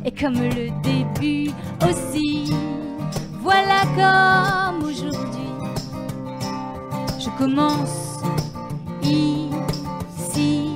et 0.04 0.12
comme 0.12 0.34
le 0.34 0.70
début 0.82 1.50
aussi. 1.88 2.52
Voilà 3.40 3.82
comme 3.96 4.84
aujourd'hui, 4.84 5.52
je 7.18 7.28
commence 7.38 8.20
ici. 9.02 10.70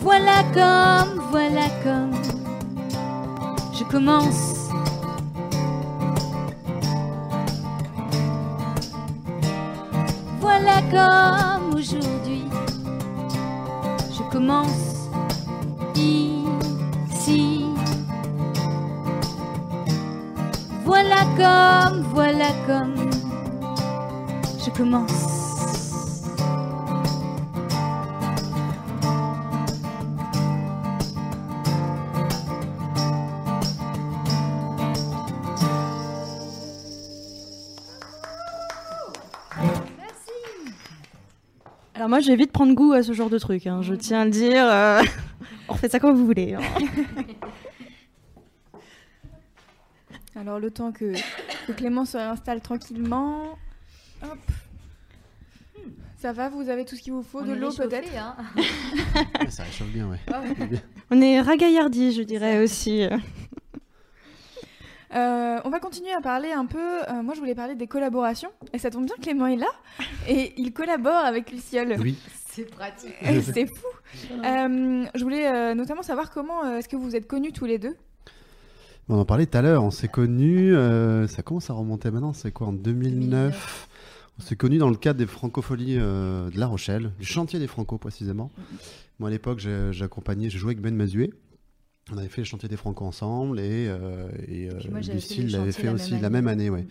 Voilà 0.00 0.42
comme, 0.54 1.20
voilà 1.30 1.68
comme 1.84 2.12
je 3.74 3.84
commence. 3.84 4.61
Comme 10.92 11.74
aujourd'hui 11.74 12.44
je 14.14 14.22
commence 14.30 15.08
ici. 15.96 17.64
Voilà 20.84 21.24
comme, 21.36 22.02
voilà 22.12 22.48
comme 22.66 23.10
je 24.64 24.70
commence. 24.76 25.21
Moi, 42.12 42.20
j'ai 42.20 42.36
vite 42.36 42.52
prendre 42.52 42.74
goût 42.74 42.92
à 42.92 43.02
ce 43.02 43.14
genre 43.14 43.30
de 43.30 43.38
truc. 43.38 43.66
hein, 43.66 43.80
Je 43.80 43.94
tiens 43.94 44.20
à 44.20 44.24
le 44.26 44.30
dire. 44.30 44.66
euh, 44.70 45.00
On 45.68 45.72
refait 45.72 45.88
ça 45.88 45.98
comme 45.98 46.14
vous 46.14 46.26
voulez. 46.26 46.52
hein. 46.52 46.60
Alors 50.36 50.60
le 50.60 50.70
temps 50.70 50.92
que, 50.92 51.14
que 51.66 51.72
Clément 51.72 52.04
se 52.04 52.18
réinstalle 52.18 52.60
tranquillement. 52.60 53.56
Hop. 54.22 54.38
Ça 56.18 56.34
va, 56.34 56.50
vous 56.50 56.68
avez 56.68 56.84
tout 56.84 56.96
ce 56.96 57.00
qu'il 57.00 57.14
vous 57.14 57.22
faut, 57.22 57.40
On 57.40 57.46
de 57.46 57.54
l'eau 57.54 57.72
peut-être 57.72 58.10
hein. 58.14 58.36
Ça 59.48 59.62
réchauffe 59.62 59.88
bien, 59.88 60.06
ouais. 60.10 60.18
On 61.10 61.18
est 61.18 61.40
ragaillardi, 61.40 62.12
je 62.12 62.20
dirais 62.24 62.62
aussi. 62.62 63.06
Euh, 65.14 65.58
on 65.64 65.70
va 65.70 65.78
continuer 65.80 66.12
à 66.12 66.20
parler 66.20 66.52
un 66.52 66.64
peu. 66.66 66.78
euh, 66.78 67.22
moi, 67.22 67.34
je 67.34 67.40
voulais 67.40 67.54
parler 67.54 67.74
des 67.74 67.86
collaborations. 67.86 68.50
Et 68.72 68.78
ça 68.78 68.90
tombe 68.90 69.04
bien, 69.06 69.14
Clément 69.20 69.46
est 69.46 69.56
là. 69.56 69.66
Et 70.28 70.54
il 70.56 70.72
collabore 70.72 71.24
avec 71.24 71.50
Luciole. 71.52 71.96
Oui. 72.00 72.16
C'est 72.50 72.70
pratique. 72.70 73.14
C'est 73.42 73.66
fou. 73.66 73.86
Euh, 74.44 75.04
je 75.14 75.22
voulais 75.22 75.46
euh, 75.50 75.74
notamment 75.74 76.02
savoir 76.02 76.30
comment 76.30 76.64
euh, 76.64 76.78
est-ce 76.78 76.88
que 76.88 76.96
vous 76.96 77.16
êtes 77.16 77.26
connus 77.26 77.52
tous 77.52 77.64
les 77.64 77.78
deux? 77.78 77.96
On 79.08 79.18
en 79.18 79.24
parlait 79.24 79.46
tout 79.46 79.56
à 79.58 79.62
l'heure, 79.62 79.82
on 79.82 79.90
s'est 79.90 80.08
connus, 80.08 80.74
euh, 80.76 81.26
ça 81.26 81.42
commence 81.42 81.68
à 81.70 81.72
remonter 81.72 82.10
maintenant, 82.10 82.32
c'est 82.32 82.52
quoi, 82.52 82.68
en 82.68 82.72
2009, 82.72 83.20
2009. 83.20 83.88
On 84.38 84.42
s'est 84.42 84.54
connus 84.56 84.78
dans 84.78 84.90
le 84.90 84.96
cadre 84.96 85.18
des 85.18 85.26
francopholies 85.26 85.96
euh, 85.98 86.48
de 86.50 86.58
La 86.60 86.66
Rochelle, 86.66 87.10
du 87.18 87.26
chantier 87.26 87.58
des 87.58 87.66
Franco 87.66 87.98
précisément. 87.98 88.50
Moi 89.18 89.28
à 89.28 89.32
l'époque, 89.32 89.58
j'accompagnais, 89.90 90.50
je 90.50 90.58
jouais 90.58 90.70
avec 90.72 90.80
Ben 90.80 90.94
Mazué. 90.94 91.32
On 92.10 92.18
avait 92.18 92.28
fait 92.28 92.40
le 92.40 92.46
chantier 92.46 92.68
des 92.68 92.76
Franco 92.76 93.04
ensemble 93.04 93.60
et, 93.60 93.86
euh, 93.88 94.28
et 94.48 94.68
euh, 94.68 94.80
moi, 94.90 95.00
Lucille 95.00 95.50
l'avait 95.52 95.72
fait 95.72 95.84
la 95.84 95.92
aussi 95.92 96.18
la 96.18 96.30
même 96.30 96.48
année. 96.48 96.68
Ouais. 96.68 96.86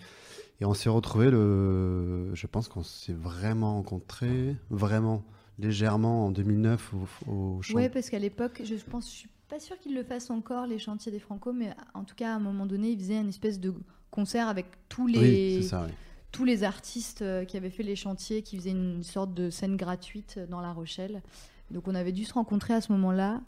Et 0.61 0.65
on 0.65 0.73
s'est 0.73 0.89
retrouvés, 0.89 1.31
le... 1.31 2.33
je 2.33 2.47
pense 2.47 2.67
qu'on 2.67 2.83
s'est 2.83 3.13
vraiment 3.13 3.75
rencontrés, 3.75 4.55
vraiment 4.69 5.23
légèrement 5.59 6.27
en 6.27 6.31
2009 6.31 6.93
au, 7.27 7.31
au 7.31 7.61
chantier. 7.61 7.75
Ouais, 7.75 7.89
parce 7.89 8.09
qu'à 8.09 8.19
l'époque, 8.19 8.61
je 8.63 8.75
pense, 8.89 9.11
je 9.11 9.15
suis 9.15 9.29
pas 9.49 9.59
sûre 9.59 9.77
qu'ils 9.79 9.95
le 9.95 10.03
fassent 10.03 10.29
encore 10.29 10.65
les 10.65 10.79
chantiers 10.79 11.11
des 11.11 11.19
Franco, 11.19 11.51
mais 11.51 11.73
en 11.93 12.03
tout 12.03 12.15
cas 12.15 12.31
à 12.31 12.35
un 12.35 12.39
moment 12.39 12.65
donné, 12.65 12.91
ils 12.91 12.97
faisaient 12.97 13.19
une 13.19 13.29
espèce 13.29 13.59
de 13.59 13.73
concert 14.11 14.47
avec 14.47 14.67
tous 14.87 15.07
les 15.07 15.57
Oui, 15.57 15.63
ça. 15.63 15.87
tous 16.31 16.45
les 16.45 16.63
artistes 16.63 17.21
euh, 17.21 17.43
qui 17.43 17.57
avaient 17.57 17.69
fait 17.69 17.83
les 17.83 17.95
chantiers, 17.97 18.43
qui 18.43 18.55
faisaient 18.57 18.71
une 18.71 19.03
sorte 19.03 19.33
de 19.33 19.49
scène 19.49 19.75
gratuite 19.75 20.39
dans 20.49 20.61
La 20.61 20.71
Rochelle. 20.71 21.21
Donc 21.69 21.87
on 21.87 21.95
avait 21.95 22.11
dû 22.11 22.23
se 22.23 22.33
rencontrer 22.33 22.73
à 22.73 22.81
ce 22.81 22.91
moment-là, 22.93 23.41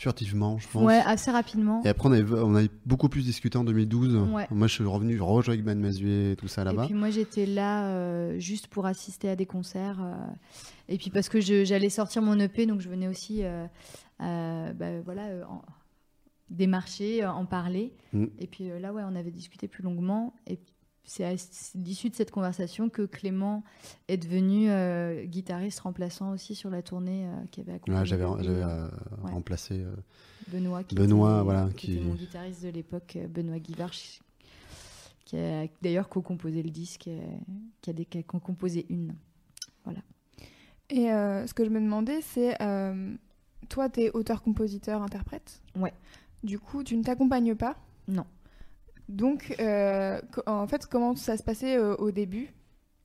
Furtivement, 0.00 0.56
je 0.58 0.66
pense. 0.68 0.82
ouais, 0.82 0.98
assez 1.04 1.30
rapidement. 1.30 1.82
Et 1.84 1.88
après, 1.90 2.08
on 2.08 2.12
avait, 2.12 2.32
on 2.40 2.54
avait 2.54 2.70
beaucoup 2.86 3.10
plus 3.10 3.22
discuté 3.22 3.58
en 3.58 3.64
2012. 3.64 4.16
Ouais. 4.32 4.46
Moi, 4.50 4.66
je 4.66 4.72
suis 4.72 4.84
revenu 4.84 5.20
rejouer 5.20 5.52
avec 5.52 5.64
Ben 5.64 5.78
Mazué 5.78 6.32
et 6.32 6.36
tout 6.36 6.48
ça 6.48 6.62
Et 6.62 6.64
là-bas. 6.64 6.86
puis 6.86 6.94
moi 6.94 7.10
j'étais 7.10 7.44
là 7.44 7.84
euh, 7.88 8.38
juste 8.38 8.68
pour 8.68 8.86
assister 8.86 9.28
à 9.28 9.36
des 9.36 9.44
concerts. 9.44 9.98
euh, 10.02 10.14
et 10.88 10.96
puis 10.96 11.10
parce 11.10 11.28
que 11.28 11.38
j'allais 11.40 11.90
sortir 11.90 12.22
mon 12.22 12.40
EP, 12.40 12.64
donc 12.64 12.80
je 12.80 12.88
venais 12.88 13.08
aussi 13.08 13.42
euh, 13.44 13.66
bah, 14.18 15.00
voilà, 15.04 15.46
en- 15.50 15.60
démarcher, 16.48 17.24
en 17.26 17.44
parler. 17.44 17.92
Mm. 18.14 18.24
Et 18.38 18.46
puis 18.46 18.70
là, 18.80 18.92
ouais, 18.94 19.02
on 19.06 19.14
avait 19.14 19.30
discuté 19.30 19.68
plus 19.68 19.82
longuement. 19.82 20.32
Et 20.46 20.58
c'est 21.12 21.24
à 21.24 21.32
l'issue 21.74 22.08
de 22.08 22.14
cette 22.14 22.30
conversation 22.30 22.88
que 22.88 23.02
Clément 23.02 23.64
est 24.06 24.16
devenu 24.16 24.70
euh, 24.70 25.24
guitariste 25.24 25.80
remplaçant 25.80 26.30
aussi 26.30 26.54
sur 26.54 26.70
la 26.70 26.82
tournée 26.82 27.26
euh, 27.26 27.34
qui 27.50 27.62
avait 27.62 27.72
accompagné 27.72 27.98
Ouais, 27.98 28.06
j'avais 28.06 28.22
euh, 28.24 28.88
Ouais. 29.24 29.32
remplacé. 29.32 29.80
euh, 29.80 29.92
Benoît, 30.46 30.84
qui 30.84 30.94
Benoît, 30.94 31.34
était, 31.38 31.42
voilà, 31.44 31.68
qui 31.70 31.74
qui- 31.86 31.92
était 31.96 32.04
mon 32.04 32.14
guitariste 32.14 32.62
de 32.62 32.68
l'époque, 32.68 33.18
Benoît 33.28 33.58
Guivard, 33.58 33.90
qui 35.24 35.36
a 35.36 35.66
d'ailleurs 35.82 36.08
co-composé 36.08 36.62
le 36.62 36.70
disque, 36.70 37.08
qui 37.82 37.90
a, 37.90 37.92
des, 37.92 38.04
qui 38.04 38.18
a 38.18 38.22
co-composé 38.22 38.86
une. 38.88 39.12
Et 40.90 41.10
euh, 41.12 41.44
ce 41.46 41.54
que 41.54 41.64
je 41.64 41.70
me 41.70 41.80
demandais, 41.80 42.20
c'est 42.20 42.60
euh, 42.62 43.14
toi, 43.68 43.88
t'es 43.88 44.10
auteur, 44.12 44.42
compositeur, 44.42 45.02
interprète? 45.02 45.60
Ouais. 45.76 45.92
Du 46.44 46.58
coup, 46.60 46.82
tu 46.84 46.96
ne 46.96 47.02
t'accompagnes 47.02 47.54
pas? 47.54 47.76
Non. 48.08 48.24
Donc, 49.10 49.56
euh, 49.58 50.20
en 50.46 50.66
fait, 50.68 50.86
comment 50.86 51.16
ça 51.16 51.36
se 51.36 51.42
passait 51.42 51.76
euh, 51.76 51.96
au 51.96 52.12
début, 52.12 52.48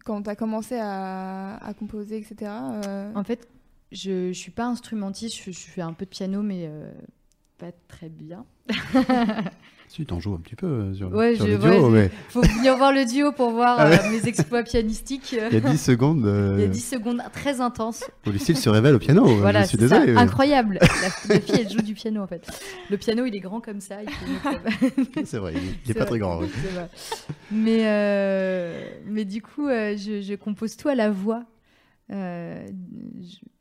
quand 0.06 0.22
tu 0.22 0.30
as 0.30 0.36
commencé 0.36 0.78
à, 0.80 1.74
composer, 1.80 2.18
etc. 2.18 2.51
euh, 2.86 3.12
En 3.16 3.24
fait, 3.24 3.47
je, 3.91 4.32
je 4.32 4.39
suis 4.39 4.51
pas 4.51 4.66
instrumentiste, 4.66 5.36
je, 5.43 5.51
je 5.51 5.60
fais 5.60 5.82
un 5.82 5.93
peu 5.93 6.06
de 6.06 6.12
piano, 6.12 6.43
mais 6.43 6.70
pas 7.58 7.72
très 7.88 8.10
bien. 8.10 8.45
Si, 9.88 10.06
t'en 10.06 10.20
joues 10.20 10.34
un 10.34 10.40
petit 10.40 10.56
peu 10.56 10.66
euh, 10.66 10.94
sur, 10.94 11.10
Ouais, 11.14 11.36
sur 11.36 11.46
je- 11.46 11.52
le 11.52 11.58
ouais, 11.58 11.78
duo, 11.78 11.90
je- 11.90 11.96
mais 11.96 12.12
Faut 12.30 12.42
venir 12.42 12.76
voir 12.76 12.92
le 12.92 13.06
duo 13.06 13.32
pour 13.32 13.52
voir 13.52 13.78
Ah 13.80 13.90
ouais. 13.90 14.00
euh, 14.04 14.12
mes 14.12 14.28
exploits 14.28 14.64
pianistiques. 14.64 15.32
il 15.32 15.54
y 15.54 15.58
a 15.58 15.60
10 15.62 15.78
secondes, 15.78 16.26
euh, 16.26 16.56
Il 16.58 16.62
y 16.62 16.66
a 16.66 16.68
10 16.68 16.82
secondes 16.82 17.22
très 17.32 17.62
intenses. 17.62 18.04
où 18.28 18.32
Lucille 18.32 18.58
se 18.58 18.68
révèle 18.70 18.96
au 18.96 19.00
piano. 19.00 19.26
Voilà, 19.26 19.62
je 19.64 19.68
suis 19.70 19.78
c'est 19.78 19.88
ça. 19.88 20.00
désolé. 20.00 20.14
mais- 20.14 20.20
Incroyable. 20.22 20.80
La, 20.82 20.88
la 21.36 21.40
fille, 21.40 21.56
elle 21.62 21.70
joue 21.72 21.82
du 21.82 21.94
piano 21.94 22.22
en 22.22 22.28
fait. 22.28 22.46
Le 22.90 22.98
piano, 22.98 23.26
il 23.26 23.36
est 23.36 23.40
grand 23.40 23.62
comme 23.62 23.80
ça. 23.80 23.98
C'est 25.24 25.38
vrai, 25.38 25.54
il 25.56 25.62
il 25.64 25.70
est 25.70 25.74
C'est 25.86 25.94
pas 25.94 26.00
vrai, 26.02 26.10
très 26.10 26.20
grand. 26.20 26.40
ouais. 26.40 26.48
vrai. 26.74 26.90
Mais, 27.52 27.82
euh, 27.86 28.86
mais 29.08 29.24
du 29.24 29.42
coup, 29.42 29.68
je, 29.70 30.22
je 30.22 30.36
compose 30.36 30.76
tout 30.76 30.90
à 30.90 30.96
la 30.96 31.10
voix. 31.10 31.44
Je, 32.10 32.66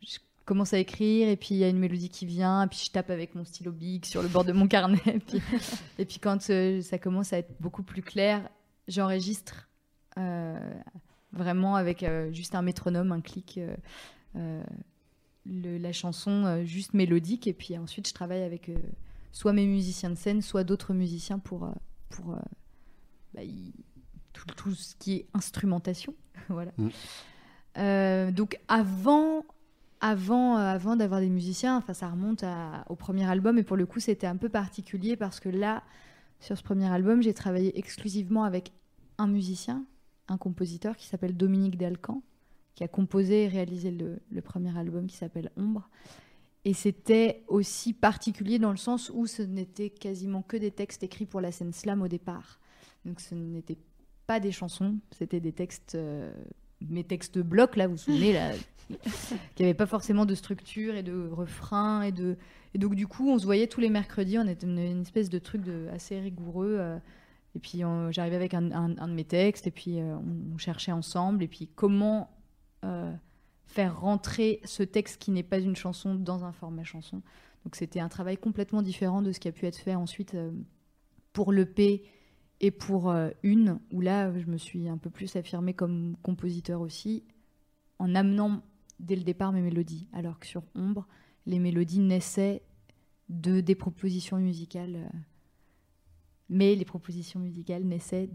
je 0.03 0.18
commence 0.45 0.72
à 0.74 0.78
écrire 0.78 1.28
et 1.28 1.36
puis 1.36 1.55
il 1.55 1.59
y 1.59 1.64
a 1.64 1.68
une 1.68 1.78
mélodie 1.78 2.09
qui 2.11 2.26
vient, 2.26 2.62
et 2.64 2.66
puis 2.66 2.80
je 2.84 2.90
tape 2.90 3.11
avec 3.11 3.34
mon 3.34 3.45
stylo 3.45 3.72
big 3.72 4.05
sur 4.05 4.22
le 4.22 4.28
bord 4.28 4.45
de 4.45 4.53
mon 4.53 4.68
carnet. 4.68 5.01
Et 5.07 5.18
puis, 5.18 5.40
et 5.99 6.05
puis 6.05 6.18
quand 6.18 6.51
euh, 6.51 6.80
ça 6.82 6.99
commence 6.99 7.32
à 7.32 7.38
être 7.38 7.55
beaucoup 7.61 7.82
plus 7.82 8.03
clair, 8.03 8.49
j'enregistre 8.88 9.68
euh, 10.18 10.59
vraiment 11.32 11.76
avec 11.76 12.03
euh, 12.03 12.30
juste 12.32 12.55
un 12.55 12.62
métronome, 12.62 13.11
un 13.12 13.20
clic. 13.20 13.59
le- 14.34 15.78
la 15.78 15.92
chanson 15.92 16.62
juste 16.64 16.95
mélodique 16.95 17.47
et 17.47 17.53
puis 17.53 17.76
ensuite 17.76 18.09
je 18.09 18.14
travaille 18.14 18.42
avec 18.42 18.70
soit 19.32 19.53
mes 19.53 19.66
musiciens 19.66 20.09
de 20.11 20.14
scène 20.14 20.40
soit 20.42 20.64
d'autres 20.64 20.95
musiciens 20.95 21.38
pour, 21.38 21.68
pour 22.09 22.36
bah, 23.34 23.42
y- 23.45 23.74
tout, 24.32 24.47
tout 24.57 24.72
ce 24.74 24.95
qui 24.97 25.12
est 25.16 25.26
instrumentation 25.34 26.14
voilà 26.49 26.72
Mm. 26.78 28.30
Donc 28.32 28.59
avant 28.68 29.45
avant 30.01 30.57
euh, 30.57 30.61
avant 30.61 30.97
d'avoir 30.97 31.20
des 31.20 31.28
musiciens 31.28 31.76
enfin 31.76 31.95
ça 31.95 32.09
remonte 32.09 32.45
au 32.88 32.97
premier 32.97 33.24
album 33.28 33.59
et 33.59 33.62
pour 33.62 33.76
le 33.76 33.86
coup 33.86 34.01
c'était 34.01 34.26
un 34.26 34.36
peu 34.36 34.49
particulier 34.49 35.16
parce 35.16 35.40
que 35.40 35.49
là 35.49 35.82
sur 36.40 36.57
ce 36.57 36.62
premier 36.62 36.90
album 36.90 37.22
j'ai 37.22 37.34
travaillé 37.34 37.78
exclusivement 37.78 38.45
avec 38.45 38.72
un 39.18 39.26
musicien 39.26 39.84
un 40.28 40.36
compositeur 40.36 40.97
qui 40.97 41.07
s'appelle 41.07 41.36
Dominique 41.36 41.78
Dalcan 41.78 42.22
qui 42.74 42.84
a 42.84 42.88
composé 42.88 43.45
et 43.45 43.49
réalisé 43.49 43.90
le, 43.90 44.18
le 44.30 44.42
premier 44.42 44.76
album 44.76 45.07
qui 45.07 45.16
s'appelle 45.16 45.51
Ombre. 45.57 45.88
Et 46.64 46.72
c'était 46.72 47.45
aussi 47.47 47.92
particulier 47.92 48.59
dans 48.59 48.70
le 48.70 48.76
sens 48.76 49.11
où 49.14 49.26
ce 49.26 49.42
n'était 49.42 49.90
quasiment 49.90 50.42
que 50.42 50.57
des 50.57 50.70
textes 50.70 51.03
écrits 51.03 51.26
pour 51.26 51.40
la 51.40 51.53
scène 51.53 51.72
slam 51.72 52.03
au 52.03 52.09
départ. 52.09 52.59
Donc 53.05 53.20
ce 53.20 53.34
n'était 53.34 53.76
pas 54.26 54.40
des 54.40 54.53
chansons, 54.53 54.97
c'était 55.11 55.40
des 55.40 55.53
textes, 55.53 55.95
euh, 55.95 56.32
mes 56.89 57.05
textes 57.05 57.39
blocs, 57.39 57.76
là, 57.76 57.87
vous 57.87 57.95
vous 57.95 57.99
souvenez, 57.99 58.32
là, 58.32 58.53
qui 59.55 59.62
n'avaient 59.62 59.74
pas 59.74 59.87
forcément 59.87 60.26
de 60.26 60.35
structure 60.35 60.95
et 60.95 61.03
de 61.03 61.28
refrain. 61.30 62.03
Et, 62.03 62.12
de... 62.12 62.37
et 62.74 62.78
donc 62.78 62.95
du 62.95 63.07
coup, 63.07 63.30
on 63.30 63.39
se 63.39 63.45
voyait 63.45 63.66
tous 63.66 63.80
les 63.80 63.91
mercredis, 63.91 64.39
on 64.39 64.47
était 64.47 64.66
une, 64.66 65.03
espèce 65.03 65.30
de 65.30 65.39
truc 65.39 65.62
assez 65.93 66.18
rigoureux. 66.18 66.76
euh, 66.78 66.99
et 67.57 67.61
puis 67.61 67.82
j'arrivais 68.11 68.35
avec 68.35 68.53
un, 68.53 68.62
de 68.62 69.12
mes 69.12 69.24
textes, 69.24 69.68
et 69.68 69.70
puis 69.70 70.01
euh, 70.01 70.16
on, 70.53 70.59
cherchait 70.59 70.91
ensemble, 70.91 71.45
et 71.45 71.49
puis 71.49 71.68
comment 71.76 72.28
euh, 72.85 73.12
faire 73.64 74.01
rentrer 74.01 74.61
ce 74.64 74.82
texte 74.82 75.22
qui 75.22 75.30
n'est 75.30 75.45
pas 75.45 75.61
une 75.61 75.76
chanson 75.76 76.16
dans 76.16 76.45
un 76.45 76.51
format 76.51 76.82
chanson. 76.82 77.22
Donc 77.64 77.76
c'était 77.76 78.01
un 78.01 78.09
travail 78.09 78.39
complètement 78.39 78.82
différent 78.82 79.22
de 79.22 79.30
ce 79.30 79.39
qui 79.39 79.47
a 79.47 79.53
pu 79.53 79.66
être 79.66 79.76
fait 79.76 79.95
ensuite 79.95 80.37
pour 81.32 81.53
l'EP 81.53 82.03
et 82.64 82.70
pour 82.70 83.10
euh, 83.10 83.28
une, 83.42 83.78
où 83.92 84.00
là 84.00 84.32
je 84.38 84.46
me 84.46 84.56
suis 84.56 84.88
un 84.88 84.96
peu 84.96 85.10
plus 85.10 85.36
affirmée 85.36 85.74
comme 85.74 86.16
compositeur 86.22 86.80
aussi, 86.80 87.22
en 87.98 88.14
amenant 88.14 88.62
dès 88.98 89.16
le 89.16 89.22
départ 89.22 89.52
mes 89.52 89.60
mélodies. 89.60 90.08
Alors 90.14 90.38
que 90.38 90.46
sur 90.46 90.62
Ombre, 90.74 91.06
les 91.44 91.58
mélodies 91.58 92.00
naissaient 92.00 92.62
de 93.28 93.60
des 93.60 93.74
propositions 93.74 94.38
musicales. 94.38 94.96
euh, 94.96 95.18
mais 96.48 96.74
les 96.74 96.86
propositions 96.86 97.38
musicales 97.38 97.84
naissaient 97.84 98.30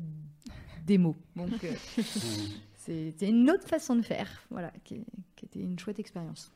des 0.86 1.00
mots. 1.00 1.18
Donc 1.36 1.64
euh, 1.64 1.74
c'était 2.76 3.30
une 3.30 3.50
autre 3.50 3.68
façon 3.68 3.96
de 3.96 4.04
faire, 4.04 4.30
voilà, 4.52 4.72
qui, 4.84 5.02
qui 5.36 5.46
était 5.46 5.60
une 5.60 5.80
chouette 5.80 5.98
expérience. 5.98 6.52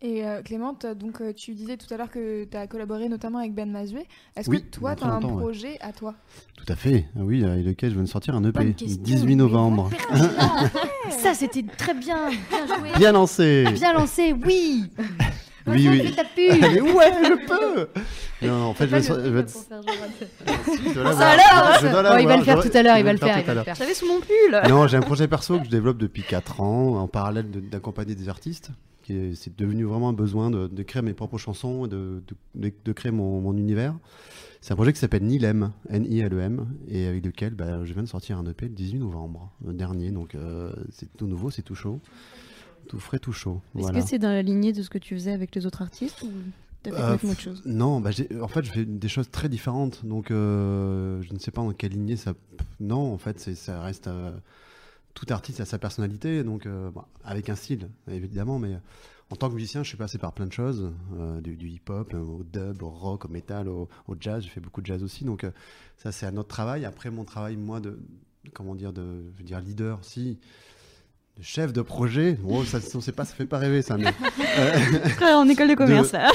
Et 0.00 0.24
euh, 0.24 0.42
Clément, 0.42 0.74
t'as- 0.74 0.94
donc, 0.94 1.20
euh, 1.20 1.32
tu 1.32 1.54
disais 1.54 1.76
tout 1.76 1.92
à 1.92 1.96
l'heure 1.96 2.10
que 2.10 2.44
tu 2.44 2.56
as 2.56 2.68
collaboré 2.68 3.08
notamment 3.08 3.38
avec 3.40 3.52
Ben 3.52 3.68
Mazué. 3.68 4.06
Est-ce 4.36 4.48
Oui, 4.48 4.62
que 4.62 4.68
toi, 4.78 4.94
tu 4.94 5.02
a 5.02 5.08
as 5.08 5.10
un 5.14 5.22
ouais. 5.22 5.36
projet 5.42 5.76
à 5.80 5.92
toi? 5.92 6.14
Tout 6.56 6.72
à 6.72 6.76
fait. 6.76 7.06
Ah 7.16 7.22
Oui, 7.24 7.44
avec 7.44 7.66
lequel 7.66 7.90
je 7.90 7.94
viens 7.94 8.04
de 8.04 8.08
sortir 8.08 8.36
un 8.36 8.44
EP. 8.44 8.52
Bonne 8.52 8.74
question, 8.74 9.02
18 9.02 9.26
mais 9.26 9.34
novembre. 9.34 9.90
Ça, 11.10 11.34
c'était 11.34 11.64
très 11.76 11.94
bien, 11.94 12.28
bien 12.28 12.66
joué, 12.78 12.90
Bien 12.96 13.10
lancé. 13.10 13.64
bien 13.74 13.92
lancé, 13.92 14.32
oui. 14.46 14.84
Oui, 15.66 15.88
oui. 15.88 16.06
fais 16.06 16.14
ta 16.14 16.24
pub. 16.24 16.60
Mais 16.62 16.80
ouais, 16.80 17.12
je 17.24 17.46
peux. 17.46 17.88
Non, 18.46 18.66
en 18.66 18.74
fait, 18.74 18.84
je 18.86 18.90
vais, 18.94 19.02
je 19.02 19.12
vais- 19.14 19.46
je 19.48 21.00
alors 21.00 21.80
Je 21.80 21.88
Bon, 21.88 22.18
il 22.18 22.28
va 22.28 22.36
le 22.36 22.44
faire 22.44 22.62
Je- 22.62 22.68
tout 22.68 22.76
à 22.76 22.82
l'heure, 22.84 22.94
je 22.94 23.00
il 23.00 23.04
va 23.04 23.12
le 23.12 23.18
faire, 23.18 23.44
faire. 23.44 23.74
J'avais 23.74 23.94
sous 23.94 24.06
mon 24.06 24.20
pull. 24.20 24.60
Non, 24.70 24.86
j'ai 24.86 24.96
un 24.96 25.00
projet 25.00 25.26
perso 25.26 25.58
que 25.58 25.64
je 25.64 25.70
développe 25.70 25.98
depuis 25.98 26.22
4 26.22 26.60
ans, 26.60 27.00
en 27.00 27.08
parallèle 27.08 27.50
d'accompagner 27.50 28.14
des 28.14 28.28
artistes 28.28 28.70
qui 29.08 29.36
c'est 29.36 29.56
devenu 29.58 29.84
vraiment 29.84 30.08
un 30.10 30.12
besoin 30.12 30.50
de, 30.50 30.66
de 30.66 30.82
créer 30.82 31.02
mes 31.02 31.14
propres 31.14 31.38
chansons 31.38 31.86
et 31.86 31.88
de, 31.88 32.22
de- 32.54 32.72
de 32.84 32.92
créer 32.92 33.12
mon, 33.12 33.40
mon 33.40 33.56
univers. 33.56 33.96
C'est 34.60 34.72
un 34.72 34.76
projet 34.76 34.92
qui 34.92 34.98
s'appelle 34.98 35.22
Nilem, 35.24 35.72
N-I-L-E-M, 35.88 36.66
et 36.88 37.06
avec 37.06 37.24
lequel 37.24 37.54
bah, 37.54 37.84
je 37.84 37.92
viens 37.92 38.02
de 38.02 38.08
sortir 38.08 38.38
un 38.38 38.46
EP 38.46 38.66
le 38.66 38.74
18 38.74 38.98
novembre 38.98 39.52
dernier. 39.62 40.10
Donc 40.10 40.34
euh, 40.34 40.72
c'est 40.90 41.08
tout 41.16 41.26
nouveau, 41.26 41.50
c'est 41.50 41.62
tout 41.62 41.74
chaud. 41.76 42.00
Tout 42.88 42.98
frais, 42.98 43.18
tout 43.18 43.32
chaud. 43.32 43.60
Est-ce 43.74 43.82
Voilà. 43.82 44.00
que 44.00 44.06
c'est 44.08 44.18
dans 44.18 44.30
la 44.30 44.42
lignée 44.42 44.72
de 44.72 44.82
ce 44.82 44.90
que 44.90 44.98
tu 44.98 45.14
faisais 45.14 45.32
avec 45.32 45.54
les 45.54 45.66
autres 45.66 45.82
artistes 45.82 46.22
ou 46.22 46.28
Euh, 46.90 47.18
chose? 47.38 47.62
Non, 47.66 48.00
bah, 48.00 48.10
en 48.40 48.48
fait, 48.48 48.64
je 48.64 48.70
fais 48.72 48.84
des 48.86 49.08
choses 49.08 49.30
très 49.30 49.48
différentes. 49.50 50.06
Donc, 50.06 50.30
euh, 50.30 51.20
je 51.22 51.34
ne 51.34 51.38
sais 51.38 51.50
pas 51.50 51.60
dans 51.60 51.72
quelle 51.72 51.92
lignée 51.92 52.16
ça. 52.16 52.32
Non, 52.80 53.12
en 53.12 53.18
fait, 53.18 53.38
ça 53.40 53.82
reste. 53.82 54.06
euh, 54.06 54.30
tout 55.18 55.32
artiste 55.32 55.60
a 55.60 55.64
sa 55.64 55.78
personnalité, 55.78 56.44
donc 56.44 56.66
euh, 56.66 56.90
avec 57.24 57.48
un 57.48 57.56
style, 57.56 57.90
évidemment, 58.08 58.58
mais 58.58 58.78
en 59.30 59.36
tant 59.36 59.50
que 59.50 59.54
musicien, 59.54 59.82
je 59.82 59.88
suis 59.88 59.98
passé 59.98 60.16
par 60.16 60.32
plein 60.32 60.46
de 60.46 60.52
choses, 60.52 60.90
euh, 61.18 61.40
du, 61.40 61.68
hip-hop, 61.68 62.14
euh, 62.14 62.18
au 62.18 62.44
dub, 62.44 62.82
au 62.82 62.88
rock, 62.88 63.26
au 63.26 63.28
metal, 63.28 63.68
au, 63.68 63.88
jazz. 64.18 64.42
J'ai 64.42 64.48
fait 64.48 64.60
beaucoup 64.60 64.80
de 64.80 64.86
jazz 64.86 65.02
aussi, 65.02 65.24
donc 65.24 65.44
euh, 65.44 65.50
ça, 65.98 66.12
c'est 66.12 66.24
un 66.24 66.36
autre 66.38 66.48
travail. 66.48 66.86
Après, 66.86 67.10
mon 67.10 67.24
travail, 67.24 67.56
moi, 67.56 67.80
de 67.80 67.98
comment 68.54 68.74
dire, 68.74 68.92
de, 68.92 69.24
dire 69.40 69.60
leader, 69.60 70.02
si. 70.02 70.38
De 71.38 71.42
Chef 71.44 71.72
de 71.72 71.82
projet, 71.82 72.36
ça, 72.66 72.78
on 72.94 73.00
sait 73.00 73.12
pas, 73.12 73.24
ça 73.24 73.34
fait 73.34 73.46
pas 73.46 73.58
rêver 73.58 73.80
ça. 73.82 73.96
Mais, 73.96 74.06
en 75.32 75.48
école 75.48 75.68
de 75.68 75.74
commerce 75.74 76.12
là. 76.12 76.32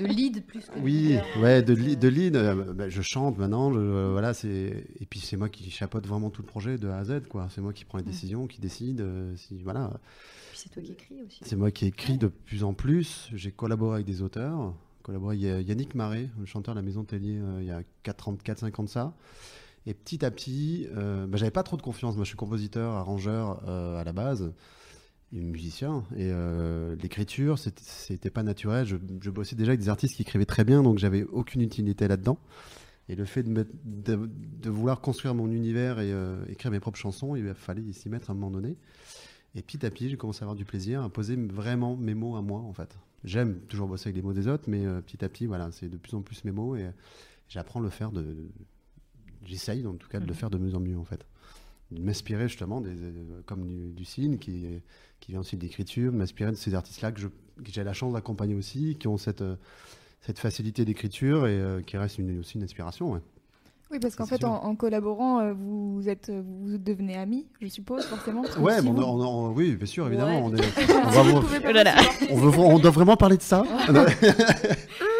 De 0.00 0.06
lead 0.06 0.44
plus 0.46 0.64
que 0.64 0.78
oui, 0.80 0.92
leader. 0.92 1.24
ouais, 1.40 1.62
de, 1.62 1.74
li- 1.74 1.96
de 1.96 2.08
lead, 2.08 2.36
euh, 2.36 2.72
bah, 2.72 2.88
je 2.88 3.02
chante 3.02 3.36
maintenant, 3.38 3.72
je- 3.72 3.78
euh, 3.78 4.08
voilà, 4.12 4.32
c'est 4.34 4.86
et 5.00 5.06
puis 5.08 5.20
c'est 5.20 5.36
moi 5.36 5.48
qui 5.50 5.70
chapeaute 5.70 6.06
vraiment 6.06 6.30
tout 6.30 6.40
le 6.42 6.46
projet 6.46 6.78
de 6.78 6.88
A 6.88 6.96
à 6.98 7.04
Z, 7.04 7.22
quoi. 7.28 7.48
C'est 7.54 7.60
moi 7.60 7.72
qui 7.74 7.84
prends 7.84 7.98
les 7.98 8.04
décisions, 8.04 8.46
qui 8.46 8.60
décide, 8.60 9.02
euh, 9.02 9.34
si 9.36 9.60
voilà, 9.62 9.90
Puis 10.52 10.60
c'est 10.62 10.68
toi 10.70 10.82
qui 10.82 10.92
écris 10.92 11.16
aussi. 11.26 11.40
c'est 11.44 11.56
moi 11.56 11.70
qui 11.70 11.86
écris 11.86 12.16
de 12.16 12.28
plus 12.28 12.64
en 12.64 12.72
plus. 12.72 13.28
J'ai 13.34 13.50
collaboré 13.52 13.96
avec 13.96 14.06
des 14.06 14.22
auteurs, 14.22 14.72
collaboré 15.02 15.50
avec 15.50 15.68
Yannick 15.68 15.94
Marais, 15.94 16.28
le 16.40 16.46
chanteur 16.46 16.74
de 16.74 16.80
la 16.80 16.84
Maison 16.84 17.04
Tellier, 17.04 17.38
euh, 17.38 17.58
il 17.60 17.66
y 17.66 17.70
a 17.70 17.82
4-5 18.04 18.80
ans 18.80 18.84
de 18.84 18.88
ça. 18.88 19.12
Et 19.86 19.94
petit 19.94 20.24
à 20.24 20.30
petit, 20.30 20.88
euh, 20.96 21.26
bah, 21.26 21.38
j'avais 21.38 21.52
pas 21.52 21.62
trop 21.62 21.76
de 21.76 21.82
confiance. 21.82 22.16
Moi, 22.16 22.24
je 22.24 22.28
suis 22.28 22.36
compositeur, 22.36 22.92
arrangeur 22.94 23.62
euh, 23.68 24.00
à 24.00 24.04
la 24.04 24.12
base, 24.12 24.52
musicien. 25.32 26.04
Et 26.16 26.30
euh, 26.32 26.96
l'écriture, 26.96 27.58
c'était- 27.58 28.30
pas 28.30 28.42
naturel. 28.42 28.84
Je, 28.86 29.30
bossais 29.30 29.54
déjà 29.54 29.70
avec 29.70 29.80
des 29.80 29.88
artistes 29.88 30.16
qui 30.16 30.22
écrivaient 30.22 30.44
très 30.44 30.64
bien, 30.64 30.82
donc 30.82 30.98
j'avais 30.98 31.22
aucune 31.22 31.60
utilité 31.60 32.08
là-dedans. 32.08 32.38
Et 33.08 33.14
le 33.14 33.24
fait 33.24 33.44
de, 33.44 34.28
vouloir 34.68 35.00
construire 35.00 35.36
mon 35.36 35.48
univers 35.52 36.00
et 36.00 36.12
euh, 36.12 36.44
écrire 36.48 36.72
mes 36.72 36.80
propres 36.80 36.98
chansons, 36.98 37.36
il 37.36 37.54
fallait 37.54 37.92
s'y 37.92 38.08
mettre 38.08 38.30
à 38.30 38.32
un 38.32 38.34
moment 38.34 38.50
donné. 38.50 38.76
Et 39.54 39.62
petit 39.62 39.86
à 39.86 39.90
petit, 39.90 40.10
j'ai 40.10 40.16
commencé 40.16 40.42
à 40.42 40.44
avoir 40.44 40.56
du 40.56 40.64
plaisir 40.64 41.02
à 41.02 41.08
poser 41.08 41.36
vraiment 41.36 41.96
mes 41.96 42.14
mots 42.14 42.34
à 42.34 42.42
moi, 42.42 42.58
en 42.60 42.72
fait. 42.72 42.98
J'aime 43.22 43.60
toujours 43.68 43.86
bosser 43.86 44.08
avec 44.08 44.16
les 44.16 44.22
mots 44.22 44.32
des 44.32 44.48
autres, 44.48 44.64
mais 44.66 44.84
petit 45.02 45.24
à 45.24 45.28
petit, 45.28 45.46
voilà, 45.46 45.70
c'est 45.70 45.88
de 45.88 45.96
plus 45.96 46.14
en 46.14 46.22
plus 46.22 46.44
mes 46.44 46.50
mots 46.50 46.74
et 46.74 46.90
j'apprends 47.48 47.80
à 47.80 47.82
le 47.84 47.90
faire 47.90 48.10
de. 48.10 48.48
J'essaye, 49.46 49.86
en 49.86 49.94
tout 49.94 50.08
cas, 50.08 50.20
de 50.20 50.26
le 50.26 50.34
faire 50.34 50.50
de 50.50 50.58
mieux 50.58 50.74
en 50.74 50.80
mieux, 50.80 50.98
en 50.98 51.04
fait. 51.04 51.24
De 51.92 52.00
m'inspirer 52.02 52.48
justement, 52.48 52.80
des, 52.80 52.90
euh, 52.90 53.40
comme 53.46 53.64
du, 53.66 53.92
du 53.92 54.04
Cine, 54.04 54.38
qui, 54.38 54.66
qui 55.20 55.30
vient 55.32 55.40
aussi 55.40 55.56
de 55.56 55.62
l'écriture, 55.62 56.10
de 56.12 56.16
m'inspirer 56.16 56.50
de 56.50 56.56
ces 56.56 56.74
artistes-là 56.74 57.12
que 57.12 57.20
j'ai 57.64 57.84
la 57.84 57.92
chance 57.92 58.12
d'accompagner 58.12 58.54
aussi, 58.56 58.96
qui 58.98 59.06
ont 59.06 59.16
cette, 59.18 59.42
euh, 59.42 59.54
cette 60.20 60.38
facilité 60.40 60.84
d'écriture 60.84 61.46
et 61.46 61.58
euh, 61.60 61.80
qui 61.82 61.96
restent 61.96 62.18
une- 62.18 62.40
aussi 62.40 62.56
une 62.58 62.64
inspiration. 62.64 63.12
ouais. 63.12 63.20
Oui, 63.92 64.00
parce 64.00 64.16
qu'en 64.16 64.26
fait, 64.26 64.42
en, 64.42 64.64
en 64.64 64.74
collaborant, 64.74 65.52
vous 65.54 66.08
êtes, 66.08 66.28
vous 66.28 66.76
devenez 66.76 67.14
amis, 67.16 67.46
je 67.60 67.68
suppose, 67.68 68.02
forcément. 68.04 68.42
Ouais, 68.58 68.78
si 68.80 68.82
mais 68.82 68.90
on, 68.90 68.94
vous- 68.94 69.02
on- 69.02 69.46
on- 69.50 69.52
oui, 69.52 69.76
bien 69.76 69.86
sûr, 69.86 70.08
évidemment. 70.08 70.48
Ouais. 70.48 70.54
On, 70.54 70.56
est- 70.56 70.92
on 71.06 71.08
va 71.10 71.42
Oh 72.32 72.36
veut, 72.36 72.58
on 72.58 72.78
doit 72.80 72.90
vraiment 72.90 73.16
parler 73.16 73.36
de 73.36 73.42
ça 73.42 73.62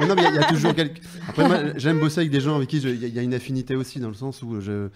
Non, 0.00 0.14
mais 0.14 0.24
il 0.28 0.34
y 0.34 0.38
a- 0.38 0.44
toujours. 0.48 0.72
Après, 1.28 1.46
moi, 1.48 1.76
j'aime 1.76 2.00
bosser 2.00 2.20
avec 2.20 2.30
des 2.32 2.40
gens 2.40 2.56
avec 2.56 2.68
qui 2.68 2.78
il 2.78 3.08
y, 3.14 3.18
a- 3.18 3.22
une 3.22 3.34
affinité 3.34 3.76
aussi, 3.76 4.00
dans 4.00 4.08
le 4.08 4.14
sens 4.14 4.42
où 4.42 4.60
je... 4.60 4.88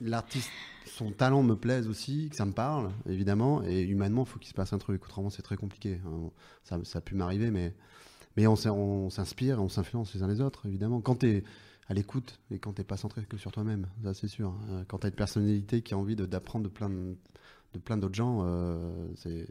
l'artiste, 0.00 0.50
son 0.86 1.10
talent 1.10 1.42
me 1.42 1.54
plaise 1.56 1.88
aussi, 1.88 2.28
que 2.30 2.36
ça 2.36 2.44
me 2.44 2.52
parle, 2.52 2.90
évidemment, 3.08 3.62
et 3.64 3.80
humainement, 3.82 4.24
il 4.24 4.28
faut 4.28 4.38
qu'il 4.38 4.48
se 4.48 4.54
passe 4.54 4.72
un 4.72 4.78
truc. 4.78 5.04
Autrement, 5.04 5.30
c'est 5.30 5.42
très 5.42 5.56
compliqué. 5.56 6.00
hein. 6.06 6.30
Ça, 6.64 6.78
ça 6.84 6.98
a 6.98 7.02
pu 7.02 7.14
m'arriver, 7.14 7.50
mais, 7.50 7.72
mais 8.36 8.46
on, 8.46 8.56
s'in- 8.56 8.72
on 8.72 9.08
s'inspire, 9.10 9.62
on 9.62 9.68
s'influence 9.68 10.14
les 10.14 10.22
uns 10.22 10.28
les 10.28 10.40
autres, 10.40 10.66
évidemment. 10.66 11.00
Quand 11.00 11.16
tu 11.20 11.28
es 11.28 11.44
à 11.88 11.94
l'écoute 11.94 12.38
et 12.50 12.58
quand 12.58 12.72
t'es 12.72 12.84
pas 12.84 12.96
centré 12.96 13.22
que 13.28 13.36
sur 13.36 13.52
toi-même, 13.52 13.86
ça 14.04 14.14
c'est 14.14 14.28
sûr. 14.28 14.54
Euh, 14.70 14.82
Quand 14.88 14.98
tu 14.98 15.06
as 15.06 15.10
une 15.10 15.14
personnalité 15.16 15.82
qui 15.82 15.94
a 15.94 15.98
envie 15.98 16.14
d'apprendre 16.16 16.64
de, 16.64 16.68
plein 16.70 16.90
plein 17.84 17.96
d'autres 17.96 18.14
gens, 18.14 18.42
euh, 18.44 18.78
c'est 19.16 19.46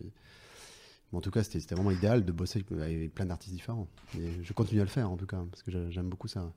En 1.13 1.19
tout 1.21 1.31
cas, 1.31 1.43
c'était 1.43 1.75
vraiment 1.75 1.91
idéal 1.91 2.23
de 2.23 2.31
bosser 2.31 2.63
avec, 2.81 3.13
plein 3.13 3.25
d'artistes 3.25 3.53
différents. 3.53 3.87
Et 4.17 4.29
je 4.43 4.53
continue 4.53 4.81
à 4.81 4.85
le 4.85 4.89
faire, 4.89 5.09
en 5.11 5.17
tout 5.17 5.25
cas, 5.25 5.37
parce 5.51 5.61
que 5.63 5.71
j'a- 5.71 5.89
j'aime 5.89 6.07
beaucoup 6.07 6.27
ça. 6.27 6.51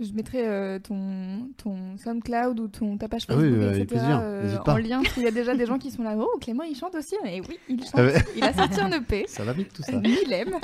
Je 0.00 0.12
mettrai 0.12 0.46
euh, 0.46 0.78
ton, 0.78 1.48
ton 1.56 1.96
SoundCloud 1.98 2.60
ou 2.60 2.68
ton, 2.68 2.96
ta 2.98 3.08
page 3.08 3.22
Ah 3.28 3.34
oui, 3.36 3.50
Facebook, 3.50 3.62
euh, 3.64 3.82
etc. 3.82 4.00
euh, 4.22 4.58
en 4.64 4.76
lien, 4.76 5.02
parce 5.02 5.14
qu'il 5.14 5.24
y 5.24 5.26
a 5.26 5.32
déjà 5.32 5.56
des 5.56 5.66
gens 5.66 5.76
qui 5.76 5.90
sont 5.90 6.04
là. 6.04 6.14
Oh, 6.16 6.38
Clément, 6.40 6.62
il 6.62 6.76
chante 6.76 6.94
aussi. 6.94 7.16
Et 7.26 7.40
oui, 7.40 7.58
il 7.68 7.80
chante. 7.82 7.94
Ah. 7.96 8.20
Il 8.36 8.44
a 8.44 8.52
sorti 8.52 8.80
un 8.80 8.92
EP. 8.92 9.24
Ça 9.26 9.42
va 9.42 9.52
vite, 9.52 9.72
tout 9.72 9.82
ça. 9.82 9.92
Il 10.04 10.32
aime. 10.32 10.54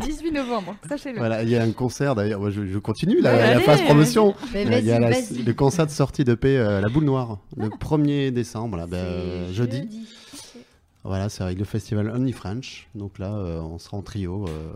18 0.00 0.30
novembre, 0.30 0.76
sachez-le. 0.88 1.18
Voilà, 1.18 1.42
il 1.42 1.48
y 1.50 1.56
a 1.56 1.64
un 1.64 1.72
concert 1.72 2.14
d'ailleurs. 2.14 2.48
Je, 2.52 2.66
je 2.66 2.78
continue 2.78 3.20
là, 3.20 3.34
Ouais, 3.34 3.54
la 3.54 3.60
phase 3.60 3.82
promotion. 3.82 4.32
Il 4.54 4.84
y 4.84 4.90
a- 4.92 5.00
la- 5.00 5.10
le 5.10 5.52
concert 5.54 5.86
de 5.86 5.90
sortie 5.90 6.22
de 6.22 6.34
paix 6.34 6.56
euh, 6.56 6.80
La 6.80 6.88
Boule 6.88 7.04
Noire, 7.04 7.38
le 7.56 7.70
1er 7.70 8.30
décembre, 8.30 8.76
là, 8.76 8.86
ben, 8.86 9.52
jeudi. 9.52 10.06
Voilà, 11.04 11.28
c'est 11.28 11.42
avec 11.44 11.58
le 11.58 11.64
festival 11.64 12.08
Only 12.10 12.32
French. 12.32 12.88
Donc 12.94 13.18
là, 13.18 13.34
euh, 13.34 13.60
on 13.60 13.78
sera 13.78 13.96
en 13.96 14.02
trio. 14.02 14.46
euh, 14.48 14.72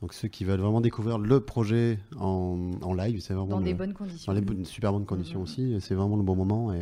donc 0.00 0.14
ceux 0.14 0.26
qui 0.28 0.44
veulent 0.44 0.60
vraiment 0.60 0.80
découvrir 0.80 1.18
le 1.18 1.40
projet 1.40 1.98
en, 2.18 2.72
en 2.82 2.94
live, 2.94 3.20
c'est 3.20 3.34
vraiment 3.34 3.48
Dans 3.50 3.58
le- 3.58 3.64
des 3.64 3.74
bonnes 3.74 3.92
conditions. 3.94 4.32
dans 4.32 4.40
les 4.40 4.64
super 4.64 4.92
bonnes 4.92 5.06
conditions 5.06 5.38
Mhm. 5.38 5.44
aussi. 5.44 5.76
C'est 5.80 5.94
vraiment 5.94 6.16
le 6.16 6.22
bon 6.24 6.34
moment. 6.36 6.72
Et, 6.72 6.80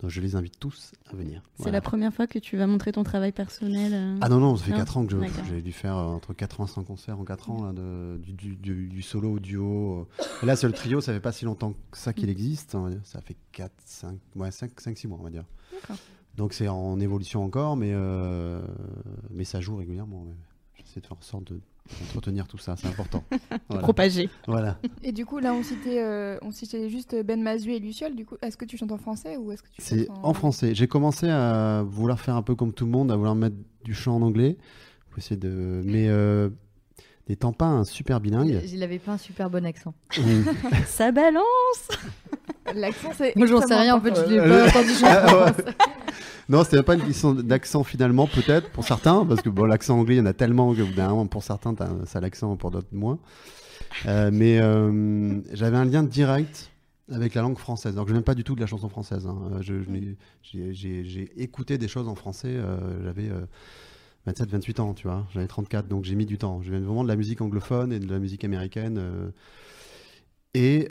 donc 0.00 0.10
je 0.10 0.20
les 0.20 0.34
invite 0.34 0.58
tous 0.58 0.90
à 1.12 1.14
venir. 1.14 1.42
C'est 1.54 1.62
Voilà. 1.64 1.76
la 1.76 1.80
première 1.80 2.12
fois 2.12 2.26
que 2.26 2.40
tu 2.40 2.56
vas 2.56 2.66
montrer 2.66 2.90
ton 2.90 3.04
travail 3.04 3.30
personnel. 3.30 3.92
euh, 3.94 4.18
Ah 4.20 4.28
non, 4.28 4.40
non, 4.40 4.56
ça 4.56 4.64
fait 4.64 4.72
Non 4.72 4.78
4 4.78 4.96
ans 4.96 5.06
que 5.06 5.14
j'ai 5.48 5.62
dû 5.62 5.70
faire 5.72 5.96
euh, 5.96 6.06
entre 6.06 6.32
80 6.34 6.64
et 6.66 6.68
100 6.68 6.82
concerts 6.84 7.20
en 7.20 7.24
4 7.24 7.50
ans, 7.50 7.66
là, 7.66 7.72
de- 7.72 8.18
du, 8.18 8.32
du- 8.32 8.56
du- 8.56 8.88
du 8.88 9.02
solo 9.02 9.34
au 9.34 9.38
duo. 9.38 10.08
Et 10.42 10.46
là, 10.46 10.56
c'est 10.56 10.66
le 10.66 10.72
trio, 10.72 11.00
ça 11.00 11.12
fait 11.12 11.20
pas 11.20 11.30
si 11.30 11.44
longtemps 11.44 11.74
que 11.92 11.98
ça 11.98 12.12
qu'il 12.12 12.28
existe. 12.28 12.74
on 12.74 12.82
va 12.82 12.90
dire. 12.90 13.00
Ça 13.04 13.20
fait 13.20 13.36
4, 13.52 13.72
5, 13.84 14.18
ouais, 14.34 14.50
5, 14.50 14.72
5 14.80 14.98
6 14.98 15.06
mois, 15.06 15.18
on 15.20 15.24
va 15.24 15.30
dire. 15.30 15.44
D'accord. 15.72 15.96
Donc 16.36 16.52
c'est 16.54 16.68
en 16.68 16.98
évolution 17.00 17.44
encore, 17.44 17.76
mais, 17.76 17.90
euh, 17.92 18.60
mais 19.30 19.44
ça 19.44 19.60
joue 19.60 19.76
régulièrement. 19.76 20.26
J'essaie 20.74 21.00
de 21.00 21.06
faire 21.06 21.16
en 21.18 21.22
sorte 21.22 21.52
de- 21.52 21.60
d'entretenir 22.00 22.46
tout 22.48 22.58
ça, 22.58 22.74
c'est 22.76 22.86
important. 22.88 23.22
voilà. 23.68 23.82
Propagé. 23.82 24.30
Voilà. 24.46 24.78
Et 25.02 25.12
du 25.12 25.26
coup, 25.26 25.38
là, 25.40 25.52
on 25.52 25.62
citait, 25.62 26.02
euh, 26.02 26.38
on 26.42 26.50
citait 26.50 26.88
juste 26.88 27.14
Ben 27.24 27.42
Mazu 27.42 27.72
et 27.72 27.78
Luciole. 27.80 28.14
Du 28.14 28.24
coup, 28.24 28.36
est-ce 28.40 28.56
que 28.56 28.64
tu 28.64 28.76
chantes 28.78 28.92
en 28.92 28.98
français 28.98 29.36
ou 29.36 29.52
est-ce 29.52 29.62
que 29.62 29.68
tu 29.68 29.82
C'est 29.82 30.06
chantes 30.06 30.18
en 30.22 30.32
français. 30.32 30.74
J'ai 30.74 30.86
commencé 30.88 31.28
à 31.28 31.82
vouloir 31.86 32.18
faire 32.20 32.36
un 32.36 32.42
peu 32.42 32.54
comme 32.54 32.72
tout 32.72 32.84
le 32.86 32.90
monde, 32.92 33.10
à 33.12 33.16
vouloir 33.16 33.34
mettre 33.34 33.56
du 33.84 33.94
chant 33.94 34.16
en 34.16 34.22
anglais. 34.22 34.56
Faut 35.10 35.18
essayer 35.18 35.36
de... 35.36 35.82
Mais 35.84 36.08
euh, 36.08 36.48
n'étant 37.32 37.52
pas 37.52 37.66
un 37.66 37.84
super 37.84 38.20
bilingue. 38.20 38.60
Il 38.72 38.82
avait 38.82 38.98
pas 38.98 39.12
un 39.12 39.18
super 39.18 39.50
bon 39.50 39.64
accent. 39.66 39.94
Ça 40.86 41.10
balance 41.12 41.88
L'accent, 42.74 43.10
c'est. 43.16 43.34
Moi, 43.36 43.46
j'en 43.46 43.60
sais 43.60 43.74
rien. 43.74 43.96
En 43.96 44.00
fait, 44.00 44.14
je 44.14 44.22
l'ai 44.30 44.38
Euh, 44.38 44.64
pas 44.64 44.78
entendu 44.78 44.94
chanter. 44.94 45.06
Ah, 45.06 45.44
ouais. 45.46 45.52
Non, 46.48 46.64
c'était 46.64 46.82
pas 46.82 46.94
une 46.94 47.02
question 47.04 47.32
d'accent 47.34 47.84
finalement, 47.84 48.26
peut-être 48.26 48.68
pour 48.70 48.84
certains, 48.84 49.24
parce 49.24 49.40
que 49.42 49.48
bon, 49.48 49.64
l'accent 49.64 49.98
anglais, 49.98 50.16
il 50.16 50.18
y 50.18 50.20
en 50.20 50.26
a 50.26 50.32
tellement 50.32 50.74
que 50.74 50.82
d'un 50.94 51.08
moment, 51.08 51.26
pour 51.26 51.42
certains, 51.42 51.74
ça 52.04 52.20
l'accent, 52.20 52.56
pour 52.56 52.70
d'autres 52.72 52.88
moins. 52.92 53.18
Euh, 54.06 54.30
mais 54.32 54.58
euh, 54.60 55.40
j'avais 55.52 55.76
un 55.76 55.84
lien 55.84 56.02
direct 56.02 56.70
avec 57.10 57.34
la 57.34 57.42
langue 57.42 57.58
française. 57.58 57.94
Donc 57.94 58.08
je 58.08 58.12
n'aime 58.14 58.22
pas 58.24 58.34
du 58.34 58.42
tout 58.44 58.54
de 58.54 58.60
la 58.60 58.66
chanson 58.66 58.88
française. 58.88 59.26
hein. 59.26 59.38
Euh, 59.54 59.62
je- 59.62 59.82
je 59.82 60.72
j'ai- 60.72 61.32
écouté 61.42 61.78
des 61.78 61.88
choses 61.88 62.08
en 62.08 62.14
français. 62.16 62.48
euh, 62.50 62.76
J'avais 63.04 63.30
27, 64.26 64.50
28 64.50 64.80
ans, 64.80 64.94
tu 64.94 65.06
vois. 65.08 65.26
J'avais 65.32 65.46
34, 65.48 65.88
donc 65.88 66.04
j'ai 66.04 66.14
mis 66.14 66.26
du 66.26 66.38
temps. 66.38 66.62
Je 66.62 66.70
viens 66.70 66.80
vraiment 66.80 67.02
de 67.02 67.08
la 67.08 67.16
musique 67.16 67.40
anglophone 67.40 67.92
et 67.92 67.98
de 67.98 68.08
la 68.10 68.18
musique 68.18 68.44
américaine. 68.44 68.98
euh, 68.98 69.30
et 70.54 70.88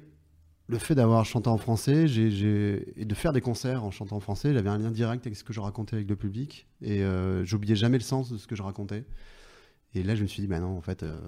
le 0.67 0.77
fait 0.77 0.95
d'avoir 0.95 1.25
chanté 1.25 1.49
en 1.49 1.57
français 1.57 2.05
et 2.07 3.05
de 3.05 3.15
faire 3.15 3.34
des 3.34 3.41
concerts 3.41 3.84
en 3.84 3.91
chantant 3.91 4.15
en 4.17 4.19
français, 4.21 4.53
j'avais 4.53 4.69
un 4.69 4.77
lien 4.77 4.89
direct 4.91 5.25
avec 5.27 5.36
ce 5.38 5.43
que 5.43 5.51
je 5.53 5.59
racontais 5.59 5.95
avec 5.97 6.09
le 6.09 6.15
public. 6.15 6.67
Et 6.82 7.03
euh, 7.03 7.43
j'oubliais 7.43 7.75
jamais 7.75 7.97
le 7.97 8.03
sens 8.03 8.32
de 8.32 8.38
ce 8.38 8.47
que 8.47 8.55
je 8.55 8.63
racontais. 8.63 9.03
Et 9.93 10.03
là, 10.03 10.15
je 10.15 10.21
me 10.21 10.27
suis 10.27 10.41
dit, 10.41 10.47
bah 10.47 10.59
non, 10.61 10.77
en 10.77 10.82
fait, 10.82 11.03
euh, 11.03 11.19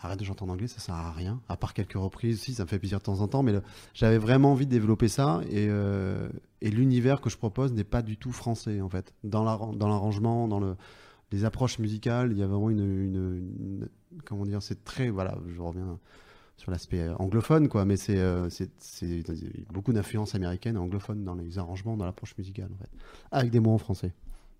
arrête 0.00 0.20
de 0.20 0.24
chanter 0.24 0.44
en 0.44 0.48
anglais, 0.48 0.68
ça 0.68 0.78
sert 0.78 0.94
à 0.94 1.10
rien. 1.10 1.40
À 1.48 1.56
part 1.56 1.74
quelques 1.74 1.94
reprises, 1.94 2.40
si, 2.42 2.54
ça 2.54 2.62
me 2.62 2.68
fait 2.68 2.78
plaisir 2.78 2.98
de 2.98 3.02
temps 3.02 3.20
en 3.20 3.26
temps, 3.26 3.42
mais 3.42 3.52
j'avais 3.94 4.18
vraiment 4.18 4.52
envie 4.52 4.66
de 4.66 4.70
développer 4.70 5.08
ça. 5.08 5.40
Et, 5.50 5.66
euh, 5.68 6.28
et 6.60 6.70
l'univers 6.70 7.20
que 7.20 7.28
je 7.28 7.36
propose 7.36 7.72
n'est 7.72 7.82
pas 7.82 8.02
du 8.02 8.16
tout 8.16 8.30
français, 8.30 8.80
en 8.80 8.88
fait. 8.88 9.12
Dans 9.24 9.42
l'arran- 9.42 9.72
dans 9.72 9.88
l'arrangement, 9.88 10.46
dans 10.46 10.60
le, 10.60 10.76
les 11.32 11.44
approches 11.44 11.78
musicales, 11.78 12.32
il 12.32 12.38
y 12.38 12.42
a 12.42 12.46
vraiment 12.46 12.70
une. 12.70 12.80
une- 12.80 13.14
une- 13.14 13.88
comment 14.24 14.44
dire 14.44 14.62
C'est 14.62 14.84
très. 14.84 15.10
Voilà, 15.10 15.36
je 15.48 15.60
reviens 15.60 15.98
sur 16.56 16.70
l'aspect 16.70 17.00
euh, 17.00 17.14
anglophone, 17.16 17.68
quoi, 17.68 17.84
mais 17.84 17.96
c'est 17.96 18.16
euh, 18.18 18.48
c'est- 18.48 18.70
c'est- 18.78 19.06
il 19.06 19.18
y 19.28 19.66
a 19.68 19.72
beaucoup 19.72 19.92
d'influences 19.92 20.34
américaines 20.34 20.76
et 20.76 20.78
anglophones 20.78 21.22
dans 21.24 21.34
les 21.34 21.58
arrangements, 21.58 21.96
dans 21.96 22.06
l'approche 22.06 22.34
musicale, 22.38 22.70
en 22.74 22.78
fait. 22.78 22.88
Avec 23.30 23.50
des 23.50 23.60
mots 23.60 23.72
en 23.72 23.78
français. 23.78 24.12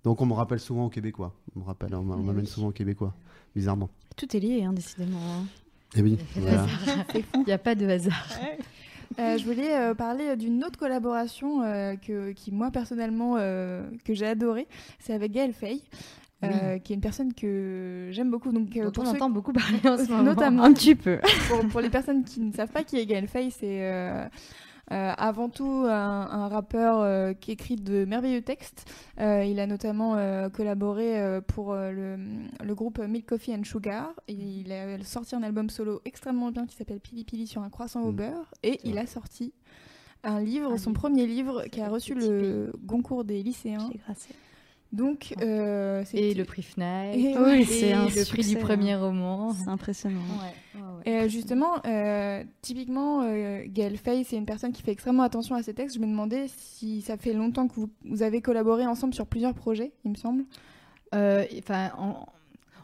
Donc 0.04 0.20
on 0.20 0.26
me 0.26 0.34
rappelle 0.34 0.60
souvent 0.60 0.86
aux 0.86 0.90
Québécois. 0.90 1.34
On 1.56 1.60
me 1.60 1.64
rappelle, 1.64 1.94
on 1.94 2.02
m'a- 2.02 2.14
on 2.16 2.22
m'amène 2.22 2.46
souvent 2.46 2.68
aux 2.68 2.72
Québécois, 2.72 3.14
bizarrement. 3.54 3.88
Tout 4.16 4.36
est 4.36 4.40
lié, 4.40 4.62
hein, 4.64 4.72
décidément. 4.72 5.18
hein. 5.18 5.44
Et 5.96 6.02
oui, 6.02 6.18
voilà. 6.36 6.66
Il 7.14 7.44
n'y 7.46 7.52
a 7.52 7.58
pas 7.58 7.74
de 7.74 7.86
hasard. 7.86 8.28
Euh, 9.20 9.38
je 9.38 9.44
voulais 9.44 9.72
euh, 9.74 9.94
parler 9.94 10.36
d'une 10.36 10.62
autre 10.64 10.78
collaboration 10.78 11.62
euh, 11.62 11.94
que, 11.94 12.32
qui, 12.32 12.52
moi, 12.52 12.70
personnellement, 12.72 13.36
euh, 13.38 13.88
que 14.04 14.12
j'ai 14.14 14.26
adorée. 14.26 14.66
C'est 14.98 15.14
avec 15.14 15.32
Gaël 15.32 15.54
Fay, 15.54 15.80
euh, 16.52 16.78
qui 16.78 16.92
est 16.92 16.96
une 16.96 17.00
personne 17.02 17.32
que 17.34 18.08
j'aime 18.12 18.30
beaucoup. 18.30 18.52
Donc, 18.52 18.76
euh, 18.76 18.84
Dont 18.84 18.90
pour 18.92 19.04
on 19.04 19.08
entend 19.08 19.30
beaucoup 19.30 19.52
parler 19.52 19.78
en 19.84 19.96
ce 19.96 20.10
moment. 20.10 20.22
Notamment. 20.22 20.64
Un 20.64 20.72
petit 20.72 20.94
peu. 20.94 21.18
pour, 21.48 21.66
pour 21.68 21.80
les 21.80 21.90
personnes 21.90 22.24
qui 22.24 22.40
ne 22.40 22.52
savent 22.52 22.70
pas 22.70 22.84
qui 22.84 22.98
est 22.98 23.06
Gaël 23.06 23.28
Fay, 23.28 23.50
c'est 23.50 23.80
euh, 24.92 25.12
avant 25.18 25.48
tout 25.48 25.84
un, 25.88 25.90
un 26.30 26.46
rappeur 26.46 27.00
euh, 27.00 27.32
qui 27.32 27.50
écrit 27.50 27.74
de 27.74 28.04
merveilleux 28.04 28.42
textes. 28.42 28.84
Euh, 29.18 29.44
il 29.44 29.58
a 29.58 29.66
notamment 29.66 30.16
collaboré 30.50 31.40
pour 31.48 31.74
le, 31.74 32.16
le 32.64 32.74
groupe 32.74 32.98
Milk 33.00 33.26
Coffee 33.26 33.52
and 33.54 33.64
Sugar. 33.64 34.14
Et 34.28 34.34
il 34.34 34.72
a 34.72 35.02
sorti 35.02 35.34
un 35.34 35.42
album 35.42 35.70
solo 35.70 36.00
extrêmement 36.04 36.50
bien 36.52 36.66
qui 36.66 36.76
s'appelle 36.76 37.00
Pili 37.00 37.24
Pili 37.24 37.46
sur 37.46 37.62
un 37.62 37.70
croissant 37.70 38.02
au 38.02 38.12
Mm. 38.12 38.16
beurre. 38.16 38.50
Et 38.62 38.78
il 38.84 38.98
a 38.98 39.06
sorti 39.06 39.52
un 40.22 40.40
livre, 40.40 40.76
son 40.76 40.92
premier 40.92 41.26
livre, 41.26 41.64
qui 41.70 41.80
a 41.80 41.88
reçu 41.88 42.14
le 42.14 42.72
Goncourt 42.84 43.24
des 43.24 43.42
lycéens. 43.42 43.90
Grassé. 44.04 44.30
Donc, 44.92 45.34
euh, 45.42 46.02
c'est 46.06 46.16
Et 46.16 46.34
le 46.34 46.44
prix 46.44 46.62
Fnac. 46.62 47.14
Et 47.14 47.36
oui, 47.36 47.60
et 47.60 47.64
c'est 47.64 47.92
un 47.92 48.06
le 48.06 48.28
prix 48.28 48.46
du 48.46 48.56
premier 48.56 48.92
hein. 48.92 49.00
roman. 49.00 49.52
C'est 49.52 49.68
impressionnant. 49.68 50.20
Ouais, 50.20 50.80
ouais, 50.80 50.86
ouais. 50.86 51.02
Et 51.04 51.16
euh, 51.24 51.28
justement, 51.28 51.74
euh, 51.84 52.44
typiquement, 52.62 53.22
euh, 53.22 53.64
Gaël 53.66 53.96
Fay, 53.98 54.24
c'est 54.24 54.36
une 54.36 54.46
personne 54.46 54.72
qui 54.72 54.82
fait 54.82 54.92
extrêmement 54.92 55.24
attention 55.24 55.54
à 55.54 55.62
ses 55.62 55.74
textes. 55.74 55.96
Je 55.96 56.00
me 56.00 56.06
demandais 56.06 56.46
si 56.48 57.02
ça 57.02 57.16
fait 57.16 57.32
longtemps 57.32 57.68
que 57.68 57.74
vous, 57.74 57.90
vous 58.04 58.22
avez 58.22 58.40
collaboré 58.40 58.86
ensemble 58.86 59.12
sur 59.12 59.26
plusieurs 59.26 59.54
projets, 59.54 59.92
il 60.04 60.12
me 60.12 60.16
semble. 60.16 60.44
Euh, 61.14 61.44
Enfin, 61.58 61.90
on, 61.98 62.14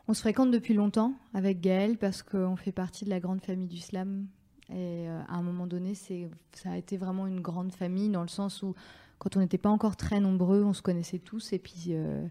on 0.08 0.14
se 0.14 0.20
fréquente 0.20 0.50
depuis 0.50 0.74
longtemps 0.74 1.14
avec 1.34 1.60
Gaël 1.60 1.96
parce 1.96 2.22
qu'on 2.22 2.56
fait 2.56 2.72
partie 2.72 3.04
de 3.04 3.10
la 3.10 3.20
grande 3.20 3.40
famille 3.40 3.68
du 3.68 3.78
slam. 3.78 4.26
Et 4.70 5.06
euh, 5.08 5.20
à 5.28 5.36
un 5.36 5.42
moment 5.42 5.66
donné, 5.66 5.94
c'est, 5.94 6.28
ça 6.52 6.72
a 6.72 6.76
été 6.76 6.96
vraiment 6.96 7.26
une 7.26 7.40
grande 7.40 7.72
famille 7.72 8.08
dans 8.08 8.22
le 8.22 8.28
sens 8.28 8.62
où, 8.62 8.74
quand 9.22 9.36
on 9.36 9.40
n'était 9.40 9.56
pas 9.58 9.70
encore 9.70 9.94
très 9.94 10.18
nombreux, 10.18 10.64
on 10.64 10.72
se 10.72 10.82
connaissait 10.82 11.20
tous 11.20 11.52
et 11.52 11.60
puis, 11.60 11.86
euh, 11.90 12.26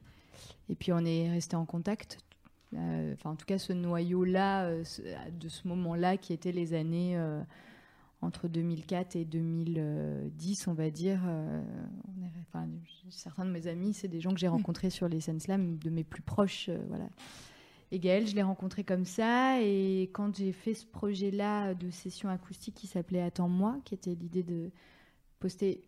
et 0.68 0.76
puis 0.76 0.92
on 0.92 1.00
est 1.06 1.30
resté 1.32 1.56
en 1.56 1.66
contact. 1.66 2.18
Euh, 2.74 3.14
Enfin, 3.14 3.30
en 3.30 3.36
tout 3.38 3.46
cas, 3.46 3.58
ce 3.58 3.72
noyau-là, 3.72 4.66
euh, 4.66 4.84
de 5.40 5.48
ce 5.48 5.70
moment-là, 5.70 6.18
qui 6.18 6.34
était 6.34 6.52
les 6.52 6.74
années 6.74 7.18
entre 8.22 8.50
2004 8.50 9.16
et 9.16 9.24
2010, 9.24 10.68
on 10.68 10.74
va 10.74 10.90
dire. 10.90 11.22
on 11.24 12.24
est- 12.26 12.32
enfin, 12.50 12.68
certains 13.10 13.46
de 13.46 13.52
mes 13.52 13.68
amis, 13.68 13.94
c'est 13.94 14.10
des 14.10 14.20
gens 14.20 14.34
que 14.34 14.40
j'ai 14.40 14.50
rencontrés 14.50 14.90
sur 14.90 15.08
les 15.08 15.22
scènes 15.22 15.40
slam, 15.40 15.78
de 15.78 15.90
mes 15.90 16.04
plus 16.04 16.22
proches. 16.22 16.70
voilà. 16.90 17.08
Et 17.94 18.00
Gaël, 18.00 18.28
je 18.28 18.36
l'ai 18.36 18.44
rencontré 18.44 18.84
comme 18.84 19.06
ça. 19.06 19.62
Et 19.62 20.04
quand 20.14 20.36
j'ai 20.36 20.52
fait 20.52 20.74
ce 20.74 20.86
projet-là 20.86 21.74
de 21.74 21.90
session 21.90 22.30
acoustique 22.30 22.76
qui 22.76 22.88
s'appelait 22.88 23.22
Attends-moi, 23.22 23.78
qui 23.86 23.94
était 23.96 24.16
l'idée 24.16 24.44
de 24.44 24.72
poster 25.40 25.82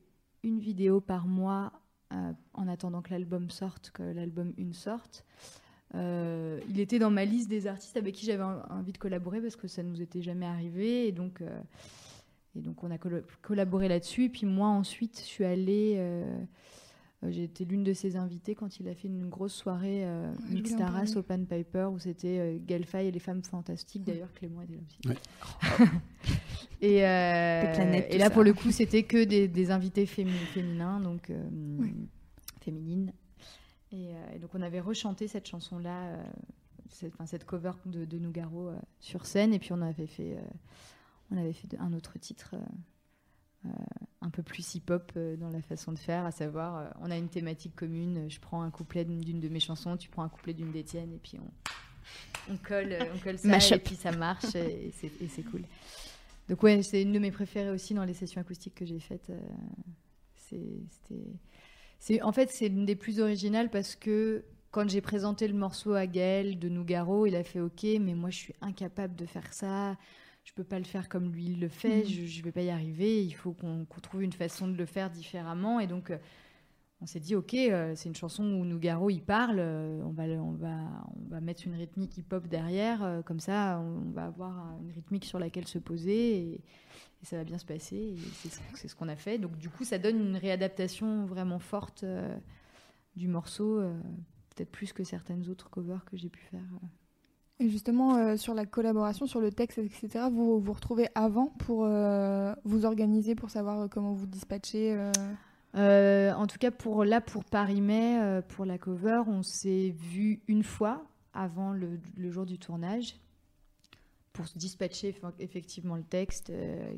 une 0.43 0.59
vidéo 0.59 1.01
par 1.01 1.27
mois 1.27 1.71
euh, 2.13 2.31
en 2.53 2.67
attendant 2.67 3.01
que 3.01 3.11
l'album 3.11 3.49
sorte, 3.49 3.91
que 3.91 4.03
l'album 4.03 4.53
une 4.57 4.73
sorte. 4.73 5.25
euh, 5.95 6.59
il 6.69 6.79
était 6.79 6.99
dans 6.99 7.11
ma 7.11 7.25
liste 7.25 7.49
des 7.49 7.67
artistes 7.67 7.97
avec 7.97 8.13
qui 8.15 8.25
j'avais 8.25 8.43
en- 8.43 8.61
envie 8.69 8.91
de 8.93 8.97
collaborer 8.97 9.41
parce 9.41 9.55
que 9.55 9.67
ça 9.67 9.83
nous 9.83 10.01
était 10.01 10.21
jamais 10.21 10.45
arrivé. 10.45 11.07
Et 11.07 11.11
donc, 11.11 11.41
euh, 11.41 11.61
et 12.55 12.61
donc 12.61 12.83
on 12.83 12.91
a 12.91 12.97
collaboré 13.41 13.87
là-dessus. 13.87 14.25
Et 14.25 14.29
puis 14.29 14.45
moi, 14.45 14.67
ensuite, 14.69 15.17
je 15.19 15.25
suis 15.25 15.45
allée. 15.45 15.97
J'ai 17.29 17.43
été 17.45 17.63
l'une 17.63 17.85
de 17.85 17.93
ses 17.93 18.17
invitées 18.17 18.53
quand 18.53 18.81
il 18.81 18.89
a 18.89 18.93
fait 18.95 19.07
une 19.07 19.29
grosse 19.29 19.53
soirée 19.53 20.03
euh, 20.05 20.29
Ouais, 20.29 20.37
je 20.49 20.53
Mix 20.55 20.71
voulais 20.71 20.83
en 20.83 20.85
Taras 20.87 20.97
parler. 21.05 21.17
au 21.17 21.23
Pan 21.23 21.45
Piper 21.45 21.89
où 21.93 21.97
c'était 21.97 22.37
euh, 22.39 22.57
Galfay 22.59 23.07
et 23.07 23.11
les 23.11 23.19
femmes 23.19 23.41
fantastiques. 23.45 24.03
D'ailleurs, 24.03 24.33
Clément 24.33 24.61
était 24.61 24.73
là 24.73 24.79
aussi. 24.85 24.99
Ouais. 25.07 25.87
et, 26.83 27.05
euh, 27.07 27.73
planètes, 27.73 28.07
et 28.13 28.17
là, 28.17 28.25
ça. 28.25 28.29
pour 28.31 28.43
le 28.43 28.53
coup, 28.53 28.71
c'était 28.71 29.03
que 29.03 29.23
des, 29.23 29.47
des 29.47 29.71
invités 29.71 30.05
fémi- 30.05 30.31
féminins, 30.53 30.99
donc 30.99 31.29
euh, 31.29 31.41
féminines. 32.61 33.13
Et, 33.91 34.09
euh, 34.09 34.35
et 34.35 34.39
donc, 34.39 34.51
on 34.53 34.61
avait 34.61 34.79
rechanté 34.79 35.27
cette 35.27 35.47
chanson-là, 35.47 36.17
cette, 36.89 37.45
cover 37.45 37.71
de, 37.85 38.05
de 38.05 38.17
Nougaro 38.19 38.71
sur 38.99 39.25
scène. 39.25 39.53
Et 39.53 39.59
puis, 39.59 39.71
on 39.71 39.81
avait 39.81 40.07
fait, 40.07 40.37
on 41.31 41.37
avait 41.37 41.53
fait 41.53 41.75
un 41.79 41.93
autre 41.93 42.17
titre. 42.19 42.55
un 44.21 44.29
peu 44.29 44.43
plus 44.43 44.75
hip-hop 44.75 45.11
dans 45.37 45.49
la 45.49 45.61
façon 45.61 45.91
de 45.93 45.99
faire, 45.99 46.25
à 46.25 46.31
savoir, 46.31 46.93
on 47.01 47.09
a 47.11 47.17
une 47.17 47.29
thématique 47.29 47.75
commune, 47.75 48.29
je 48.29 48.39
prends 48.39 48.61
un 48.61 48.69
couplet 48.71 49.05
d'une 49.05 49.39
de 49.39 49.49
mes 49.49 49.59
chansons, 49.59 49.95
tu 49.97 50.09
prends 50.09 50.23
un 50.23 50.29
couplet 50.29 50.53
d'une 50.53 50.71
des 50.71 50.83
tiennes, 50.83 51.13
et 51.13 51.19
puis 51.21 51.37
on, 51.39 52.53
on 52.53 52.57
colle, 52.57 52.95
on 53.15 53.17
colle 53.19 53.37
ça, 53.37 53.47
et 53.75 53.79
puis 53.79 53.95
ça 53.95 54.11
marche, 54.11 54.53
et 54.55 54.91
c'est 54.93 55.43
cool. 55.43 55.63
Donc 56.49 56.61
ouais, 56.63 56.81
c'est 56.83 57.01
une 57.01 57.13
de 57.13 57.19
mes 57.19 57.31
préférées 57.31 57.69
aussi 57.71 57.93
dans 57.93 58.05
les 58.05 58.13
sessions 58.13 58.41
acoustiques 58.41 58.75
que 58.75 58.85
j'ai 58.85 58.99
faites. 58.99 59.29
euh, 59.29 59.39
c'est- 61.99 62.21
En 62.21 62.31
fait, 62.31 62.49
c'est 62.51 62.69
l'une 62.69 62.85
des 62.85 62.95
plus 62.95 63.19
originales 63.19 63.69
parce 63.69 63.95
que 63.95 64.43
quand 64.71 64.89
j'ai 64.89 65.01
présenté 65.01 65.47
le 65.47 65.53
morceau 65.53 65.93
à 65.93 66.07
Gaël 66.07 66.59
de 66.59 66.69
Nougaro, 66.69 67.25
il 67.25 67.35
a 67.35 67.43
fait 67.43 67.59
OK, 67.59 67.83
mais 68.01 68.13
moi 68.15 68.29
je 68.29 68.37
suis 68.37 68.53
incapable 68.61 69.15
de 69.15 69.25
faire 69.25 69.53
ça. 69.53 69.97
Je 70.43 70.51
peux 70.53 70.63
pas 70.63 70.79
le 70.79 70.85
faire 70.85 71.07
comme 71.09 71.31
lui 71.31 71.45
il 71.45 71.59
le 71.59 71.69
fait. 71.69 71.99
Mhm. 72.03 72.05
Je, 72.09 72.25
je 72.25 72.43
vais 72.43 72.51
pas 72.51 72.61
y 72.63 72.69
arriver. 72.69 73.23
Il 73.23 73.31
faut 73.33 73.53
qu'on 73.53 73.85
qu'on 73.85 74.01
trouve 74.01 74.23
une 74.23 74.33
façon 74.33 74.67
de 74.67 74.75
le 74.75 74.85
faire 74.85 75.09
différemment. 75.09 75.79
Et 75.79 75.87
donc, 75.87 76.11
euh, 76.11 76.17
on 77.03 77.05
s'est 77.05 77.19
dit 77.19 77.35
OK, 77.35 77.53
euh, 77.53 77.93
c'est 77.97 78.07
une 78.07 78.15
chanson 78.15 78.45
où 78.45 78.63
Nougaro 78.63 79.09
il 79.09 79.21
parle. 79.21 79.57
euh, 79.59 80.01
on 80.05 80.11
va, 80.11 80.23
on 80.23 80.53
va, 80.53 80.77
on 81.17 81.29
va 81.29 81.41
mettre 81.41 81.63
une 81.67 81.75
rythmique 81.75 82.17
hip-hop 82.17 82.47
derrière. 82.47 83.03
euh, 83.03 83.21
comme 83.21 83.41
ça, 83.41 83.81
on, 83.83 84.09
va 84.11 84.25
avoir 84.27 84.77
une 84.81 84.89
rythmique 84.89 85.25
sur 85.25 85.37
laquelle 85.37 85.67
se 85.67 85.79
poser 85.79 86.37
et, 86.37 86.61
ça 87.23 87.37
va 87.37 87.43
bien 87.45 87.57
se 87.57 87.65
passer. 87.65 88.15
C'est 88.33 88.87
ce- 88.87 88.95
qu'on 88.95 89.07
a 89.07 89.15
fait. 89.15 89.37
Donc, 89.37 89.57
du 89.57 89.69
coup, 89.69 89.83
ça 89.85 89.97
donne 89.97 90.19
une 90.19 90.35
réadaptation 90.35 91.25
vraiment 91.25 91.59
forte 91.59 92.03
euh, 92.03 92.35
du 93.15 93.27
morceau. 93.29 93.81
Peut-être 94.55 94.71
plus 94.71 94.91
que 94.91 95.05
certaines 95.05 95.49
autres 95.49 95.69
covers 95.69 96.03
que 96.03 96.17
j'ai 96.17 96.27
pu 96.27 96.41
faire. 96.41 96.59
Et 97.61 97.69
justement, 97.69 98.35
sur 98.35 98.53
la 98.53 98.65
collaboration, 98.65 99.25
sur 99.25 99.39
le 99.39 99.53
texte, 99.53 99.77
etc., 99.77 100.25
vous 100.31 100.59
vous 100.59 100.73
retrouvez 100.73 101.07
avant 101.15 101.47
pour 101.59 101.87
vous 102.65 102.85
organiser, 102.85 103.35
pour 103.35 103.49
savoir 103.49 103.89
comment 103.89 104.11
vous 104.13 104.27
dispatchez 104.27 104.93
euh, 104.93 105.11
Euh, 105.75 106.31
en 106.33 106.45
tout 106.45 106.57
cas, 106.57 106.71
pour 106.71 107.03
là, 107.03 107.21
pour 107.21 107.43
Paris-Mai, 107.45 108.19
euh, 108.21 108.41
pour 108.41 108.65
la 108.65 108.77
cover, 108.77 109.23
on 109.27 109.41
s'est 109.41 109.89
vu 109.97 110.41
une 110.47 110.63
fois 110.63 111.05
avant 111.33 111.73
le, 111.73 111.99
jour 112.29 112.45
du 112.45 112.59
tournage 112.59 113.15
pour 114.33 114.47
se 114.47 114.57
dispatcher 114.57 115.11
eff- 115.11 115.33
effectivement 115.39 115.95
le 115.95 116.03
texte, 116.03 116.51
euh, 116.51 116.95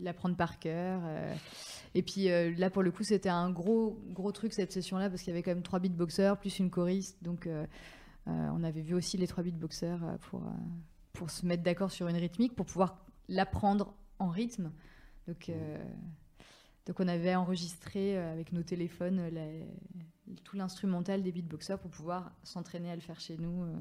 l'apprendre 0.00 0.36
par 0.36 0.58
cœur. 0.60 1.02
et 1.94 2.02
puis 2.02 2.28
là, 2.56 2.70
pour 2.70 2.82
le 2.82 2.90
coup, 2.92 3.02
c'était 3.02 3.28
un 3.28 3.50
gros, 3.50 3.98
gros 4.10 4.30
truc 4.32 4.52
cette 4.52 4.72
session-là 4.72 5.10
parce 5.10 5.22
qu'il 5.22 5.32
y 5.32 5.34
avait 5.34 5.42
quand 5.42 5.52
même 5.54 5.62
trois 5.62 5.80
beatboxers 5.80 6.36
plus 6.38 6.58
une 6.58 6.70
choriste. 6.70 7.16
Donc, 7.22 7.48
on 8.26 8.62
avait 8.62 8.82
vu 8.82 8.94
aussi 8.94 9.16
les 9.16 9.26
trois 9.26 9.42
beatboxers 9.42 10.18
pour, 10.30 10.42
pour 11.12 11.30
se 11.30 11.46
mettre 11.46 11.62
d'accord 11.64 11.90
sur 11.90 12.06
une 12.06 12.16
rythmique, 12.16 12.54
pour 12.54 12.66
pouvoir 12.66 13.04
l'apprendre 13.28 13.94
en 14.20 14.28
rythme. 14.28 14.70
Donc, 15.26 15.50
donc 16.88 16.98
on 17.00 17.06
avait 17.06 17.34
enregistré 17.34 18.16
euh, 18.16 18.32
avec 18.32 18.52
nos 18.52 18.62
téléphones 18.62 19.20
euh, 19.20 19.62
tout 20.42 20.56
l'instrumental 20.56 21.22
des 21.22 21.30
beatboxers 21.30 21.78
pour 21.78 21.90
pouvoir 21.90 22.32
s'entraîner 22.42 22.90
à 22.90 22.94
le 22.94 23.02
faire 23.02 23.20
chez 23.20 23.36
nous. 23.36 23.62
euh. 23.62 23.74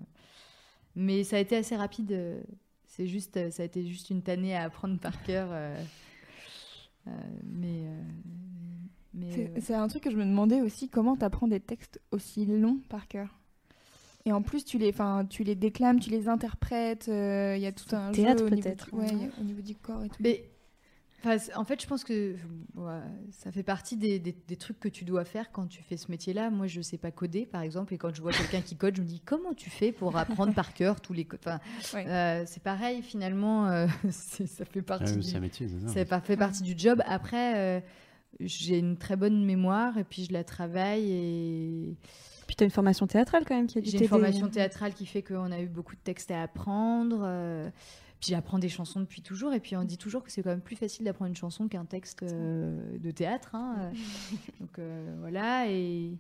Mais 0.96 1.24
ça 1.24 1.38
a 1.38 1.40
été 1.40 1.56
assez 1.56 1.76
rapide. 1.76 2.44
C'est 2.86 3.08
juste, 3.08 3.50
ça 3.52 3.64
a 3.64 3.66
été 3.66 3.86
juste 3.86 4.10
une 4.10 4.22
tannée 4.22 4.56
à 4.56 4.64
apprendre 4.64 5.00
par 5.00 5.22
cœur. 5.24 5.50
mais 7.44 7.86
mais 9.14 9.52
C'est 9.62 9.74
un 9.74 9.88
truc 9.88 10.04
que 10.04 10.12
je 10.12 10.18
me 10.18 10.26
demandais 10.26 10.62
aussi, 10.62 10.90
comment 10.90 11.16
t'apprends 11.16 11.48
des 11.48 11.60
textes 11.60 12.02
aussi 12.12 12.46
longs 12.46 12.80
par 12.90 13.08
cœur? 13.08 13.38
Et 14.26 14.32
en 14.34 14.42
plus, 14.42 14.66
tu 14.66 14.78
les, 14.78 14.90
enfin, 14.90 15.26
tu 15.30 15.44
les 15.44 15.56
déclames, 15.56 16.00
tu 16.00 16.10
les 16.10 16.28
interprètes, 16.28 17.08
euh, 17.08 17.56
il 17.56 17.62
y 17.62 17.66
a 17.66 17.72
tout 17.72 17.96
un 17.96 18.12
Théâtre, 18.12 18.40
jeu 18.40 18.48
au 18.48 18.50
niveau, 18.50 18.62
peut-être, 18.62 18.90
du, 18.90 18.96
ouais, 18.96 19.16
ouais. 19.16 19.30
au 19.40 19.44
niveau 19.44 19.62
du 19.62 19.76
corps 19.76 20.04
et 20.04 20.10
tout. 20.10 20.18
Mais 20.20 20.44
enfin, 21.20 21.38
en 21.56 21.64
fait, 21.64 21.82
je 21.82 21.88
pense 21.88 22.04
que 22.04 22.36
ouais, 22.76 23.00
ça 23.32 23.52
fait 23.52 23.64
partie 23.64 23.98
des, 23.98 24.20
des- 24.20 24.36
des 24.48 24.56
trucs 24.56 24.80
que 24.80 24.88
tu 24.90 25.04
dois 25.06 25.26
faire 25.26 25.52
quand 25.52 25.68
tu 25.68 25.82
fais 25.84 25.98
ce 25.98 26.10
métier-là. 26.12 26.50
Moi, 26.50 26.68
je 26.68 26.82
sais 26.82 26.98
pas 26.98 27.12
coder, 27.12 27.46
par 27.46 27.62
exemple, 27.62 27.94
et 27.94 27.98
quand 27.98 28.14
je 28.16 28.22
vois 28.22 28.32
quelqu'un 28.32 28.62
qui 28.62 28.76
code, 28.76 28.96
je 28.96 29.02
me 29.02 29.08
dis 29.08 29.22
comment 29.26 29.54
tu 29.54 29.70
fais 29.70 29.92
pour 29.92 30.16
apprendre 30.18 30.54
par 30.54 30.74
cœur 30.74 31.02
tous 31.02 31.14
les 31.14 31.26
codes. 31.26 31.40
Enfin, 31.46 31.60
Ouais. 31.94 32.08
euh, 32.08 32.44
c'est 32.46 32.62
pareil, 32.64 33.02
finalement, 33.02 33.68
euh, 33.68 33.88
c'est- 34.12 34.48
ça 34.48 34.66
fait 34.66 34.80
Ah 34.80 34.84
partie 34.98 35.14
oui, 35.14 35.20
du, 35.20 35.24
c'est 35.24 35.38
un 35.38 35.42
métier, 35.42 35.68
c'est 35.68 35.80
ça. 35.88 35.94
ça 35.94 36.06
fa- 36.06 36.22
fait 36.22 36.38
partie 36.38 36.64
du 36.64 36.74
job. 36.78 37.02
Après, 37.06 37.58
euh, 37.58 37.80
j'ai 38.40 38.78
une 38.78 38.98
très 38.98 39.16
bonne 39.16 39.44
mémoire 39.46 39.98
et 39.98 40.04
puis 40.04 40.26
je 40.26 40.34
la 40.34 40.44
travaille 40.44 41.12
et 41.12 41.96
Puis 42.46 42.56
tu 42.56 42.64
as 42.64 42.66
une 42.66 42.72
formation 42.72 43.08
théâtrale 43.08 43.44
quand 43.48 43.56
même 43.56 43.66
qui 43.68 43.80
a 43.80 43.82
dû 43.82 43.90
j'ai 43.90 43.98
une 44.00 44.08
formation 44.08 44.48
théâtrale 44.48 44.94
qui 44.94 45.06
fait 45.08 45.24
qu'on 45.24 45.52
a 45.52 45.60
eu 45.60 45.66
beaucoup 45.68 45.96
de 45.96 46.02
textes 46.02 46.30
à 46.32 46.44
apprendre. 46.44 47.20
Puis 48.20 48.32
j'apprends 48.32 48.60
des 48.60 48.70
chansons 48.70 49.00
depuis 49.00 49.22
toujours. 49.22 49.54
Et 49.54 49.60
puis 49.60 49.76
on 49.76 49.84
dit 49.84 49.98
toujours 49.98 50.24
que 50.24 50.32
c'est 50.32 50.44
quand 50.44 50.50
même 50.50 50.62
plus 50.62 50.76
facile 50.76 51.06
d'apprendre 51.06 51.30
une 51.30 51.36
chanson 51.36 51.68
qu'un 51.68 51.86
texte 51.86 52.24
euh, 52.24 52.98
de 52.98 53.12
théâtre. 53.12 53.56
hein, 53.56 53.76
euh. 53.80 53.92
Donc 54.60 54.80
euh, 54.80 55.16
voilà. 55.20 55.70
Et, 55.70 56.12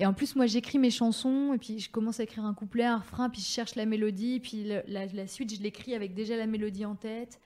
Et 0.00 0.06
en 0.06 0.12
plus, 0.12 0.34
moi, 0.34 0.46
j'écris 0.46 0.78
mes 0.78 0.90
chansons, 0.90 1.52
et 1.54 1.58
puis 1.58 1.78
je 1.78 1.88
commence 1.90 2.18
à 2.20 2.24
écrire 2.24 2.44
un 2.44 2.54
couplet, 2.54 2.84
un 2.84 2.98
refrain, 2.98 3.30
puis 3.30 3.40
je 3.40 3.46
cherche 3.46 3.76
la 3.76 3.86
mélodie, 3.86 4.40
puis 4.40 4.64
la, 4.64 5.06
la 5.06 5.26
suite, 5.26 5.54
je 5.54 5.62
l'écris 5.62 5.94
avec 5.94 6.14
déjà 6.14 6.36
la 6.36 6.46
mélodie 6.46 6.84
en 6.84 6.96
tête. 6.96 7.40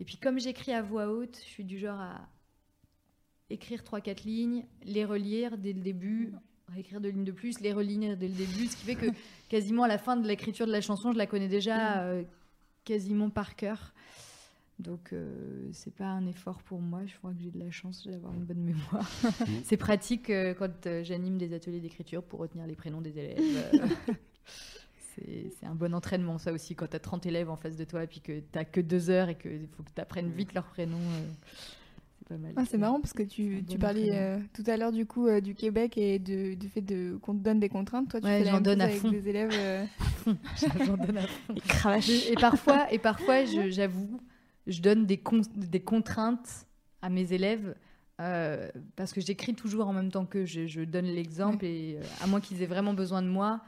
Et 0.00 0.04
puis, 0.04 0.16
comme 0.16 0.40
j'écris 0.40 0.72
à 0.72 0.82
voix 0.82 1.08
haute, 1.08 1.36
je 1.36 1.48
suis 1.48 1.64
du 1.64 1.78
genre 1.78 2.00
à 2.00 2.28
écrire 3.50 3.82
3-4 3.82 4.24
lignes, 4.24 4.64
les 4.84 5.04
relire 5.04 5.58
dès 5.58 5.72
le 5.72 5.80
début, 5.80 6.32
réécrire 6.72 7.00
deux 7.00 7.10
lignes 7.10 7.24
de 7.24 7.32
plus, 7.32 7.60
les 7.60 7.72
relire 7.72 8.16
dès 8.16 8.28
le 8.28 8.34
début, 8.34 8.66
ce 8.66 8.76
qui 8.76 8.84
fait 8.84 8.94
que 8.94 9.06
quasiment 9.48 9.82
à 9.84 9.88
la 9.88 9.98
fin 9.98 10.16
de 10.16 10.26
l'écriture 10.26 10.66
de 10.66 10.72
la 10.72 10.80
chanson, 10.80 11.12
je 11.12 11.18
la 11.18 11.26
connais 11.26 11.48
déjà 11.48 12.02
euh, 12.02 12.22
quasiment 12.90 13.30
par 13.30 13.54
cœur. 13.54 13.94
Donc, 14.80 15.12
euh, 15.12 15.68
c'est 15.72 15.94
pas 15.94 16.06
un 16.06 16.26
effort 16.26 16.60
pour 16.62 16.80
moi. 16.80 17.02
Je 17.06 17.14
crois 17.18 17.30
que 17.32 17.40
j'ai 17.40 17.52
de 17.52 17.58
la 17.60 17.70
chance 17.70 18.04
d'avoir 18.04 18.34
une 18.34 18.44
bonne 18.44 18.64
mémoire. 18.64 19.08
c'est 19.64 19.76
pratique 19.76 20.28
euh, 20.28 20.54
quand 20.54 20.86
euh, 20.86 21.04
j'anime 21.04 21.38
des 21.38 21.54
ateliers 21.54 21.78
d'écriture 21.78 22.24
pour 22.24 22.40
retenir 22.40 22.66
les 22.66 22.74
prénoms 22.74 23.00
des 23.00 23.16
élèves. 23.16 23.38
Euh, 23.38 24.14
c'est 25.14 25.52
c'est 25.60 25.66
un 25.66 25.76
bon 25.76 25.94
entraînement, 25.94 26.38
ça 26.38 26.52
aussi, 26.52 26.74
quand 26.74 26.88
tu 26.88 26.96
as 26.96 27.00
30 27.00 27.26
élèves 27.26 27.48
en 27.48 27.56
face 27.56 27.76
de 27.76 27.84
toi 27.84 28.02
et 28.02 28.08
puis 28.08 28.20
que 28.20 28.40
tu 28.40 28.64
que 28.72 28.80
deux 28.80 29.08
heures 29.08 29.28
et 29.28 29.36
qu'il 29.36 29.68
faut 29.68 29.84
que 29.84 29.92
tu 29.94 30.00
apprennes 30.00 30.32
vite 30.32 30.52
leurs 30.54 30.66
prénoms. 30.66 30.98
C'est 32.30 32.34
pas 32.36 32.40
mal. 32.40 32.52
Ah, 32.56 32.64
c'est 32.68 32.78
marrant 32.78 33.00
parce 33.00 33.12
que 33.12 33.22
tu, 33.22 33.64
tu 33.68 33.74
bon 33.76 33.80
parlais 33.80 34.10
euh, 34.12 34.38
tout 34.54 34.62
à 34.66 34.76
l'heure 34.76 34.92
du 34.92 35.06
coup 35.06 35.26
euh, 35.26 35.40
du 35.40 35.54
Québec 35.54 35.98
et 35.98 36.18
de, 36.18 36.54
du 36.54 36.68
fait 36.68 36.80
de 36.80 37.16
qu'on 37.20 37.34
te 37.34 37.42
donne 37.42 37.60
des 37.60 37.68
contraintes. 37.68 38.08
Toi, 38.10 38.20
tu 38.20 38.26
Ouais, 38.26 38.38
fais 38.38 38.44
la 38.44 38.50
j'en 38.50 38.56
même 38.56 38.62
donne 38.62 38.74
chose 38.80 38.82
à 38.82 38.84
avec 38.90 39.00
fond. 39.00 39.10
des 39.10 39.28
élèves. 39.28 39.50
euh, 39.52 39.84
J'en 40.86 40.96
donne 40.96 41.18
à 41.18 41.26
fond. 41.26 41.54
Et 41.54 41.60
cravache. 41.60 42.08
Et 42.30 42.34
parfois, 42.34 42.92
et 42.92 42.98
parfois 42.98 43.44
je- 43.44 43.70
j'avoue, 43.70 44.20
je 44.66 44.80
donne 44.80 45.06
des, 45.06 45.18
con- 45.18 45.40
des 45.56 45.80
contraintes 45.80 46.66
à 47.02 47.08
mes 47.10 47.32
élèves 47.32 47.74
euh, 48.20 48.68
parce 48.96 49.12
que 49.12 49.20
j'écris 49.20 49.54
toujours 49.54 49.88
en 49.88 49.92
même 49.92 50.10
temps 50.10 50.26
que 50.26 50.44
je, 50.44 50.66
je 50.66 50.82
donne 50.82 51.06
l'exemple 51.06 51.64
et 51.64 51.96
euh, 51.98 52.02
à 52.22 52.26
moins 52.26 52.40
qu'ils 52.40 52.62
aient 52.62 52.66
vraiment 52.66 52.92
besoin 52.94 53.22
de 53.22 53.28
moi, 53.28 53.60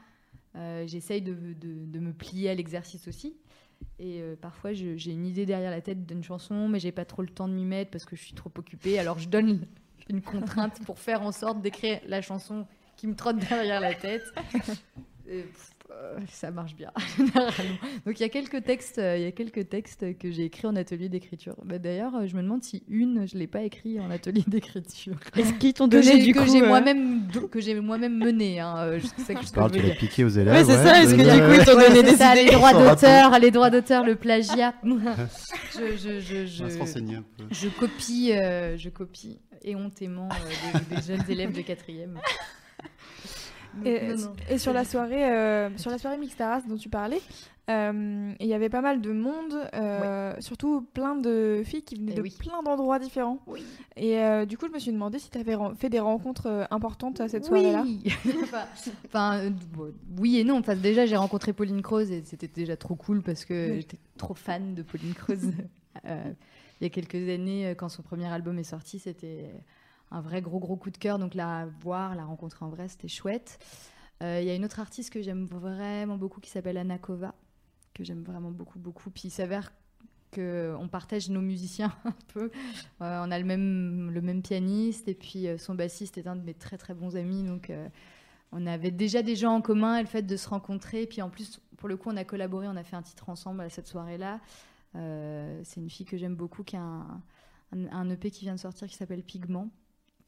euh, 0.55 0.85
j'essaye 0.85 1.21
de, 1.21 1.33
de- 1.33 1.85
de 1.85 1.99
me 1.99 2.13
plier 2.13 2.49
à 2.51 2.53
l'exercice 2.55 3.07
aussi. 3.07 3.35
Et 3.99 4.21
euh, 4.21 4.35
parfois, 4.35 4.73
j'ai 4.73 5.11
une 5.11 5.25
idée 5.25 5.45
derrière 5.45 5.71
la 5.71 5.81
tête 5.81 6.05
d'une 6.05 6.23
chanson, 6.23 6.67
mais 6.67 6.79
j'ai 6.79 6.91
pas 6.91 7.05
trop 7.05 7.21
le 7.21 7.29
temps 7.29 7.47
de 7.47 7.53
m'y 7.53 7.65
mettre 7.65 7.91
parce 7.91 8.05
que 8.05 8.15
je 8.15 8.21
suis 8.23 8.33
trop 8.33 8.51
occupée. 8.57 8.99
Alors, 8.99 9.19
je 9.19 9.29
donne 9.29 9.65
une 10.09 10.21
contrainte 10.21 10.83
pour 10.85 10.99
faire 10.99 11.21
en 11.21 11.31
sorte 11.31 11.61
d'écrire 11.61 11.99
la 12.07 12.21
chanson 12.21 12.65
qui 12.97 13.07
me 13.07 13.15
trotte 13.15 13.37
derrière 13.37 13.79
la 13.79 13.93
tête. 13.93 14.23
Pff, 15.25 15.72
euh, 15.93 16.17
ça 16.27 16.51
marche 16.51 16.75
bien. 16.75 16.91
Donc, 18.05 18.19
il 18.19 18.21
y 18.21 18.23
a 18.23 18.29
quelques 18.29 18.63
textes, 18.63 18.99
euh, 18.99 19.17
il 19.17 19.23
y 19.23 19.25
a 19.25 19.31
quelques 19.31 19.69
textes 19.69 20.17
que 20.17 20.31
j'ai 20.31 20.45
écrits 20.45 20.67
en 20.67 20.75
atelier 20.75 21.09
d'écriture. 21.09 21.55
Bah, 21.63 21.77
D'ailleurs, 21.79 22.15
euh, 22.15 22.27
je 22.27 22.35
me 22.35 22.41
demande 22.41 22.63
si 22.63 22.83
une, 22.87 23.27
je 23.27 23.37
l'ai 23.37 23.47
pas 23.47 23.61
écrit 23.61 23.99
en 23.99 24.09
atelier 24.09 24.43
d'écriture. 24.47 25.15
Est-ce 25.35 25.53
qu'ils 25.53 25.73
t'ont 25.73 25.87
donné 25.87 26.23
du 26.23 26.33
que 26.33 26.39
coup 26.39 26.51
j'ai 26.51 26.61
moi-même 26.61 27.27
que 27.51 27.59
j'ai 27.59 27.79
moi-même 27.79 28.17
mené. 28.17 28.59
Hein, 28.59 28.97
je 28.97 29.05
sais 29.23 29.33
que 29.33 29.39
Tu 29.39 29.47
je 29.47 29.79
tu 29.79 29.87
l'as 29.87 29.95
piqué 29.95 30.23
aux 30.23 30.29
élèves. 30.29 30.53
Ouais, 30.53 30.63
c'est 30.63 30.83
ça, 30.83 31.01
est-ce 31.01 31.15
que 31.15 31.21
du 31.21 31.25
coup, 31.25 31.59
ils 31.59 31.65
t'ont 31.65 31.77
Ouais, 31.77 31.89
donné 31.89 32.03
des 32.03 32.17
ça, 32.17 32.33
idées 32.35 32.45
les 32.45 32.51
droits 32.51 32.73
d'auteur, 32.73 33.39
les 33.39 33.51
droits 33.51 33.69
d'auteur, 33.69 34.03
le 34.03 34.15
plagiat. 34.15 34.73
je, 34.83 35.97
je, 35.97 36.45
je, 36.45 36.63
On 36.63 36.67
va 36.67 36.85
se 36.85 36.99
je, 36.99 37.15
je 37.51 37.69
copie, 37.69 38.31
euh, 38.31 38.77
je 38.77 38.89
copie 38.89 39.39
éhontément 39.63 40.29
euh, 40.29 40.79
des, 40.89 40.95
des 40.95 41.01
jeunes 41.01 41.23
élèves 41.29 41.53
de 41.53 41.61
quatrième. 41.61 42.19
Et, 43.85 44.07
Non, 44.09 44.15
non. 44.17 44.33
et 44.49 44.57
sur 44.57 44.73
la 44.73 44.85
soirée, 44.85 45.25
euh, 45.31 45.69
sur 45.77 45.89
la 45.91 45.97
soirée 45.97 46.17
Mixtaras 46.17 46.61
dont 46.67 46.77
tu 46.77 46.89
parlais, 46.89 47.21
euh, 47.69 48.33
il 48.39 48.45
y 48.47 48.53
avait 48.53 48.69
pas 48.69 48.81
mal 48.81 48.99
de 49.01 49.11
monde, 49.13 49.53
euh, 49.73 50.33
surtout 50.39 50.81
plein 50.93 51.15
de 51.15 51.61
filles 51.65 51.81
qui 51.83 51.95
venaient 51.95 52.11
Eh 52.11 52.15
de 52.17 52.21
oui. 52.21 52.35
plein 52.37 52.61
d'endroits 52.61 52.99
différents. 52.99 53.39
Oui. 53.47 53.63
Et 53.95 54.19
euh, 54.19 54.45
du 54.45 54.57
coup, 54.57 54.67
je 54.67 54.73
me 54.73 54.79
suis 54.79 54.91
demandé 54.91 55.17
si 55.19 55.29
tu 55.31 55.37
avais 55.37 55.55
fait 55.77 55.89
des 55.89 55.99
rencontres 56.01 56.67
importantes 56.71 57.21
à 57.21 57.27
cette 57.29 57.45
soirée-là. 57.45 57.83
Oui. 57.85 58.03
enfin, 59.05 59.51
oui 60.19 60.39
et 60.39 60.43
non. 60.43 60.57
Enfin, 60.57 60.75
déjà, 60.75 61.05
j'ai 61.05 61.15
rencontré 61.15 61.53
Pauline 61.53 61.81
Croze 61.81 62.11
et 62.11 62.21
c'était 62.25 62.47
déjà 62.49 62.75
trop 62.75 62.95
cool 62.95 63.21
parce 63.21 63.45
que 63.45 63.69
Oui. 63.71 63.75
j'étais 63.77 63.97
trop 64.17 64.33
fan 64.33 64.73
de 64.75 64.81
Pauline 64.81 65.13
Croze. 65.13 65.51
Il 66.05 66.83
y 66.83 66.85
a 66.87 66.89
quelques 66.89 67.29
années, 67.29 67.73
quand 67.77 67.87
son 67.87 68.01
premier 68.01 68.25
album 68.27 68.59
est 68.59 68.63
sorti, 68.63 68.99
c'était 68.99 69.51
un 70.13 70.21
vrai 70.21 70.41
gros 70.41 70.59
gros 70.59 70.77
coup 70.77 70.91
de 70.91 70.97
cœur. 70.97 71.19
Donc 71.19 71.33
la 71.35 71.67
voir, 71.81 72.15
la 72.15 72.23
rencontrer 72.25 72.63
en 72.65 72.69
vrai, 72.69 72.87
c'était 72.87 73.09
chouette. 73.09 73.59
Euh, 74.23 74.39
Il 74.41 74.47
y 74.47 74.51
a 74.51 74.55
une 74.55 74.63
autre 74.65 74.79
artiste 74.79 75.11
que 75.11 75.21
j'aime 75.21 75.45
vraiment 75.45 76.17
beaucoup 76.17 76.39
qui 76.39 76.49
s'appelle 76.49 76.77
Anna 76.77 76.97
Kova, 76.97 77.35
que 77.93 78.03
j'aime 78.05 78.23
vraiment 78.23 78.51
beaucoup 78.51 78.79
beaucoup. 78.79 79.09
Puis 79.09 79.23
il 79.25 79.31
s'avère 79.31 79.73
que 80.31 80.75
on 80.79 80.87
partage 80.87 81.29
nos 81.29 81.41
musiciens 81.41 81.93
un 82.05 82.13
peu. 82.33 82.51
Euh, 83.01 83.23
on 83.25 83.31
a 83.31 83.37
le 83.39 83.45
même, 83.45 84.09
le 84.11 84.21
même 84.21 84.41
pianiste 84.41 85.07
et 85.07 85.13
puis 85.15 85.47
euh, 85.47 85.57
son 85.57 85.75
bassiste 85.75 86.17
est 86.17 86.27
un 86.27 86.35
de 86.35 86.41
mes 86.43 86.53
très 86.55 86.77
très 86.77 86.93
bons 86.93 87.15
amis. 87.17 87.43
Donc 87.43 87.71
on 88.51 88.67
avait 88.67 88.91
déjà 88.91 89.23
des 89.23 89.35
gens 89.35 89.53
en 89.55 89.61
commun 89.61 89.97
et 89.97 90.01
le 90.01 90.07
fait 90.07 90.21
de 90.23 90.37
se 90.37 90.47
rencontrer. 90.47 91.03
Et 91.03 91.07
puis 91.07 91.21
en 91.23 91.29
plus, 91.29 91.59
pour 91.77 91.89
le 91.89 91.97
coup, 91.97 92.09
on 92.11 92.17
a 92.17 92.23
collaboré, 92.23 92.67
on 92.67 92.75
a 92.75 92.83
fait 92.83 92.95
un 92.95 93.01
titre 93.01 93.29
ensemble 93.29 93.61
à 93.61 93.69
cette 93.69 93.87
soirée-là. 93.87 94.39
C'est 94.93 95.77
une 95.81 95.89
fille 95.89 96.05
que 96.05 96.17
j'aime 96.17 96.35
beaucoup 96.35 96.63
qui 96.63 96.75
a 96.77 96.81
un, 96.81 97.21
un- 97.73 97.91
un 97.91 98.09
EP 98.11 98.29
qui 98.31 98.45
vient 98.45 98.53
de 98.55 98.59
sortir 98.59 98.87
qui 98.87 98.95
s'appelle 98.95 99.23
Pigment. 99.23 99.69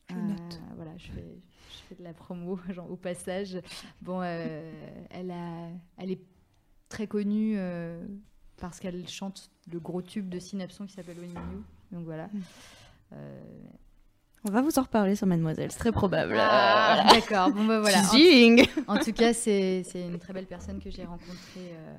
Je 0.09 0.15
Euh, 0.15 0.19
note. 0.21 0.61
voilà, 0.75 0.91
je 0.97 1.07
fais, 1.07 1.25
je 1.71 1.77
fais 1.89 1.95
de 1.95 2.03
la 2.03 2.13
promo 2.13 2.59
genre, 2.69 2.89
au 2.91 2.95
passage. 2.95 3.57
Bon, 4.01 4.21
euh, 4.23 4.71
elle, 5.09 5.31
a, 5.31 5.69
elle 5.97 6.11
est 6.11 6.21
très 6.89 7.07
connue 7.07 7.55
euh, 7.57 8.05
parce 8.57 8.79
qu'elle 8.79 9.07
chante 9.07 9.49
le 9.71 9.79
gros 9.79 10.01
tube 10.01 10.29
de 10.29 10.39
Synapson 10.39 10.85
qui 10.85 10.93
s'appelle 10.93 11.19
When 11.19 11.31
You. 11.31 11.63
Donc 11.91 12.05
voilà. 12.05 12.29
Euh, 13.13 13.41
On 14.47 14.51
va 14.51 14.61
vous 14.61 14.77
en 14.77 14.83
reparler 14.83 15.15
sur 15.15 15.25
Mademoiselle, 15.27 15.71
c'est 15.71 15.79
très 15.79 15.91
probable. 15.91 16.35
ah, 16.39 17.03
D'accord, 17.11 17.49
bon 17.51 17.65
bah 17.65 17.79
voilà. 17.79 18.01
En- 18.87 18.95
en 18.95 18.99
tout 18.99 19.13
cas, 19.13 19.33
c'est 19.33 19.83
c'est 19.83 20.01
une 20.05 20.19
très 20.19 20.33
belle 20.33 20.45
personne 20.47 20.79
que 20.79 20.89
j'ai 20.91 21.03
rencontrée 21.05 21.71
euh, 21.73 21.97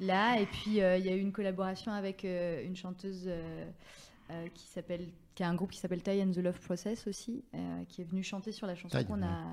là. 0.00 0.40
Et 0.40 0.46
puis, 0.46 0.80
euh, 0.80 0.96
il 0.96 1.04
y 1.04 1.10
a 1.10 1.14
eu 1.14 1.20
une 1.20 1.32
collaboration 1.32 1.92
avec 1.92 2.24
euh, 2.24 2.64
une 2.64 2.76
chanteuse 2.76 3.28
euh, 4.30 4.48
qui 4.54 4.66
s'appelle, 4.66 5.08
qui 5.34 5.42
a 5.42 5.48
un 5.48 5.54
groupe 5.54 5.70
qui 5.70 5.78
s'appelle 5.78 6.02
Ty 6.02 6.22
and 6.22 6.32
the 6.32 6.38
Love 6.38 6.58
Process 6.60 7.06
aussi, 7.06 7.44
euh, 7.54 7.84
qui 7.88 8.00
est 8.00 8.04
venue 8.04 8.22
chanter 8.22 8.52
sur 8.52 8.66
la 8.66 8.74
chanson 8.74 9.04
qu'on 9.04 9.22
a, 9.22 9.44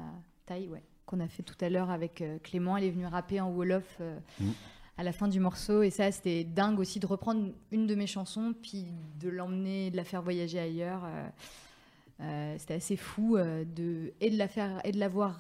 ouais, 0.50 0.84
qu'on 1.06 1.20
a 1.20 1.28
fait 1.28 1.44
tout 1.44 1.58
à 1.60 1.70
l'heure 1.70 1.90
avec 1.90 2.22
euh, 2.22 2.40
Clément. 2.40 2.78
Elle 2.78 2.86
est 2.86 2.92
venue 2.92 3.06
rapper 3.06 3.42
en 3.42 3.52
wolof. 3.52 4.00
Mhm. 4.40 4.54
À 4.98 5.04
la 5.04 5.14
fin 5.14 5.28
du 5.28 5.40
morceau, 5.40 5.82
et 5.82 5.90
ça 5.90 6.12
c'était 6.12 6.44
dingue 6.44 6.78
aussi 6.78 7.00
de 7.00 7.08
reprendre 7.08 7.50
une 7.72 7.88
de 7.88 7.96
mes 7.96 8.06
chansons, 8.06 8.54
puis 8.62 8.86
de 9.20 9.30
l'emmener, 9.30 9.90
de 9.90 9.98
la 9.98 10.04
faire 10.04 10.22
voyager 10.22 10.60
ailleurs. 10.60 11.08
c'était 12.58 12.76
assez 12.76 12.98
fou 12.98 13.38
de 13.38 14.14
et 14.20 14.30
de 14.30 14.38
la 14.38 14.48
faire 14.48 14.80
et 14.84 14.92
de 14.92 15.00
la 15.00 15.08
voir 15.08 15.40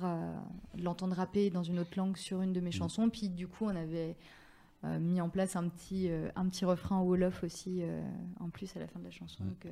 l'entendre 0.79 1.15
rapper 1.15 1.51
dans 1.51 1.63
une 1.63 1.77
autre 1.77 1.91
langue 1.95 2.17
sur 2.17 2.41
une 2.41 2.53
de 2.53 2.59
mes 2.61 2.71
chansons 2.71 3.09
puis 3.09 3.29
du 3.29 3.47
coup 3.47 3.65
on 3.65 3.75
avait 3.75 4.15
mis 4.83 5.21
en 5.21 5.29
place 5.29 5.55
un 5.55 5.67
petit 5.69 6.09
euh, 6.09 6.29
un 6.35 6.47
petit 6.49 6.65
refrain 6.65 6.97
en 6.97 7.03
wolof 7.03 7.43
aussi 7.43 7.79
euh, 7.81 8.01
en 8.39 8.49
plus 8.49 8.75
à 8.75 8.79
la 8.79 8.87
fin 8.87 8.99
de 8.99 9.05
la 9.05 9.11
chanson 9.11 9.43
donc 9.43 9.65
euh, 9.65 9.69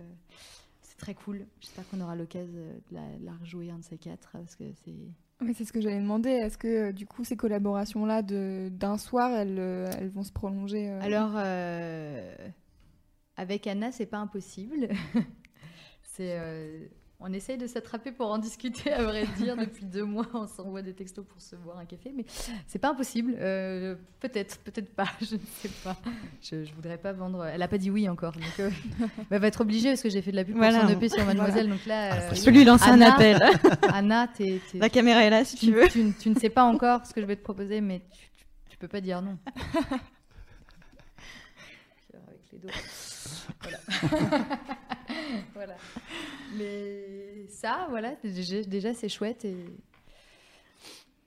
c'est 0.82 0.98
très 0.98 1.14
cool 1.16 1.46
j'espère 1.60 1.88
qu'on 1.90 2.02
aura 2.02 2.16
l'occasion 2.16 2.54
euh, 2.56 2.74
de 2.92 2.96
la, 2.96 3.18
de 3.18 3.26
la 3.26 3.34
rejouer 3.34 3.72
un 3.72 3.80
de 3.80 3.84
ces 3.84 3.98
quatre 3.98 4.30
parce 4.32 4.56
que 4.56 4.66
c'est 4.86 4.94
Oui, 5.42 5.54
c'est 5.56 5.64
ce 5.66 5.72
que 5.72 5.80
j'allais 5.82 6.02
demander. 6.02 6.30
Est-ce 6.32 6.58
que 6.58 6.90
euh, 6.90 6.92
du 6.92 7.06
coup 7.06 7.24
ces 7.24 7.38
collaborations-là 7.38 8.22
de- 8.22 8.70
d'un 8.72 8.98
soir, 8.98 9.32
elles, 9.32 9.58
euh, 9.58 9.90
elles 9.98 10.10
vont 10.10 10.24
se 10.24 10.32
prolonger 10.34 10.90
euh, 10.92 11.00
Alors, 11.02 11.32
euh, 11.38 12.36
avec 13.38 13.66
Anna, 13.68 13.92
c'est 13.94 14.06
pas 14.06 14.18
impossible. 14.18 14.90
c'est, 16.04 16.38
euh, 16.38 16.86
on 17.22 17.34
essaye 17.34 17.58
de 17.58 17.68
s'attraper 17.68 18.12
pour 18.14 18.32
en 18.32 18.38
discuter, 18.38 18.92
à 18.94 19.04
vrai 19.04 19.26
dire. 19.38 19.58
Depuis 19.58 19.86
deux 19.86 20.06
mois, 20.06 20.26
on 20.34 20.48
s'envoie 20.48 20.82
des 20.82 20.94
textos 20.94 21.26
pour 21.26 21.42
se 21.42 21.56
boire 21.58 21.78
un 21.78 21.86
café, 21.86 22.14
mais 22.16 22.26
c'est 22.66 22.80
pas 22.80 22.92
impossible. 22.92 23.36
Euh, 23.40 23.96
peut-être, 24.22 24.58
peut-être 24.60 24.94
pas, 24.96 25.06
je 25.22 25.36
ne 25.36 25.42
sais 25.62 25.70
pas. 25.84 25.98
Je, 26.42 26.64
je 26.64 26.74
voudrais 26.74 26.98
pas 26.98 27.12
vendre. 27.12 27.46
Elle 27.46 27.62
a 27.62 27.68
pas 27.68 27.78
dit 27.78 27.90
oui 27.92 28.08
encore, 28.08 28.32
donc 28.34 28.60
euh, 28.62 28.70
bah, 29.00 29.08
elle 29.32 29.42
va 29.42 29.48
être 29.48 29.62
obligée 29.62 29.90
parce 29.90 30.02
que 30.02 30.10
j'ai 30.10 30.22
fait 30.22 30.32
de 30.32 30.38
la 30.38 30.46
pub 30.46 30.56
Voilà. 30.56 30.80
pour 30.80 30.90
son 30.90 30.96
EP 30.96 31.10
sur 31.10 31.26
Mademoiselle. 31.26 31.70
Donc 31.70 31.86
là, 31.86 32.14
euh, 32.16 32.34
Je 32.36 32.44
peux 32.46 32.52
lui 32.52 32.64
lancer 32.64 32.86
un 32.90 32.94
Anna- 33.02 33.14
appel. 33.16 33.42
Anna, 33.94 34.28
t'es, 34.28 34.62
t'es- 34.72 34.78
La 34.80 34.90
caméra 34.90 35.22
est 35.24 35.30
là 35.30 35.44
si 35.44 35.58
tu 35.58 35.66
tu, 35.68 35.74
veux. 35.74 35.88
tu- 35.90 36.14
tu 36.18 36.30
ne 36.30 36.36
sais 36.40 36.50
pas 36.50 36.64
encore 36.64 37.06
ce 37.06 37.14
que 37.14 37.20
je 37.22 37.26
vais 37.26 37.36
te 37.36 37.44
proposer, 37.44 37.82
mais 37.82 38.00
tu, 38.12 38.30
tu, 38.38 38.46
tu 38.70 38.78
peux 38.78 38.88
pas 38.88 39.02
dire 39.02 39.22
non. 39.22 39.38
Avec 42.14 42.42
les 42.54 42.60
doigts. 42.60 42.72
Voilà. 43.62 43.78
voilà. 45.54 45.76
Mais 46.58 47.46
ça, 47.50 47.88
voilà, 47.90 48.16
déjà, 48.24 48.62
déjà, 48.64 48.94
c'est 48.94 49.10
chouette. 49.10 49.46
Et... 49.46 49.56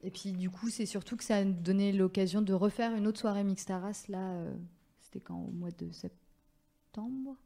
et 0.03 0.11
puis 0.11 0.33
du 0.33 0.51
coup, 0.51 0.68
c'est 0.68 0.87
surtout 0.87 1.16
que 1.16 1.25
ça 1.25 1.37
a 1.37 1.45
donné 1.45 1.93
l'occasion 1.93 2.43
de 2.43 2.53
refaire 2.53 2.95
une 2.95 3.07
autre 3.07 3.20
soirée 3.20 3.45
Mixtaras. 3.45 4.05
Là, 4.09 4.18
euh, 4.33 4.53
c'était 5.01 5.20
quand 5.20 5.39
Au 5.39 5.51
mois 5.53 5.70
de 5.70 5.91
septembre? 5.93 7.37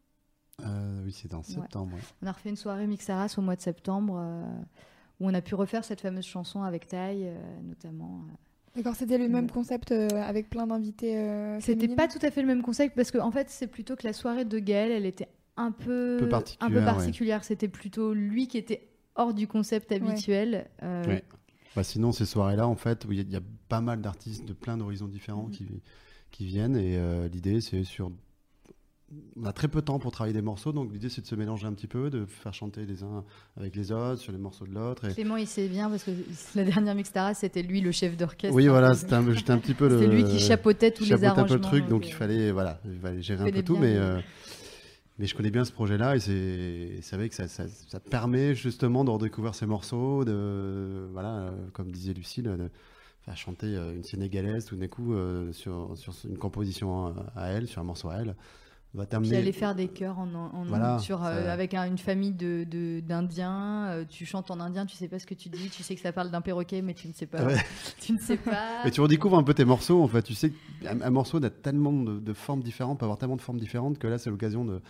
Euh, 0.64 1.02
oui, 1.04 1.12
c'était 1.12 1.34
en 1.34 1.42
septembre. 1.42 1.94
ouais. 1.94 2.00
on 2.22 2.26
a 2.26 2.32
refait 2.32 2.48
une 2.48 2.56
soirée 2.56 2.86
Mixaras 2.86 3.34
au 3.36 3.42
mois 3.42 3.56
de 3.56 3.60
septembre 3.60 4.16
euh, 4.18 4.42
où 5.20 5.28
on 5.28 5.34
a 5.34 5.42
pu 5.42 5.54
refaire 5.54 5.84
cette 5.84 6.00
fameuse 6.00 6.24
chanson 6.24 6.62
avec 6.62 6.86
Taille, 6.88 7.26
euh, 7.28 7.60
notamment. 7.62 8.22
euh. 8.28 8.32
D'accord, 8.76 8.94
c'était 8.94 9.18
le 9.18 9.28
même 9.28 9.50
concept 9.50 9.92
euh, 9.92 10.08
avec 10.14 10.48
plein 10.50 10.66
d'invités. 10.66 11.18
euh, 11.18 11.60
C'était 11.60 11.88
pas 11.88 12.08
tout 12.08 12.18
à 12.22 12.30
fait 12.30 12.40
le 12.42 12.46
même 12.46 12.62
concept 12.62 12.94
parce 12.96 13.10
que 13.10 13.16
en 13.18 13.30
fait 13.30 13.48
c'est 13.50 13.66
plutôt 13.66 13.96
que 13.96 14.06
la 14.06 14.12
soirée 14.14 14.44
de 14.46 14.58
Gaël, 14.58 14.92
elle 14.92 15.06
était 15.06 15.28
un 15.56 15.70
peu, 15.72 16.16
Peu 16.20 16.26
un 16.26 16.28
particulière, 16.28 16.70
peu 16.72 16.78
ouais. 16.78 16.84
particulière. 16.84 17.44
C'était 17.44 17.68
plutôt 17.68 18.12
lui 18.14 18.46
qui 18.48 18.58
était 18.58 18.88
hors 19.14 19.32
du 19.34 19.46
concept 19.46 19.90
habituel. 19.92 20.68
euh, 20.82 21.04
Ouais. 21.06 21.24
Bah, 21.74 21.82
sinon, 21.84 22.12
ces 22.12 22.24
soirées-là, 22.26 22.66
en 22.66 22.76
fait, 22.76 23.06
il 23.10 23.16
y, 23.16 23.20
a- 23.20 23.22
il 23.22 23.32
y 23.32 23.36
a 23.36 23.42
pas 23.68 23.80
mal 23.80 24.00
d'artistes 24.00 24.44
de 24.46 24.52
plein 24.54 24.76
d'horizons 24.78 25.08
différents 25.08 25.44
Mhm. 25.46 25.50
qui, 25.50 25.66
qui 26.30 26.46
viennent. 26.46 26.76
Et 26.76 26.96
euh, 26.98 27.28
l'idée, 27.28 27.60
c'est 27.60 27.84
sur. 27.84 28.10
On 29.36 29.44
a 29.44 29.52
très 29.52 29.68
peu 29.68 29.80
de 29.80 29.84
temps 29.84 30.00
pour 30.00 30.10
travailler 30.10 30.32
des 30.34 30.42
morceaux, 30.42 30.72
donc 30.72 30.92
l'idée, 30.92 31.08
c'est 31.08 31.20
de 31.20 31.26
se 31.28 31.36
mélanger 31.36 31.66
un 31.68 31.72
petit 31.74 31.86
peu, 31.86 32.10
de 32.10 32.26
faire 32.26 32.52
chanter 32.52 32.84
les 32.86 33.04
uns 33.04 33.24
avec 33.56 33.76
les 33.76 33.92
autres, 33.92 34.20
sur 34.20 34.32
les 34.32 34.38
morceaux 34.38 34.66
de 34.66 34.72
l'autre. 34.74 35.04
Et... 35.04 35.14
Clément, 35.14 35.36
il 35.36 35.46
sait 35.46 35.68
bien 35.68 35.88
parce 35.88 36.02
que 36.02 36.10
la 36.56 36.64
dernière 36.64 36.96
Mixtara, 36.96 37.32
c'était 37.32 37.62
lui 37.62 37.80
le 37.80 37.92
chef 37.92 38.16
d'orchestre. 38.16 38.52
Oui, 38.56 38.66
voilà, 38.66 38.94
c'était 38.94 39.14
un, 39.14 39.20
un 39.28 39.58
petit 39.58 39.74
peu 39.74 39.88
le. 39.88 40.00
C'était 40.00 40.12
lui 40.12 40.24
qui 40.24 40.40
chapeautait 40.40 40.90
tous 40.90 41.04
les 41.04 41.10
chapeautait 41.10 41.26
arrangements. 41.26 41.44
un 41.44 41.48
peu 41.48 41.54
le 41.54 41.60
truc, 41.60 41.88
donc 41.88 42.02
euh, 42.02 42.08
il 42.08 42.12
fallait, 42.14 42.50
voilà, 42.50 42.80
il 42.84 42.98
fallait 42.98 43.22
gérer 43.22 43.48
un 43.48 43.52
peu 43.52 43.62
tout, 43.62 43.74
bien 43.74 43.82
mais, 43.82 43.96
euh, 43.96 44.18
mais 45.18 45.26
je 45.26 45.34
connais 45.34 45.50
bien 45.50 45.64
ce 45.64 45.72
projet-là 45.72 46.16
et 46.16 46.20
c'est, 46.20 47.16
vrai 47.16 47.28
que 47.28 47.34
ça, 47.34 48.00
permet 48.10 48.54
justement 48.54 49.04
de 49.04 49.10
redécouvrir 49.10 49.54
ces 49.54 49.66
morceaux, 49.66 50.24
de, 50.24 51.08
voilà, 51.12 51.36
euh, 51.36 51.50
comme 51.72 51.90
disait 51.90 52.12
Lucille, 52.12 52.44
de 52.44 52.70
faire 53.22 53.36
chanter 53.36 53.76
euh, 53.76 53.94
une 53.94 54.04
sénégalaise 54.04 54.66
tout 54.66 54.76
d'un 54.76 54.88
coup 54.88 55.14
euh, 55.14 55.52
sur, 55.52 55.94
une 56.28 56.36
composition 56.36 57.14
à 57.34 57.48
elle, 57.48 57.66
sur 57.66 57.80
un 57.80 57.84
morceau 57.84 58.10
à 58.10 58.16
elle, 58.16 58.36
va 58.96 59.06
Puis 59.06 59.34
aller 59.36 59.52
faire 59.52 59.74
des 59.74 59.88
chœurs 59.88 60.18
en, 60.18 60.32
en- 60.34 60.64
Voilà, 60.64 60.98
sur, 60.98 61.24
euh, 61.24 61.52
avec 61.52 61.74
un- 61.74 61.84
une 61.86 61.98
famille 61.98 62.32
de, 62.32 62.64
d'Indiens. 63.00 63.86
euh, 63.88 64.04
tu 64.08 64.24
chantes 64.26 64.50
en 64.50 64.58
indien, 64.60 64.86
tu 64.86 64.96
sais 64.96 65.08
pas 65.08 65.18
ce 65.18 65.26
que 65.26 65.34
tu 65.34 65.48
dis, 65.48 65.68
tu 65.70 65.82
sais 65.82 65.94
que 65.94 66.00
ça 66.00 66.12
parle 66.12 66.30
d'un 66.30 66.40
perroquet, 66.40 66.82
mais 66.82 66.94
tu 66.94 67.06
ne 67.08 67.12
sais 67.12 67.26
pas. 67.26 67.44
Ouais. 67.44 67.56
Tu 68.00 68.12
ne 68.12 68.18
sais 68.18 68.36
pas. 68.36 68.84
Et 68.86 68.90
tu 68.90 69.00
redécouvres 69.00 69.36
un 69.38 69.42
peu 69.42 69.54
tes 69.54 69.64
morceaux, 69.64 70.02
en 70.02 70.08
fait. 70.08 70.22
Tu 70.22 70.34
sais 70.34 70.52
qu'un 70.82 71.00
un 71.00 71.10
morceau 71.10 71.42
a 71.44 71.50
tellement 71.50 71.92
de, 71.92 72.18
de 72.18 72.32
formes 72.32 72.62
différentes, 72.62 72.98
peut 72.98 73.04
avoir 73.04 73.18
tellement 73.18 73.36
de 73.36 73.40
formes 73.40 73.58
différentes 73.60 73.98
que 73.98 74.06
là, 74.06 74.18
c'est 74.18 74.30
l'occasion 74.30 74.64
de, 74.64 74.80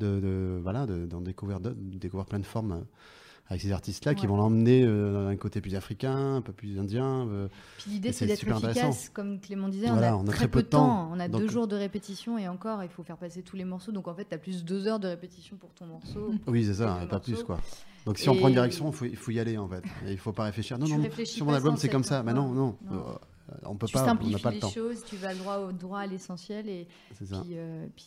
de, 0.00 0.20
de- 0.20 0.60
voilà, 0.62 0.86
de- 0.86 1.06
d'en 1.06 1.20
découvrir, 1.20 1.60
découvrir 1.60 2.26
plein 2.26 2.38
de 2.40 2.46
formes 2.46 2.72
euh, 2.72 2.80
avec 3.52 3.62
ces 3.62 3.72
artistes-là 3.72 4.14
qui 4.14 4.26
vont 4.26 4.36
l'emmener 4.36 4.82
euh, 4.84 5.12
dans 5.12 5.28
un 5.28 5.36
côté 5.36 5.60
plus 5.60 5.74
africain, 5.74 6.36
un 6.36 6.40
peu 6.40 6.52
plus 6.52 6.78
indien. 6.78 7.28
euh. 7.28 7.48
Puis 7.78 7.90
l'idée, 7.92 8.12
c'est 8.12 8.26
d'être 8.26 8.46
efficace, 8.46 9.10
comme 9.10 9.40
Clément 9.40 9.68
disait. 9.68 9.88
Voilà, 9.88 10.16
on, 10.16 10.26
a 10.26 10.32
très, 10.32 10.48
peu 10.48 10.62
de 10.62 10.68
temps. 10.68 11.10
On 11.12 11.20
a 11.20 11.28
Donc- 11.28 11.42
deux 11.42 11.48
jours 11.48 11.68
de 11.68 11.76
répétition 11.76 12.38
et 12.38 12.48
encore, 12.48 12.82
il 12.82 12.88
faut 12.88 13.02
faire 13.02 13.18
passer 13.18 13.42
tous 13.42 13.56
les 13.56 13.64
morceaux. 13.64 13.92
Donc 13.92 14.08
en 14.08 14.14
fait, 14.14 14.24
tu 14.28 14.34
as 14.34 14.38
plus 14.38 14.64
deux 14.64 14.86
heures 14.86 14.98
de 14.98 15.08
répétition 15.08 15.56
pour 15.56 15.70
ton 15.74 15.86
morceau. 15.86 16.32
Oui, 16.46 16.64
c'est 16.64 16.74
ça, 16.74 16.96
Quelques 17.00 17.10
pas 17.10 17.20
plus 17.20 17.42
quoi. 17.42 17.60
Donc 18.06 18.18
si 18.18 18.28
on 18.28 18.34
prend 18.34 18.48
une 18.48 18.54
direction, 18.54 18.90
il 19.02 19.16
faut, 19.16 19.30
y 19.30 19.38
aller 19.38 19.56
en 19.58 19.68
fait. 19.68 19.84
Et 20.06 20.12
il 20.12 20.18
faut 20.18 20.32
pas 20.32 20.44
réfléchir. 20.44 20.78
Non, 20.78 20.86
Tu 20.86 20.96
non, 20.96 21.08
sur 21.24 21.46
mon 21.46 21.52
album 21.52 21.76
c'est 21.76 21.88
comme 21.88 22.04
ça. 22.04 22.22
Mais 22.22 22.32
non, 22.32 22.48
non, 22.48 22.76
Non. 22.90 22.96
euh, 22.96 23.54
on 23.64 23.76
peut 23.76 23.86
tu 23.86 23.92
pas, 23.92 24.00
on 24.00 24.06
n'a 24.06 24.08
simplifies 24.12 24.42
pas 24.42 24.48
le 24.50 24.54
les 24.54 24.60
temps. 24.60 24.70
choses, 24.70 25.04
tu 25.04 25.16
vas 25.16 25.34
droit, 25.34 25.58
au, 25.58 25.72
droit 25.72 26.00
à 26.00 26.06
l'essentiel 26.06 26.68
et 26.68 26.88
puis, 27.14 27.28
euh, 27.52 27.86
puis, 27.94 28.06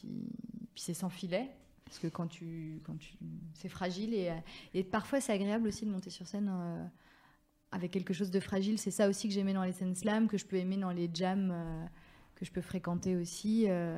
puis 0.73 0.83
c'est 0.83 0.93
sans 0.93 1.09
filet. 1.09 1.49
Parce 1.85 1.99
que 1.99 2.07
quand 2.07 2.27
tu, 2.27 2.81
quand 2.83 2.97
tu, 2.97 3.13
c'est 3.53 3.69
fragile 3.69 4.13
et, 4.13 4.29
euh, 4.29 4.33
et 4.73 4.83
parfois 4.83 5.21
c'est 5.21 5.31
agréable 5.33 5.67
aussi 5.67 5.85
de 5.85 5.91
monter 5.91 6.09
sur 6.09 6.27
scène 6.27 6.49
euh, 6.51 6.83
avec 7.71 7.91
quelque 7.91 8.13
chose 8.13 8.31
de 8.31 8.39
fragile. 8.39 8.79
C'est 8.79 8.91
ça 8.91 9.07
aussi 9.07 9.27
que 9.27 9.33
j'aimais 9.33 9.53
dans 9.53 9.63
les 9.63 9.71
scènes 9.71 9.95
slam, 9.95 10.27
que 10.27 10.37
je 10.37 10.45
peux 10.45 10.55
aimer 10.57 10.77
dans 10.77 10.91
les 10.91 11.09
jams 11.13 11.51
euh, 11.53 11.85
que 12.35 12.43
je 12.43 12.51
peux 12.51 12.61
fréquenter 12.61 13.15
aussi. 13.15 13.65
euh, 13.67 13.97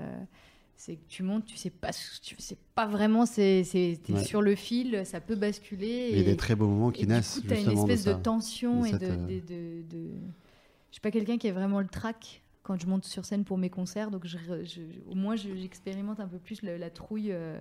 c'est 0.76 0.96
que 0.98 1.08
tu 1.08 1.24
montes, 1.24 1.46
tu 1.46 1.58
sais 1.58 1.72
pas, 1.72 1.90
tu 2.22 2.36
sais 2.38 2.58
pas 2.76 2.86
vraiment, 2.86 3.26
c'est, 3.26 3.64
c'est, 3.64 4.00
t'es 4.04 4.14
Ouais. 4.14 4.24
sur 4.24 4.44
le 4.44 4.54
fil, 4.54 5.04
ça 5.08 5.20
peut 5.20 5.34
basculer. 5.36 6.10
Il 6.12 6.18
y 6.20 6.22
a 6.22 6.24
des 6.24 6.38
très 6.38 6.56
beaux 6.56 6.68
moments 6.68 6.92
qui 6.92 7.02
et 7.02 7.08
naissent 7.08 7.40
coup, 7.40 7.48
t'as 7.48 7.60
une 7.60 7.72
espèce 7.72 8.04
de 8.04 8.14
tension 8.14 8.82
de 8.82 8.86
et 8.88 8.92
cette, 8.92 9.02
de, 9.02 9.08
de, 9.08 9.40
de- 9.40 9.82
de- 9.90 10.12
Je 10.90 10.94
suis 10.94 11.02
pas 11.02 11.10
quelqu'un 11.10 11.40
qui 11.40 11.48
est 11.48 11.52
vraiment 11.52 11.80
le 11.80 11.88
trac 11.88 12.44
quand 12.68 12.82
je 12.82 12.86
monte 12.88 13.06
sur 13.06 13.24
scène 13.24 13.46
pour 13.46 13.58
mes 13.58 13.70
concerts, 13.70 14.12
donc 14.12 14.26
je, 14.28 14.38
je- 14.66 14.82
au 15.10 15.16
moins 15.16 15.38
je- 15.38 15.56
j'expérimente 15.56 16.20
un 16.20 16.28
peu 16.28 16.38
plus 16.38 16.62
la 16.64 16.90
trouille 16.90 17.32
euh, 17.32 17.58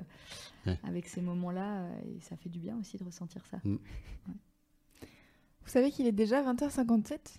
Ouais. 0.66 0.76
avec 0.82 1.06
ces 1.06 1.20
moments-là, 1.20 1.82
euh, 1.82 2.16
et 2.16 2.20
ça 2.20 2.36
fait 2.36 2.48
du 2.48 2.58
bien 2.58 2.76
aussi 2.80 2.96
de 2.98 3.04
ressentir 3.04 3.46
ça. 3.46 3.58
Vous 3.64 3.78
savez 5.72 5.90
qu'il 5.90 6.06
est 6.06 6.12
déjà 6.12 6.42
20h57 6.42 7.38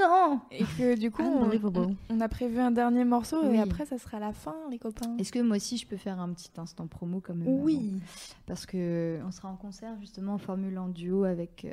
Non 0.00 0.40
et 0.50 0.64
que 0.64 0.98
du 0.98 1.10
coup, 1.12 1.22
on, 1.22 1.44
Unbelievable. 1.44 1.78
on- 1.78 1.96
on 2.10 2.20
a 2.20 2.28
prévu 2.28 2.58
un 2.58 2.70
dernier 2.72 3.04
morceau 3.04 3.38
Oui. 3.44 3.56
et 3.56 3.60
après, 3.60 3.86
ça 3.86 3.98
sera 3.98 4.18
la 4.18 4.32
fin, 4.32 4.56
les 4.70 4.78
copains. 4.78 5.16
Est-ce 5.18 5.30
que 5.32 5.38
moi 5.40 5.56
aussi 5.56 5.76
je 5.76 5.86
peux 5.86 5.96
faire 5.96 6.18
un 6.20 6.32
petit 6.32 6.50
instant 6.56 6.86
promo 6.88 7.20
même 7.34 7.46
Oui. 7.48 8.00
parce 8.46 8.66
que 8.66 9.20
on 9.24 9.30
sera 9.30 9.48
en 9.48 9.56
concert 9.56 9.96
justement 10.00 10.34
en 10.34 10.38
formule 10.38 10.76
en 10.78 10.88
duo 10.88 11.22
avec 11.24 11.64
euh, 11.64 11.72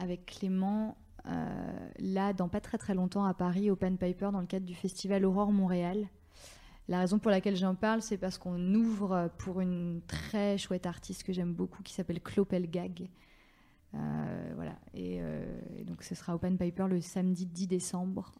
avec 0.00 0.26
Clément 0.26 0.96
euh, 1.28 1.75
là 1.98 2.32
dans 2.32 2.48
pas 2.48 2.60
très 2.60 2.78
très 2.78 2.94
longtemps 2.94 3.24
à 3.24 3.34
Paris 3.34 3.70
au 3.70 3.76
Pan 3.76 3.94
Piper 3.96 4.30
dans 4.32 4.40
le 4.40 4.46
cadre 4.46 4.66
du 4.66 4.74
festival 4.74 5.24
Aurore 5.24 5.52
Montréal. 5.52 6.08
La 6.88 7.00
raison 7.00 7.18
pour 7.18 7.30
laquelle 7.30 7.56
j'en 7.56 7.74
parle, 7.74 8.00
c'est 8.00 8.16
parce 8.18 8.38
qu'on 8.38 8.74
ouvre 8.74 9.30
pour 9.38 9.60
une 9.60 10.00
très 10.06 10.56
chouette 10.56 10.86
artiste 10.86 11.24
que 11.24 11.32
j'aime 11.32 11.52
beaucoup 11.52 11.82
qui 11.82 11.92
s'appelle 11.92 12.20
Clopel 12.20 12.70
Gag. 12.70 13.08
Euh, 13.94 14.52
voilà. 14.54 14.76
Et, 14.94 15.18
euh, 15.20 15.44
et 15.78 15.84
donc 15.84 16.02
ce 16.02 16.14
sera 16.14 16.34
Open 16.34 16.56
Piper 16.58 16.86
le 16.88 17.00
samedi 17.00 17.46
10 17.46 17.66
décembre. 17.66 18.32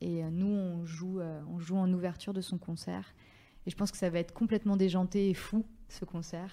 Et 0.00 0.22
euh, 0.22 0.30
nous, 0.30 0.46
on 0.46 0.84
joue, 0.84 1.20
euh, 1.20 1.40
on 1.48 1.58
joue 1.58 1.76
en 1.76 1.90
ouverture 1.92 2.34
de 2.34 2.40
son 2.40 2.58
concert. 2.58 3.14
Et 3.66 3.70
je 3.70 3.76
pense 3.76 3.90
que 3.90 3.96
ça 3.96 4.10
va 4.10 4.18
être 4.18 4.34
complètement 4.34 4.76
déjanté 4.76 5.30
et 5.30 5.34
fou, 5.34 5.64
ce 5.88 6.04
concert. 6.04 6.52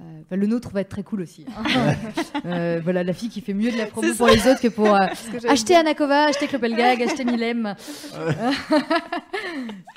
Euh, 0.00 0.20
enfin, 0.22 0.36
le 0.36 0.46
nôtre 0.46 0.70
va 0.70 0.80
être 0.80 0.88
très 0.88 1.02
cool 1.02 1.20
aussi. 1.22 1.46
hein. 1.56 1.94
Euh, 2.44 2.80
voilà, 2.82 3.04
la 3.04 3.12
fille 3.12 3.28
qui 3.28 3.40
fait 3.40 3.54
mieux 3.54 3.70
de 3.70 3.76
la 3.76 3.86
promo 3.86 4.12
pour 4.14 4.26
les 4.26 4.48
autres 4.48 4.60
que 4.60 4.66
pour 4.68 4.92
euh, 4.92 4.98
que 5.32 5.46
acheter. 5.48 5.76
Anakova, 5.76 6.24
acheter 6.24 6.48
Clopelgag, 6.48 7.00
acheter 7.02 7.24
Milem. 7.24 7.76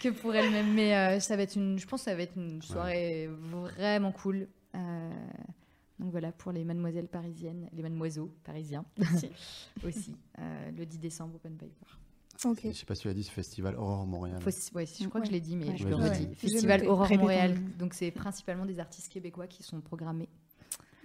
que 0.01 0.09
pour 0.09 0.35
elle-même. 0.35 0.73
Mais 0.73 1.19
ça 1.19 1.35
va 1.35 1.43
être 1.43 1.55
une, 1.55 1.79
je 1.79 1.87
pense 1.87 2.01
que 2.01 2.11
ça 2.11 2.15
va 2.15 2.21
être 2.21 2.35
une 2.37 2.61
soirée 2.61 3.29
vraiment 3.77 4.11
cool. 4.11 4.47
Donc 4.73 6.11
voilà, 6.11 6.31
pour 6.33 6.51
les 6.51 6.63
mademoiselles 6.63 7.07
parisiennes, 7.07 7.67
les 7.73 7.81
mademoiseaux 7.81 8.31
parisiens 8.43 8.85
aussi, 9.83 10.13
le 10.77 10.85
10 10.85 10.99
décembre, 10.99 11.35
Open 11.35 11.53
Piper. 11.57 11.97
Je 12.43 12.71
sais 12.71 12.85
pas 12.85 12.95
si 12.95 13.01
tu 13.03 13.07
l'as 13.07 13.13
dit, 13.13 13.23
ce 13.23 13.31
festival 13.31 13.75
Aurore 13.75 14.05
Montréal. 14.05 14.39
Faut- 14.41 14.75
ouais, 14.77 14.85
je 14.85 15.07
crois 15.07 15.21
que 15.21 15.27
je 15.27 15.31
l'ai 15.31 15.39
dit, 15.41 15.55
mais 15.55 15.69
Ouais. 15.69 15.77
je 15.77 15.87
le 15.87 15.95
redis. 15.95 16.27
Festival. 16.35 16.85
Aurore. 16.87 17.09
Montréal. 17.17 17.55
Donc 17.79 17.93
c'est 17.93 18.11
principalement 18.11 18.65
des 18.65 18.79
artistes 18.79 19.11
québécois 19.11 19.47
qui 19.47 19.63
sont 19.63 19.79
programmés. 19.81 20.29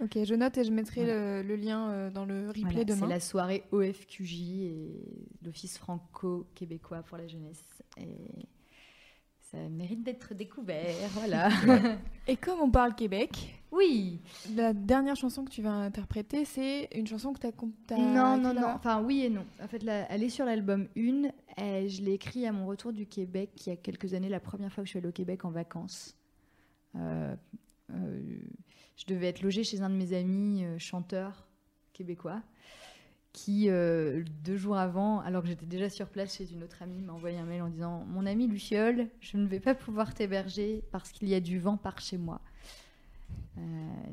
Ok, 0.01 0.17
je 0.23 0.33
note 0.33 0.57
et 0.57 0.63
je 0.63 0.71
mettrai 0.71 1.05
le, 1.05 1.43
le 1.47 1.55
lien 1.55 1.89
euh, 1.91 2.09
dans 2.09 2.25
le 2.25 2.47
replay 2.47 2.61
Voilà, 2.63 2.83
demain. 2.85 2.99
c'est 3.01 3.07
la 3.07 3.19
soirée 3.19 3.63
OFQJ 3.71 4.33
et 4.63 5.03
l'Office 5.43 5.77
franco-québécois 5.77 7.03
pour 7.03 7.17
la 7.17 7.27
jeunesse. 7.27 7.63
Et 7.97 8.17
ça 9.51 9.57
mérite 9.69 10.03
d'être 10.03 10.33
découvert, 10.33 11.09
voilà. 11.13 11.49
Et 12.27 12.37
comme 12.37 12.61
on 12.61 12.71
parle 12.71 12.95
Québec, 12.95 13.61
oui. 13.71 14.21
la 14.55 14.73
dernière 14.73 15.15
chanson 15.15 15.43
que 15.43 15.49
tu 15.49 15.61
vas 15.61 15.71
interpréter, 15.71 16.45
c'est 16.45 16.89
une 16.93 17.07
chanson 17.07 17.33
que 17.33 17.39
tu 17.39 17.47
as, 17.93 17.97
Non, 17.97 18.37
non, 18.37 18.53
non. 18.53 18.67
Enfin, 18.67 19.01
oui 19.01 19.25
et 19.25 19.29
non. 19.29 19.45
En 19.61 19.67
fait, 19.67 19.83
là, 19.83 20.05
elle 20.09 20.23
est 20.23 20.29
sur 20.29 20.45
l'album 20.45 20.87
Une. 20.95 21.31
Et 21.57 21.89
je 21.89 22.01
l'ai 22.01 22.13
écrit 22.13 22.45
à 22.45 22.51
mon 22.51 22.65
retour 22.65 22.93
du 22.93 23.05
Québec 23.05 23.51
il 23.65 23.69
y 23.69 23.73
a 23.73 23.75
quelques 23.75 24.13
années, 24.13 24.29
la 24.29 24.39
première 24.39 24.71
fois 24.71 24.83
que 24.83 24.87
je 24.87 24.91
suis 24.91 24.99
allée 24.99 25.07
au 25.07 25.13
Québec 25.13 25.45
en 25.45 25.51
vacances. 25.51 26.17
Euh, 26.95 27.35
euh, 27.93 28.39
je 28.97 29.05
devais 29.05 29.27
être 29.27 29.41
logée 29.41 29.63
chez 29.63 29.81
un 29.81 29.89
de 29.89 29.95
mes 29.95 30.13
amis 30.13 30.63
euh, 30.63 30.77
chanteurs 30.77 31.47
québécois 31.93 32.41
qui, 33.33 33.69
euh, 33.69 34.23
deux 34.43 34.57
jours 34.57 34.77
avant, 34.77 35.19
alors 35.21 35.41
que 35.41 35.47
j'étais 35.47 35.65
déjà 35.65 35.89
sur 35.89 36.07
place 36.09 36.35
chez 36.35 36.51
une 36.51 36.63
autre 36.63 36.81
amie, 36.81 37.01
m'a 37.01 37.13
envoyé 37.13 37.37
un 37.37 37.45
mail 37.45 37.61
en 37.61 37.69
disant 37.69 38.05
Mon 38.05 38.25
ami 38.25 38.47
Luciole, 38.47 39.07
je 39.19 39.37
ne 39.37 39.47
vais 39.47 39.59
pas 39.59 39.75
pouvoir 39.75 40.13
t'héberger 40.13 40.83
parce 40.91 41.11
qu'il 41.11 41.29
y 41.29 41.33
a 41.33 41.39
du 41.39 41.59
vent 41.59 41.77
par 41.77 41.99
chez 42.01 42.17
moi. 42.17 42.41
Euh, 43.57 43.61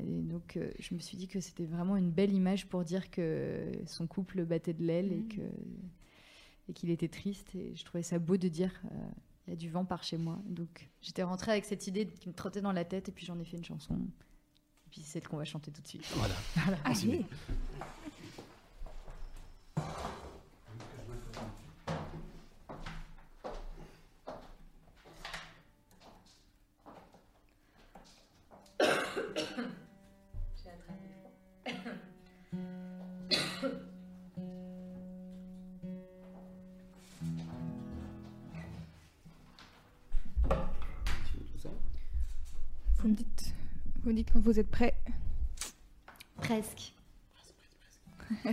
et 0.01 0.21
donc, 0.21 0.57
euh, 0.57 0.71
je 0.79 0.93
me 0.93 0.99
suis 0.99 1.17
dit 1.17 1.27
que 1.27 1.39
c'était 1.39 1.65
vraiment 1.65 1.95
une 1.97 2.11
belle 2.11 2.33
image 2.33 2.67
pour 2.67 2.83
dire 2.83 3.09
que 3.09 3.71
son 3.85 4.07
couple 4.07 4.45
battait 4.45 4.73
de 4.73 4.83
l'aile 4.83 5.11
et 5.11 5.23
que 5.23 5.41
et 6.69 6.73
qu'il 6.73 6.91
était 6.91 7.07
triste. 7.07 7.55
Et 7.55 7.75
je 7.75 7.83
trouvais 7.83 8.03
ça 8.03 8.19
beau 8.19 8.37
de 8.37 8.47
dire 8.47 8.71
euh, 8.85 9.09
il 9.47 9.51
y 9.51 9.53
a 9.53 9.55
du 9.55 9.69
vent 9.69 9.85
par 9.85 10.03
chez 10.03 10.17
moi. 10.17 10.39
Donc, 10.45 10.89
j'étais 11.01 11.23
rentrée 11.23 11.51
avec 11.51 11.65
cette 11.65 11.87
idée 11.87 12.05
qui 12.05 12.29
me 12.29 12.33
trottait 12.33 12.61
dans 12.61 12.71
la 12.71 12.85
tête 12.85 13.09
et 13.09 13.11
puis 13.11 13.25
j'en 13.25 13.39
ai 13.39 13.45
fait 13.45 13.57
une 13.57 13.65
chanson. 13.65 13.95
Et 13.95 14.89
puis, 14.91 15.01
c'est 15.01 15.13
celle 15.13 15.27
qu'on 15.27 15.37
va 15.37 15.45
chanter 15.45 15.71
tout 15.71 15.81
de 15.81 15.87
suite. 15.87 16.05
Voilà. 16.15 16.35
Allez. 16.85 17.25
Vous 44.09 44.15
dites 44.15 44.31
quand 44.33 44.39
vous 44.39 44.59
êtes 44.59 44.71
prêt. 44.71 44.95
Presque. 46.37 46.95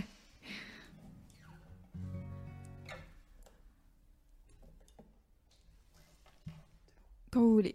quand 7.31 7.41
vous 7.41 7.55
voulez. 7.55 7.75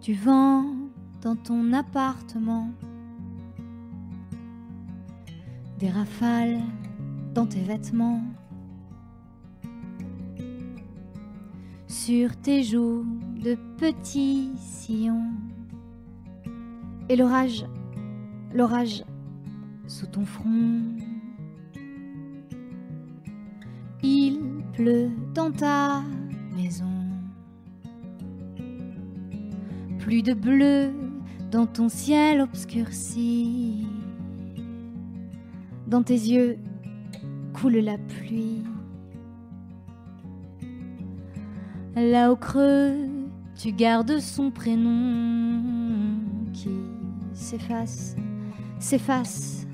Du 0.00 0.14
vent 0.14 0.64
dans 1.20 1.36
ton 1.36 1.74
appartement 1.74 2.70
des 5.84 5.90
rafales 5.90 6.62
dans 7.34 7.44
tes 7.44 7.60
vêtements, 7.60 8.22
sur 11.86 12.34
tes 12.36 12.62
joues 12.62 13.04
de 13.42 13.54
petits 13.76 14.52
sillons, 14.56 15.30
et 17.10 17.16
l'orage, 17.16 17.66
l'orage 18.54 19.04
sous 19.86 20.06
ton 20.06 20.24
front. 20.24 20.80
Il 24.02 24.38
pleut 24.72 25.10
dans 25.34 25.52
ta 25.52 26.02
maison. 26.56 26.94
Plus 29.98 30.22
de 30.22 30.32
bleu 30.32 30.94
dans 31.50 31.66
ton 31.66 31.90
ciel 31.90 32.40
obscurci. 32.40 33.86
Dans 35.86 36.02
tes 36.02 36.14
yeux 36.14 36.58
coule 37.52 37.76
la 37.76 37.98
pluie. 37.98 38.62
Là 41.94 42.32
au 42.32 42.36
creux, 42.36 43.06
tu 43.56 43.72
gardes 43.72 44.18
son 44.18 44.50
prénom 44.50 46.10
qui 46.52 46.70
s'efface, 47.32 48.16
s'efface 48.78 49.66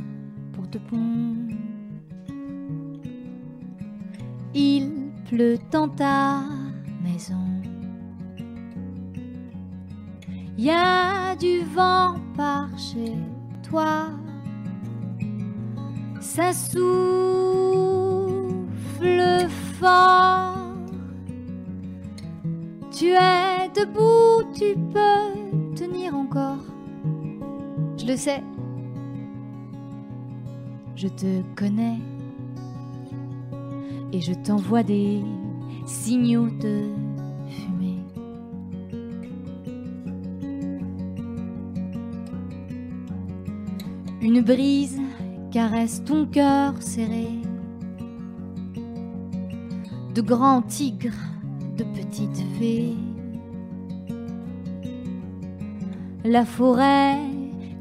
pour 0.53 0.69
te 0.69 0.79
pondre. 0.79 1.55
Il 4.55 4.91
pleut 5.29 5.59
dans 5.71 5.89
ta 5.89 6.43
maison. 7.03 7.47
Y 10.59 10.71
a 10.71 11.37
du 11.37 11.61
vent 11.75 12.17
par 12.37 12.69
chez 12.79 13.15
toi. 13.63 14.11
Souffle 16.53 16.81
fort. 19.79 20.57
Tu 22.91 23.11
es 23.11 23.69
debout, 23.75 24.43
tu 24.55 24.75
peux 24.93 25.77
tenir 25.77 26.15
encore. 26.15 26.65
Je 27.99 28.07
le 28.07 28.17
sais. 28.17 28.43
Je 30.97 31.09
te 31.09 31.43
connais 31.55 31.99
et 34.13 34.21
je 34.21 34.33
t'envoie 34.33 34.83
des 34.83 35.23
signaux 35.87 36.49
de 36.49 36.89
fumée. 37.49 38.01
Une 44.21 44.41
brise 44.41 45.01
caresse 45.51 46.03
ton 46.05 46.27
cœur 46.27 46.75
serré. 46.81 47.29
De 50.15 50.23
grands 50.23 50.63
tigres, 50.63 51.11
de 51.77 51.85
petites 51.85 52.45
fées. 52.59 52.95
La 56.25 56.45
forêt 56.45 57.19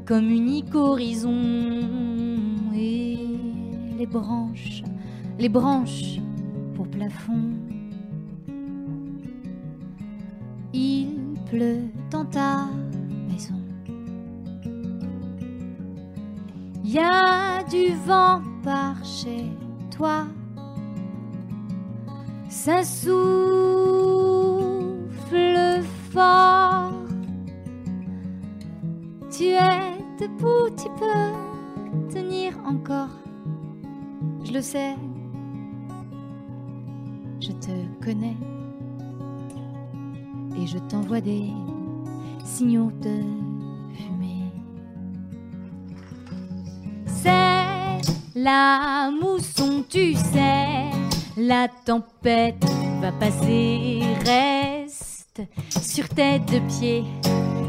communique 0.04 0.74
horizon 0.74 1.38
et 2.74 3.18
les 3.98 4.06
branches, 4.06 4.82
les 5.38 5.48
branches 5.48 6.18
pour 6.74 6.88
plafond. 6.88 7.50
Il 10.72 11.34
pleut 11.48 11.84
dans 12.10 12.24
ta 12.24 12.68
maison. 13.28 13.60
Du 17.70 17.94
vent 18.04 18.42
par 18.64 18.96
chez 19.04 19.46
toi. 19.96 20.26
Ça 22.48 22.82
souffle 22.82 23.12
fort. 26.10 26.92
Tu 29.30 29.44
es 29.44 29.98
debout, 30.18 30.68
tu 30.76 30.88
peux 30.98 32.12
tenir 32.12 32.58
encore. 32.66 33.14
Je 34.42 34.52
le 34.52 34.60
sais. 34.60 34.96
Je 37.40 37.52
te 37.52 38.04
connais. 38.04 38.36
Et 40.58 40.66
je 40.66 40.78
t'envoie 40.78 41.20
des 41.20 41.52
signaux 42.44 42.90
de 43.00 43.39
la 48.42 49.10
mousson, 49.10 49.84
tu 49.88 50.14
sais. 50.14 50.90
La 51.36 51.68
tempête 51.68 52.64
va 53.00 53.12
passer. 53.12 54.00
Reste 54.24 55.42
sur 55.82 56.08
tes 56.08 56.38
deux 56.38 56.62
pieds. 56.68 57.04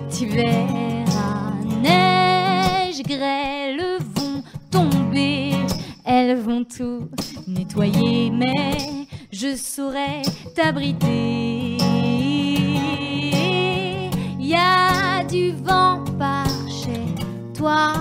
Tu 0.10 0.26
verras 0.28 1.54
neige, 1.82 3.02
grêle 3.04 4.00
vont 4.16 4.44
tomber. 4.70 5.52
Elles 6.06 6.38
vont 6.38 6.64
tout 6.64 7.10
nettoyer, 7.48 8.30
mais 8.32 9.08
je 9.32 9.56
saurais 9.56 10.22
t'abriter. 10.56 11.78
Y 14.40 14.56
a 14.56 15.24
du 15.24 15.52
vent 15.52 16.04
par 16.18 16.48
chez 16.70 17.16
toi. 17.54 17.94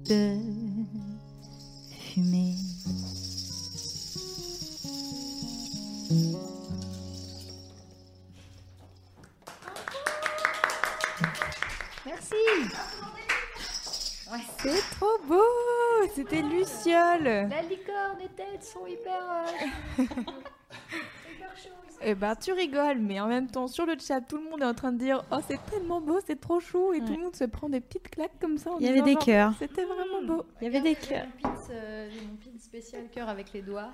de 0.10 0.40
fumée. 1.90 2.67
C'était 16.18 16.42
Luciole 16.42 17.24
La 17.26 17.62
licorne, 17.62 18.18
les 18.20 18.28
têtes 18.30 18.64
sont 18.64 18.88
hyper. 18.88 19.22
euh, 19.22 20.04
hyper 20.04 21.56
chauds, 21.56 21.70
Eh 22.02 22.16
ben, 22.16 22.36
tu 22.36 22.52
rigoles, 22.54 22.98
mais 23.00 23.20
en 23.20 23.28
même 23.28 23.46
temps, 23.48 23.68
sur 23.68 23.86
le 23.86 23.94
chat, 24.00 24.22
tout 24.22 24.38
le 24.38 24.44
monde 24.50 24.62
est 24.62 24.66
en 24.66 24.74
train 24.74 24.92
de 24.92 24.98
dire 24.98 25.24
Oh, 25.32 25.38
c'est 25.48 25.64
tellement 25.70 26.02
beau, 26.02 26.18
c'est 26.26 26.40
trop 26.42 26.60
chou, 26.60 26.92
et 26.94 27.02
tout 27.02 27.14
le 27.14 27.22
monde 27.22 27.36
se 27.36 27.44
prend 27.44 27.70
des 27.70 27.82
petites 27.82 28.10
claques 28.10 28.40
comme 28.42 28.58
ça. 28.58 28.72
en 28.72 28.80
Il 28.80 28.88
y 28.88 28.90
avait 28.90 29.04
des 29.04 29.16
cœurs. 29.16 29.54
C'était 29.60 29.86
vraiment 29.86 30.24
beau. 30.26 30.44
Il 30.60 30.64
y 30.64 30.68
avait 30.68 30.82
des 30.82 30.96
cœurs. 30.96 31.28
J'ai 31.38 31.48
mon 31.48 31.54
pins, 31.54 31.62
euh, 31.72 32.10
j'ai 32.12 32.22
mon 32.26 32.36
pins 32.36 32.60
spécial 32.60 33.04
cœur 33.14 33.30
avec 33.30 33.54
les 33.54 33.62
doigts. 33.62 33.92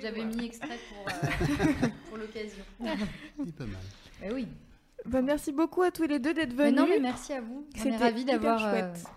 J'avais 0.00 0.24
mis 0.26 0.44
exprès 0.44 0.78
pour, 0.90 1.06
euh, 1.08 1.88
pour 2.10 2.18
l'occasion. 2.18 2.64
Pas 2.80 3.64
mal. 3.64 3.76
Eh 4.24 4.30
oui. 4.32 4.46
Bah, 5.06 5.22
merci 5.22 5.52
beaucoup 5.52 5.80
à 5.82 5.90
tous 5.90 6.04
les 6.06 6.18
deux 6.18 6.34
d'être 6.34 6.54
Mais 6.54 6.66
venus. 6.70 6.78
non, 6.80 6.86
mais 6.86 7.00
merci 7.00 7.32
à 7.32 7.40
vous. 7.40 7.66
On 7.66 7.78
est 7.78 7.82
C'était 7.82 7.96
ravis 7.96 8.22
hyper 8.22 8.34
d'avoir 8.38 8.58
chouette. 8.58 9.04
euh, 9.06 9.10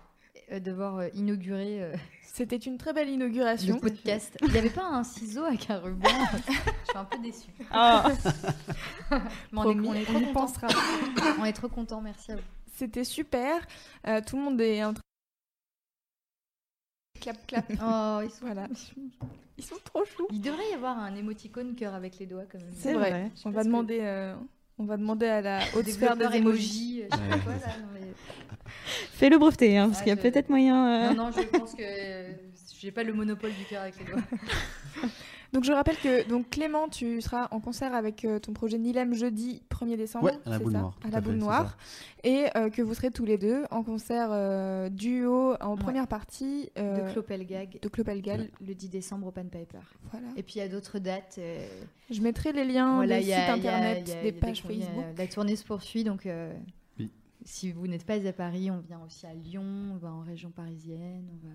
d'avoir 0.50 0.96
euh, 0.98 1.08
inauguré 1.14 1.82
euh, 1.82 1.94
C'était 2.22 2.56
une 2.56 2.76
très 2.76 2.92
belle 2.92 3.08
le 3.08 3.14
inauguration. 3.14 3.78
podcast. 3.78 4.36
Il 4.42 4.50
n'y 4.52 4.58
avait 4.58 4.68
pas 4.70 4.84
un 4.84 5.02
ciseau 5.04 5.44
avec 5.44 5.70
un 5.70 5.78
ruban? 5.78 6.08
Je 6.36 6.52
suis 6.90 6.98
un 6.98 7.04
peu 7.04 7.18
déçue. 7.18 7.48
Ah, 7.70 8.06
Mais 9.10 9.18
on 9.54 9.70
est, 9.70 9.74
on 9.80 9.90
on 9.90 10.04
trop 10.04 10.18
y 10.18 10.24
contents. 10.26 10.32
pensera. 10.32 10.68
On 11.40 11.44
est 11.46 11.52
trop 11.54 11.68
contents. 11.68 12.00
Merci 12.02 12.32
à 12.32 12.36
vous. 12.36 12.42
C'était 12.74 13.04
super. 13.04 13.66
Euh, 14.06 14.20
tout 14.26 14.36
le 14.36 14.42
monde 14.42 14.60
est 14.60 14.84
en 14.84 14.92
train. 14.92 15.00
Clap, 17.20 17.46
clap. 17.46 17.64
Oh, 17.82 18.20
ils 18.22 18.30
sont. 18.30 18.44
Voilà. 18.44 18.68
Ils 19.58 19.64
sont 19.64 19.76
trop 19.82 20.04
choux. 20.04 20.26
Il 20.30 20.40
devrait 20.42 20.68
y 20.70 20.74
avoir 20.74 20.98
un 20.98 21.14
émoticône 21.16 21.74
cœur 21.74 21.94
avec 21.94 22.18
les 22.18 22.26
doigts 22.26 22.44
quand 22.50 22.58
même. 22.58 22.74
C'est 22.76 22.92
vrai. 22.92 23.30
On 23.46 23.50
va 23.50 23.62
que- 23.62 23.66
demander. 23.66 24.00
euh, 24.02 24.34
On 24.78 24.84
va 24.84 24.96
demander 24.96 25.26
à 25.26 25.40
la 25.40 25.60
haute 25.74 25.88
sphère 25.88 26.16
des 26.16 26.24
emoji, 26.24 26.38
emojis. 26.38 27.02
euh, 27.04 27.08
Fais 29.12 29.30
le 29.30 29.38
breveter, 29.38 29.78
hein, 29.78 29.86
parce 29.88 30.00
Ah, 30.00 30.02
qu'il 30.04 30.10
y 30.10 30.12
a 30.12 30.16
je- 30.16 30.28
peut-être 30.28 30.48
moyen. 30.50 30.86
euh, 31.10 31.14
Non, 31.14 31.24
non, 31.24 31.30
je 31.32 31.42
pense 31.58 31.74
que 31.74 31.82
j'ai 32.78 32.90
pas 32.90 33.02
le 33.02 33.14
monopole 33.14 33.52
du 33.52 33.64
cœur 33.64 33.82
avec 33.82 33.94
les 33.98 34.04
doigts. 34.04 34.22
Donc 35.52 35.64
je 35.64 35.72
rappelle 35.72 35.96
que 35.96 36.28
donc 36.28 36.50
Clément, 36.50 36.88
tu 36.88 37.20
seras 37.20 37.48
en 37.50 37.60
concert 37.60 37.94
avec 37.94 38.24
euh, 38.24 38.38
ton 38.38 38.52
projet 38.52 38.78
Nilem 38.78 39.14
jeudi 39.14 39.62
1er 39.70 39.96
décembre. 39.96 40.24
Ouais, 40.26 40.38
à 40.44 40.50
la 40.50 40.58
boule 40.58 40.72
ça 40.72 40.78
noire, 40.80 40.98
À 41.04 41.08
la 41.10 41.20
fait. 41.20 41.28
Et 42.24 42.46
euh, 42.56 42.68
que 42.70 42.82
vous 42.82 42.94
serez 42.94 43.10
tous 43.10 43.24
les 43.24 43.38
deux 43.38 43.64
en 43.70 43.82
concert 43.84 44.28
euh, 44.32 44.88
duo 44.88 45.54
en 45.60 45.76
première 45.76 46.08
partie 46.08 46.70
euh, 46.78 47.06
de 47.06 47.12
Clopelgag. 47.12 47.78
de. 47.80 48.66
Le 48.66 48.74
10 48.74 48.88
décembre 48.90 49.28
au 49.28 49.30
Pan 49.30 49.44
Piper. 49.44 49.78
Voilà. 50.10 50.26
Et 50.36 50.42
puis 50.42 50.54
il 50.56 50.58
y 50.58 50.62
a 50.62 50.68
d'autres 50.68 50.98
dates. 50.98 51.36
euh, 51.38 51.66
Je 52.10 52.20
mettrai 52.20 52.52
les 52.52 52.64
liens 52.64 52.96
voilà, 52.96 53.16
des 53.18 53.22
sites 53.22 53.30
y 53.30 53.34
a- 53.34 53.54
internet, 53.54 54.02
il 54.08 54.14
y 54.14 54.16
a- 54.18 54.22
des 54.22 54.32
pages 54.32 54.62
tournées, 54.62 54.80
Facebook. 54.80 55.04
La 55.16 55.26
tournée 55.28 55.56
se 55.56 55.64
poursuit, 55.64 56.02
donc 56.04 56.26
euh, 56.26 56.52
Oui. 56.98 57.10
si 57.44 57.70
vous 57.72 57.86
n'êtes 57.86 58.04
pas 58.04 58.14
à 58.26 58.32
Paris, 58.32 58.70
on 58.70 58.80
vient 58.80 59.00
aussi 59.06 59.26
à 59.26 59.32
Lyon, 59.34 59.62
on 59.94 59.96
va 59.96 60.10
en 60.12 60.20
région 60.22 60.50
parisienne, 60.50 61.28
on 61.32 61.46
va 61.48 61.54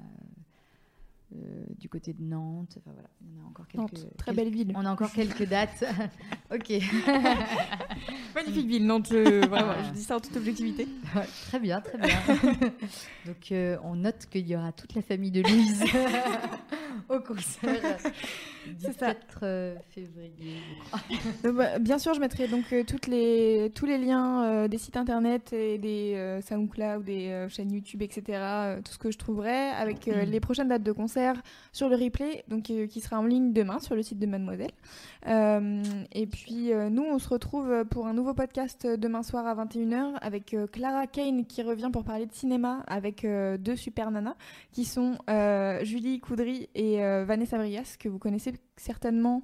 euh, 1.35 1.63
du 1.79 1.87
côté 1.89 2.13
de 2.13 2.21
Nantes. 2.23 2.75
Enfin 2.77 2.91
voilà, 2.93 3.09
il 3.21 3.35
y 3.35 3.39
en 3.39 3.45
a 3.45 3.47
encore 3.49 3.67
quelques. 3.67 3.81
Nantes, 3.81 4.07
très 4.17 4.25
quelques- 4.33 4.35
belle 4.37 4.53
ville. 4.53 4.73
On 4.75 4.85
a 4.85 4.91
encore 4.91 5.11
quelques 5.11 5.47
dates. 5.47 5.83
ok. 6.53 6.69
Magnifique 8.35 8.67
ville, 8.67 8.85
Nantes. 8.85 9.11
euh, 9.11 9.41
vraiment, 9.49 9.73
je 9.87 9.91
dis 9.93 10.03
ça 10.03 10.17
en 10.17 10.19
toute 10.19 10.35
objectivité. 10.37 10.87
Ouais, 11.15 11.25
très 11.47 11.59
bien, 11.59 11.81
très 11.81 11.97
bien. 11.97 12.09
Donc 13.25 13.51
euh, 13.51 13.77
on 13.83 13.95
note 13.95 14.25
qu'il 14.29 14.47
y 14.47 14.55
aura 14.55 14.71
toute 14.71 14.93
la 14.95 15.01
famille 15.01 15.31
de 15.31 15.41
Louise 15.41 15.83
au 17.09 17.19
concert 17.19 17.97
du 18.67 18.75
C'est 18.79 18.97
ça. 18.97 19.13
4 19.13 19.39
euh, 19.43 19.75
février. 19.89 20.57
Donc, 21.43 21.55
bah, 21.55 21.79
bien 21.79 21.99
sûr, 21.99 22.13
je 22.13 22.19
mettrai 22.19 22.47
donc 22.47 22.65
euh, 22.73 22.83
toutes 22.83 23.07
les, 23.07 23.71
tous 23.73 23.85
les 23.85 23.97
liens 23.97 24.43
euh, 24.43 24.67
des 24.67 24.77
sites 24.77 24.97
internet 24.97 25.53
et 25.53 25.77
des 25.77 26.13
euh, 26.15 26.41
SoundCloud, 26.41 27.03
des 27.03 27.29
euh, 27.29 27.49
chaînes 27.49 27.71
YouTube, 27.71 28.01
etc. 28.01 28.79
tout 28.83 28.91
ce 28.91 28.97
que 28.97 29.11
je 29.11 29.17
trouverai 29.17 29.69
avec 29.69 30.07
euh, 30.07 30.25
les 30.25 30.39
prochaines 30.39 30.67
dates 30.67 30.83
de 30.83 30.91
concert 30.91 31.41
sur 31.71 31.89
le 31.89 31.95
replay, 31.95 32.43
donc 32.47 32.63
qui 32.63 33.01
sera 33.01 33.19
en 33.19 33.23
ligne 33.23 33.53
demain 33.53 33.79
sur 33.79 33.95
le 33.95 34.03
site 34.03 34.19
de 34.19 34.25
Mademoiselle. 34.25 34.71
Et 36.13 36.27
puis 36.27 36.71
nous, 36.89 37.03
on 37.03 37.19
se 37.19 37.29
retrouve 37.29 37.85
pour 37.89 38.07
un 38.07 38.13
nouveau 38.13 38.33
podcast 38.33 38.87
demain 38.87 39.23
soir 39.23 39.45
à 39.45 39.65
21h 39.65 40.15
avec 40.21 40.55
Clara 40.71 41.07
Kane 41.07 41.45
qui 41.45 41.61
revient 41.61 41.89
pour 41.91 42.03
parler 42.03 42.25
de 42.25 42.33
cinéma 42.33 42.83
avec 42.87 43.25
deux 43.59 43.75
super 43.75 44.11
nanas 44.11 44.35
qui 44.71 44.85
sont 44.85 45.17
Julie 45.83 46.19
Coudry 46.19 46.69
et 46.75 46.80
euh, 46.81 47.25
Vanessa 47.25 47.57
Brias 47.57 47.95
que 47.99 48.09
vous 48.09 48.19
connaissez 48.19 48.53
certainement 48.77 49.43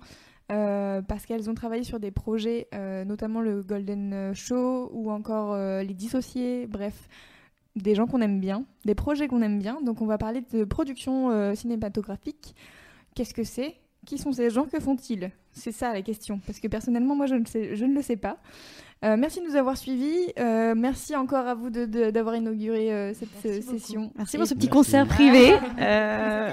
euh, 0.51 1.01
parce 1.01 1.25
qu'elles 1.25 1.49
ont 1.49 1.53
travaillé 1.53 1.83
sur 1.83 1.99
des 1.99 2.11
projets, 2.11 2.67
euh, 2.73 3.03
notamment 3.05 3.41
le 3.41 3.63
Golden 3.63 4.33
Show 4.33 4.89
ou 4.93 5.11
encore 5.11 5.55
Les 5.57 5.93
Dissociés, 5.93 6.67
bref, 6.67 7.07
des 7.75 7.95
gens 7.95 8.07
qu'on 8.07 8.21
aime 8.21 8.39
bien, 8.39 8.65
des 8.85 8.95
projets 8.95 9.27
qu'on 9.27 9.41
aime 9.41 9.59
bien. 9.59 9.81
Donc 9.81 10.01
on 10.01 10.05
va 10.05 10.17
parler 10.17 10.41
de 10.53 10.63
production 10.63 11.53
cinématographique. 11.55 12.55
Qu'est-ce 13.15 13.33
que 13.33 13.43
c'est? 13.43 13.75
Qui 14.05 14.17
sont 14.17 14.31
ces 14.31 14.49
gens? 14.49 14.65
Que 14.65 14.79
font-ils? 14.79 15.31
C'est 15.51 15.71
ça 15.73 15.91
la 15.91 16.01
question. 16.01 16.39
Parce 16.45 16.59
que 16.59 16.67
personnellement, 16.67 17.15
moi, 17.15 17.25
je 17.25 17.35
ne, 17.35 17.75
je 17.75 17.85
ne 17.85 17.93
le 17.93 18.01
sais 18.01 18.15
pas. 18.15 18.37
Euh, 19.05 19.15
merci 19.15 19.41
de 19.41 19.45
nous 19.45 19.55
avoir 19.55 19.77
suivis. 19.77 20.33
Euh, 20.39 20.73
merci 20.75 21.15
encore 21.15 21.45
à 21.45 21.53
vous 21.53 21.69
de- 21.69 21.85
de- 21.85 22.09
d'avoir 22.09 22.35
inauguré 22.35 22.91
euh, 22.91 23.13
cette 23.13 23.29
Merci 23.43 23.59
beaucoup. 23.61 23.77
session. 23.79 24.11
Merci 24.17 24.35
Et- 24.35 24.39
pour 24.39 24.47
ce 24.47 24.53
petit 24.55 24.65
Merci. 24.67 24.77
concert 24.77 25.07
privé. 25.07 25.53
Euh, 25.79 26.49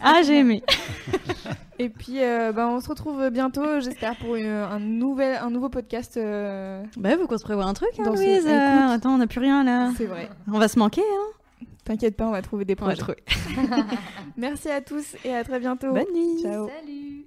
Ah, 0.00 0.20
j'ai 0.24 0.38
aimé. 0.38 0.62
Et 1.80 1.88
puis, 1.88 2.22
euh, 2.22 2.52
bah, 2.52 2.68
on 2.68 2.80
se 2.80 2.88
retrouve 2.88 3.30
bientôt, 3.30 3.80
j'espère, 3.80 4.16
pour 4.18 4.36
une- 4.36 4.46
un, 4.46 4.78
nouvel, 4.78 5.36
un 5.42 5.50
nouveau 5.50 5.68
podcast. 5.68 6.16
euh, 6.16 6.82
Bah, 6.96 7.10
faut 7.18 7.26
qu'on 7.26 7.38
se 7.38 7.44
prévoit 7.44 7.64
un 7.64 7.74
truc, 7.74 7.90
hein, 7.98 8.04
ce- 8.04 8.10
Louise. 8.10 8.46
Euh, 8.46 8.94
attends, 8.94 9.14
on 9.14 9.18
n'a 9.18 9.26
plus 9.26 9.40
rien 9.40 9.64
là. 9.64 9.90
C'est 9.96 10.06
vrai. 10.06 10.28
On 10.52 10.58
va 10.58 10.68
se 10.68 10.78
manquer, 10.78 11.02
hein. 11.02 11.64
T'inquiète 11.84 12.16
pas, 12.16 12.26
on 12.26 12.32
va 12.32 12.42
trouver 12.42 12.64
des 12.66 12.76
On 12.80 12.84
va 12.86 12.94
projets. 12.94 13.14
trouver. 13.16 13.18
Merci 14.36 14.68
à 14.70 14.80
tous 14.80 15.16
et 15.24 15.34
à 15.34 15.42
très 15.42 15.58
bientôt. 15.58 15.88
Bonne 15.92 16.12
nuit. 16.14 16.42
Ciao. 16.42 16.68
Salut 16.68 17.26